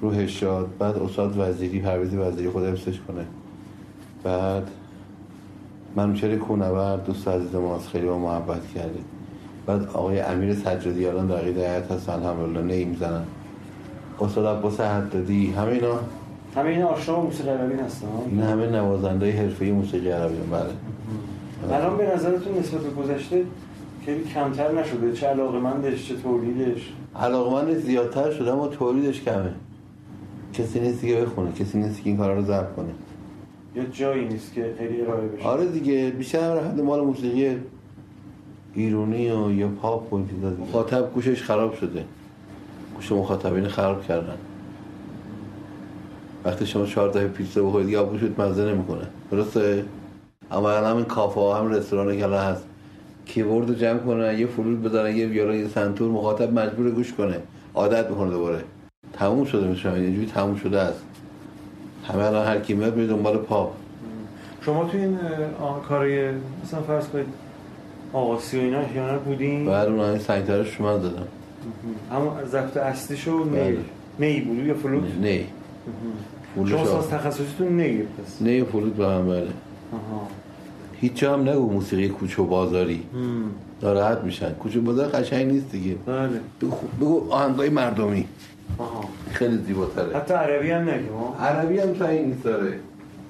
[0.00, 0.68] روحش شاد.
[0.78, 3.24] بعد استاد وزیری پرویز وزیری خدا حفظش کنه.
[4.24, 4.70] بعد
[5.96, 9.04] منوچهر کونورد دوست عزیز ماست خیلی با محبت کردیم
[9.66, 12.12] بعد آقای امیر سجادی الان در عقیده حیات هستن.
[12.12, 13.24] الحمدلله نی می‌زنن
[14.20, 15.98] استاد عباس حدادی همه اینا؟
[16.56, 20.70] همه این آشنا با موسیقی عربی هستن؟ این همه نوازنده حرفه‌ای موسیقی عربی بله.
[21.72, 23.44] الان به نظرتون نسبت به گذشته
[24.04, 29.54] خیلی کمتر نشده؟ چه علاقه مندش چه تولیدش؟ علاقمند زیادتر شده اما تولیدش کمه.
[30.52, 32.88] کسی نیست که بخونه کسی نیست که این کارا رو ضبط کنه.
[33.76, 37.56] یا جایی نیست که خیلی ارائه بشه؟ آره دیگه بیشتر حد مال موسیقی
[38.74, 40.62] ایرونی و یا پاپ و این چیزا دیگه.
[40.62, 42.04] مخاطب گوشش خراب شده.
[42.96, 44.36] گوش مخاطبین خراب کردن.
[46.44, 49.06] وقتی شما چهار تا پیتزا بخورید دیگه گوشت مزه نمی‌کنه.
[49.30, 49.84] درسته؟
[50.50, 52.64] اما الان همین کافه ها هم رستوران که الان هست.
[53.26, 57.36] کیبورد رو جمع کنن یه فلوت بزنن یه ویولون یه سنتور مخاطب مجبور گوش کنه.
[57.74, 58.64] عادت می‌کنه دوباره.
[59.12, 61.02] تموم شده میشه اینجوری تموم شده است.
[62.08, 63.72] همه الان هر کی میاد دنبال پاپ
[64.60, 65.18] شما تو این
[65.88, 66.30] کارای
[66.64, 67.26] مثلا فرض کنید
[68.12, 71.26] آقاسی و اینا احیانا بودین؟ بعد اون همین سنگترش من دادم.
[72.12, 73.76] اما ضبط اصلیشو بله.
[74.18, 75.44] نی نی بود یا فلوت؟ نه
[76.54, 78.42] فولش شما تخصصیتون نی پس.
[78.42, 79.48] نه فلوت به هم بله.
[80.92, 83.02] هیچ جا هم نگو موسیقی کوچه و بازاری.
[83.82, 84.52] ناراحت میشن.
[84.52, 85.94] کوچه بازار قشنگ نیست دیگه.
[86.06, 86.40] بله.
[86.60, 88.26] بگو, بگو آهنگای مردمی.
[88.78, 89.04] آها.
[89.30, 90.16] خیلی زیباتره.
[90.16, 92.78] حتی عربی هم ها عربی هم تا این نیست داره.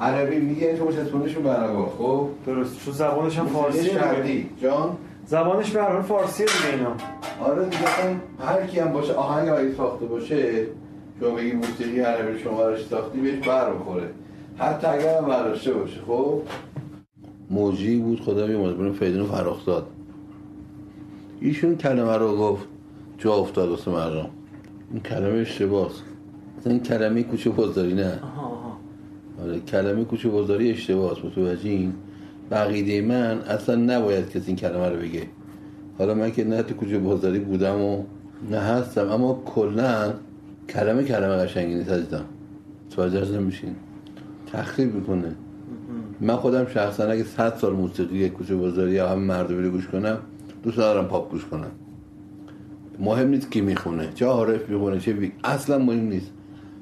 [0.00, 2.84] عربی میگه شما چطورشون برنگاه خب؟ درست.
[2.84, 4.46] چون زبانش هم فارسیه شرقی.
[4.62, 4.96] جان؟
[5.26, 6.94] زبانش به هر حال فارسیه دیگه اینا.
[7.50, 7.82] آره دیگه
[8.46, 10.66] هر کی هم باشه آهنگ هایی ساخته باشه
[11.20, 14.08] شما بگی موسیقی عربی شما براش ساختی بهش بر بخوره
[14.58, 16.42] حتی اگر هم برداشته باشه خب؟
[17.50, 19.86] موجی بود خدا بیامرز بینو فیدون فراختاد
[21.40, 22.68] ایشون کلمه رو گفت
[23.18, 24.30] جا افتاد واسه مردم.
[24.92, 25.92] این کلمه اشتباهه
[26.58, 28.76] مثلا این کلمه کوچه بازاری نه؟ آها آها.
[29.42, 31.92] آره کلمه کوچه بازاری اشتباهه متوجه این
[32.50, 35.22] بقیده من اصلا نباید کسی این کلمه رو بگه.
[35.98, 38.02] حالا من که نه تو کوچه بازاری بودم و
[38.50, 40.14] نه هستم اما کلا
[40.68, 42.24] کلمه کلمه قشنگی نیست عزیزم.
[42.86, 43.76] متوجه نمیشین؟
[44.56, 45.34] تخریب می‌کنه.
[46.20, 50.18] من خودم شخصا اگه 100 سال موسیقی کوچه بازاری یا هم مردمی رو گوش کنم
[50.62, 51.70] دوست دارم پاپ گوش کنم.
[52.98, 55.32] مهم نیست کی می‌خونه چه عارف می‌خونه چه بی...
[55.44, 56.30] اصلا مهم نیست.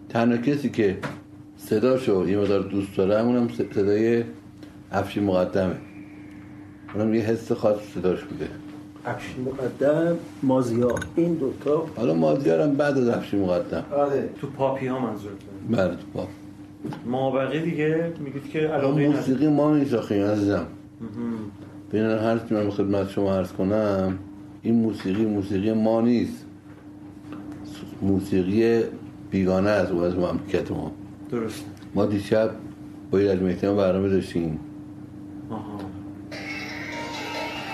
[0.08, 0.98] تنها کسی که
[1.56, 4.24] صداشو یه مقدار دوست دارم اونم صدای
[4.92, 5.76] افشی مقدمه.
[6.94, 8.48] اونم یه حس خاص صداش بوده.
[9.06, 11.00] افشین مقدم مازیار.
[11.16, 13.84] این دوتا حالا مازیارم بعد از افشی مقدم.
[13.96, 16.28] آره تو پاپی ها منظورتون بله تو پاپ.
[17.06, 19.08] ما بقیه دیگه میگید که علاقه.
[19.08, 20.66] موسیقی ما میساخیم عزیزم.
[21.00, 21.34] مهم.
[21.92, 24.18] بین هر چی من خدمت شما عرض کنم
[24.62, 26.44] این موسیقی موسیقی ما نیست.
[28.02, 28.82] موسیقی
[29.30, 30.92] بیگانه است از مملکت ما.
[31.30, 31.64] درست.
[31.94, 32.50] ما دیشب
[33.10, 34.60] با ایرج مهدیان برنامه داشتیم.
[35.50, 35.78] آها.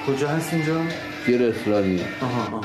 [0.06, 0.80] کجا هست اینجا؟
[1.28, 2.00] یه رستورانی.
[2.22, 2.60] آها آها.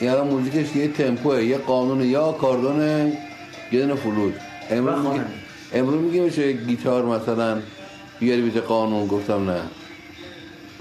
[0.00, 3.18] این الان موزیکش یه تمپوه یه قانون یا آکاردونه
[3.72, 4.34] یه دونه فلوت.
[4.70, 5.24] امروز میگه
[5.72, 7.58] امروز میگه میشه گیتار مثلا
[8.20, 9.06] بیاری بیشه قانون.
[9.06, 9.60] گفتم نه.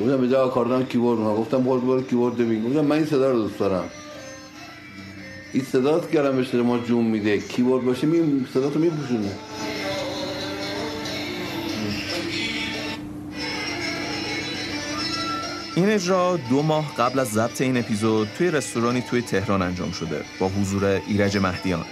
[0.02, 1.38] گفتم به جای آکاردون کیبورد می‌خوام.
[1.38, 2.69] گفتم برو برو کیبورد ببین.
[2.69, 3.84] گفتم من این صدا رو دوست دارم.
[5.53, 7.38] این صداست که الان ما جون میده.
[7.38, 9.31] کیبورد باشه می صدا تو میپوشونه.
[15.76, 20.22] این اجرا دو ماه قبل از ضبط این اپیزود توی رستورانی توی تهران انجام شده
[20.40, 21.86] با حضور ایرج مهدیان.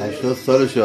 [0.00, 0.78] هشتاد سالش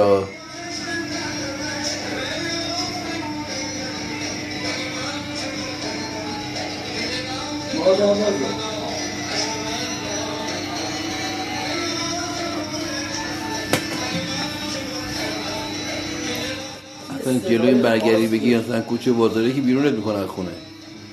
[17.25, 20.51] اصلا جلوی این برگری بگی مثلا کوچه بازاری که بیرونت می‌کنه از خونه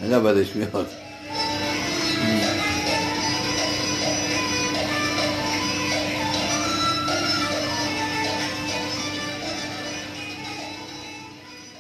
[0.01, 0.87] اینقدر بدش میاد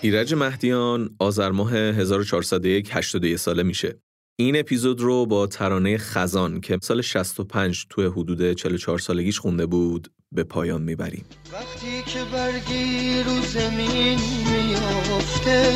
[0.00, 4.00] ایرج مهدیان آذر ماه 1401 81 ساله میشه.
[4.38, 10.12] این اپیزود رو با ترانه خزان که سال 65 توی حدود 44 سالگیش خونده بود
[10.32, 11.24] به پایان می‌بریم.
[11.52, 14.18] وقتی که برگی رو زمین
[14.52, 15.72] میافته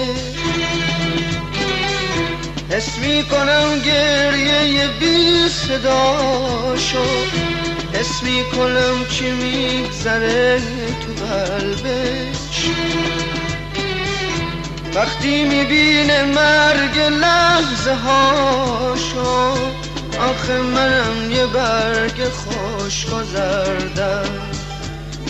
[2.70, 7.30] حس می‌کنم گریه بی صدا شد
[7.92, 10.60] حس می‌کنم چی میگذره
[11.00, 12.70] تو قلبش
[14.94, 19.54] وقتی می‌بینه مرگ لحظه هاشو
[20.20, 24.30] آخه منم یه برگ خوش گذردم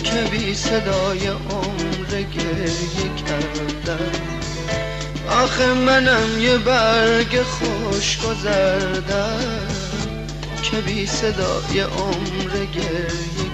[0.03, 4.11] که بی صدای عمر گریه کردم.
[5.29, 9.67] آخه منم یه برگ خوش گذردم
[10.63, 13.46] که بی صدای عمر گریه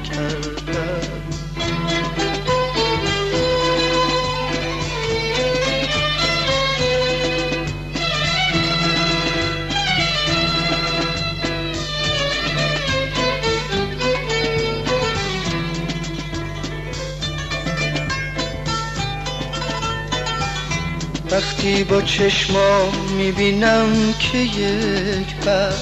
[21.33, 25.73] وقتی با چشما می‌بینم که یک بر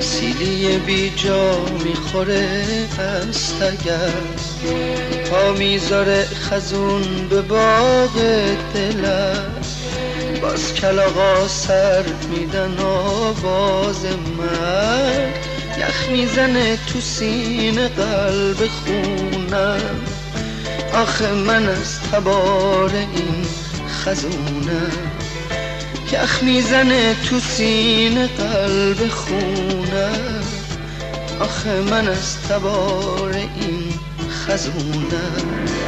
[0.00, 2.64] سیلی بی جا می‌خوره
[2.98, 4.12] است اگر
[5.30, 8.14] پا می‌ذاره خزون به باغ
[8.74, 9.52] دلم.
[10.42, 14.04] باز کلاغا سر میدن آواز
[14.38, 15.34] مرد
[15.78, 20.00] یخ می‌زنه تو سینه قلب خونم.
[20.94, 23.67] آخه من از تبار این
[24.08, 24.92] خزونم
[26.12, 30.42] یخ می‌زنه تو سینه قلب خونم
[31.40, 33.92] آخه من از تبار این
[34.30, 35.87] خزونم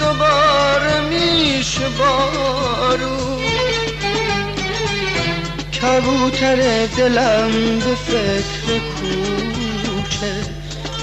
[0.00, 3.42] دوباره میشه بارون
[5.80, 10.34] کبوتر دلم به فکر کوچه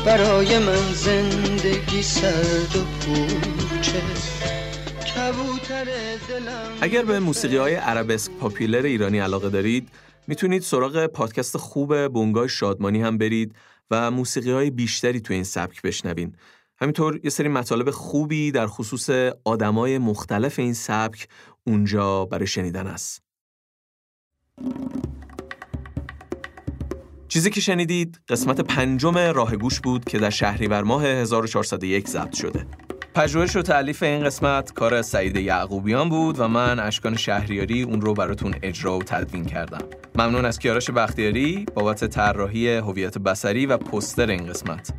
[0.05, 4.01] برای من زندگی سرد و پوچه.
[6.81, 9.89] اگر به موسیقی های عربسک پاپیلر ایرانی علاقه دارید
[10.27, 13.55] می‌تونید سراغ پادکست خوب بونگای شادمانی هم برید
[13.91, 16.35] و موسیقی های بیشتری تو این سبک بشنوین.
[16.81, 19.09] همینطور یه سری مطالب خوبی در خصوص
[19.45, 21.27] آدمای مختلف این سبک
[21.67, 23.21] اونجا برای شنیدن است.
[27.27, 32.65] چیزی که شنیدید قسمت پنجم راه گوش بود که در شهریور ماه 1401 ضبط شده.
[33.15, 38.13] پژوهش و تعلیف این قسمت کار سعید یعقوبیان بود و من اشکان شهریاری اون رو
[38.13, 39.81] براتون اجرا و تدوین کردم.
[40.15, 44.93] ممنون از کیارش بختیاری بابت طراحی هویت بصری و پستر این قسمت.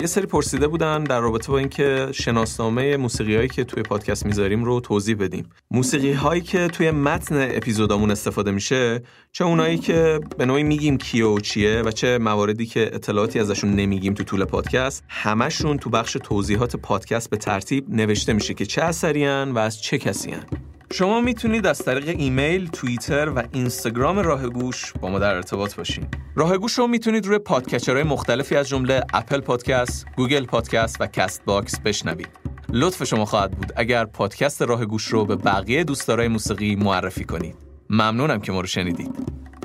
[0.00, 4.64] یه سری پرسیده بودن در رابطه با اینکه شناسنامه موسیقی هایی که توی پادکست می‌ذاریم
[4.64, 5.50] رو توضیح بدیم.
[5.70, 9.02] موسیقی هایی که توی متن اپیزودامون استفاده میشه
[9.32, 13.72] چه اونایی که به نوعی میگیم کیه و چیه و چه مواردی که اطلاعاتی ازشون
[13.72, 18.82] نمیگیم تو طول پادکست همشون تو بخش توضیحات پادکست به ترتیب نوشته میشه که چه
[18.82, 20.44] اثریان و از چه کسیان.
[20.92, 26.06] شما می‌تونید از طریق ایمیل، توییتر و اینستاگرام راه گوش با ما در ارتباط باشین.
[26.34, 31.06] راه گوش رو می‌تونید روی podcatcher های مختلفی از جمله Apple Podcast، Google Podcast و
[31.06, 32.28] Castbox بشنوید.
[32.68, 37.56] لطف شما خواهد بود اگر پادکست راه گوش رو به بقیه دوستدارای موسیقی معرفی کنید.
[37.90, 39.14] ممنونم که ما رو شنیدید.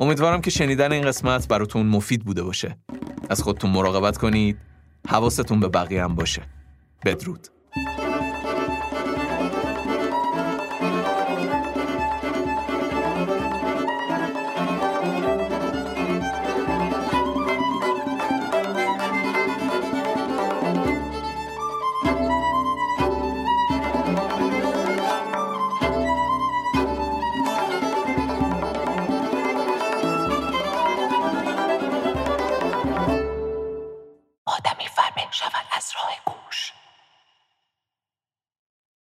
[0.02, 2.78] امیدوارم که شنیدن این قسمت براتون مفید بوده باشه.
[3.30, 4.58] از خودتون مراقبت کنید.
[5.08, 6.42] حواستون به بقیه هم باشه.
[7.06, 7.48] بدرود.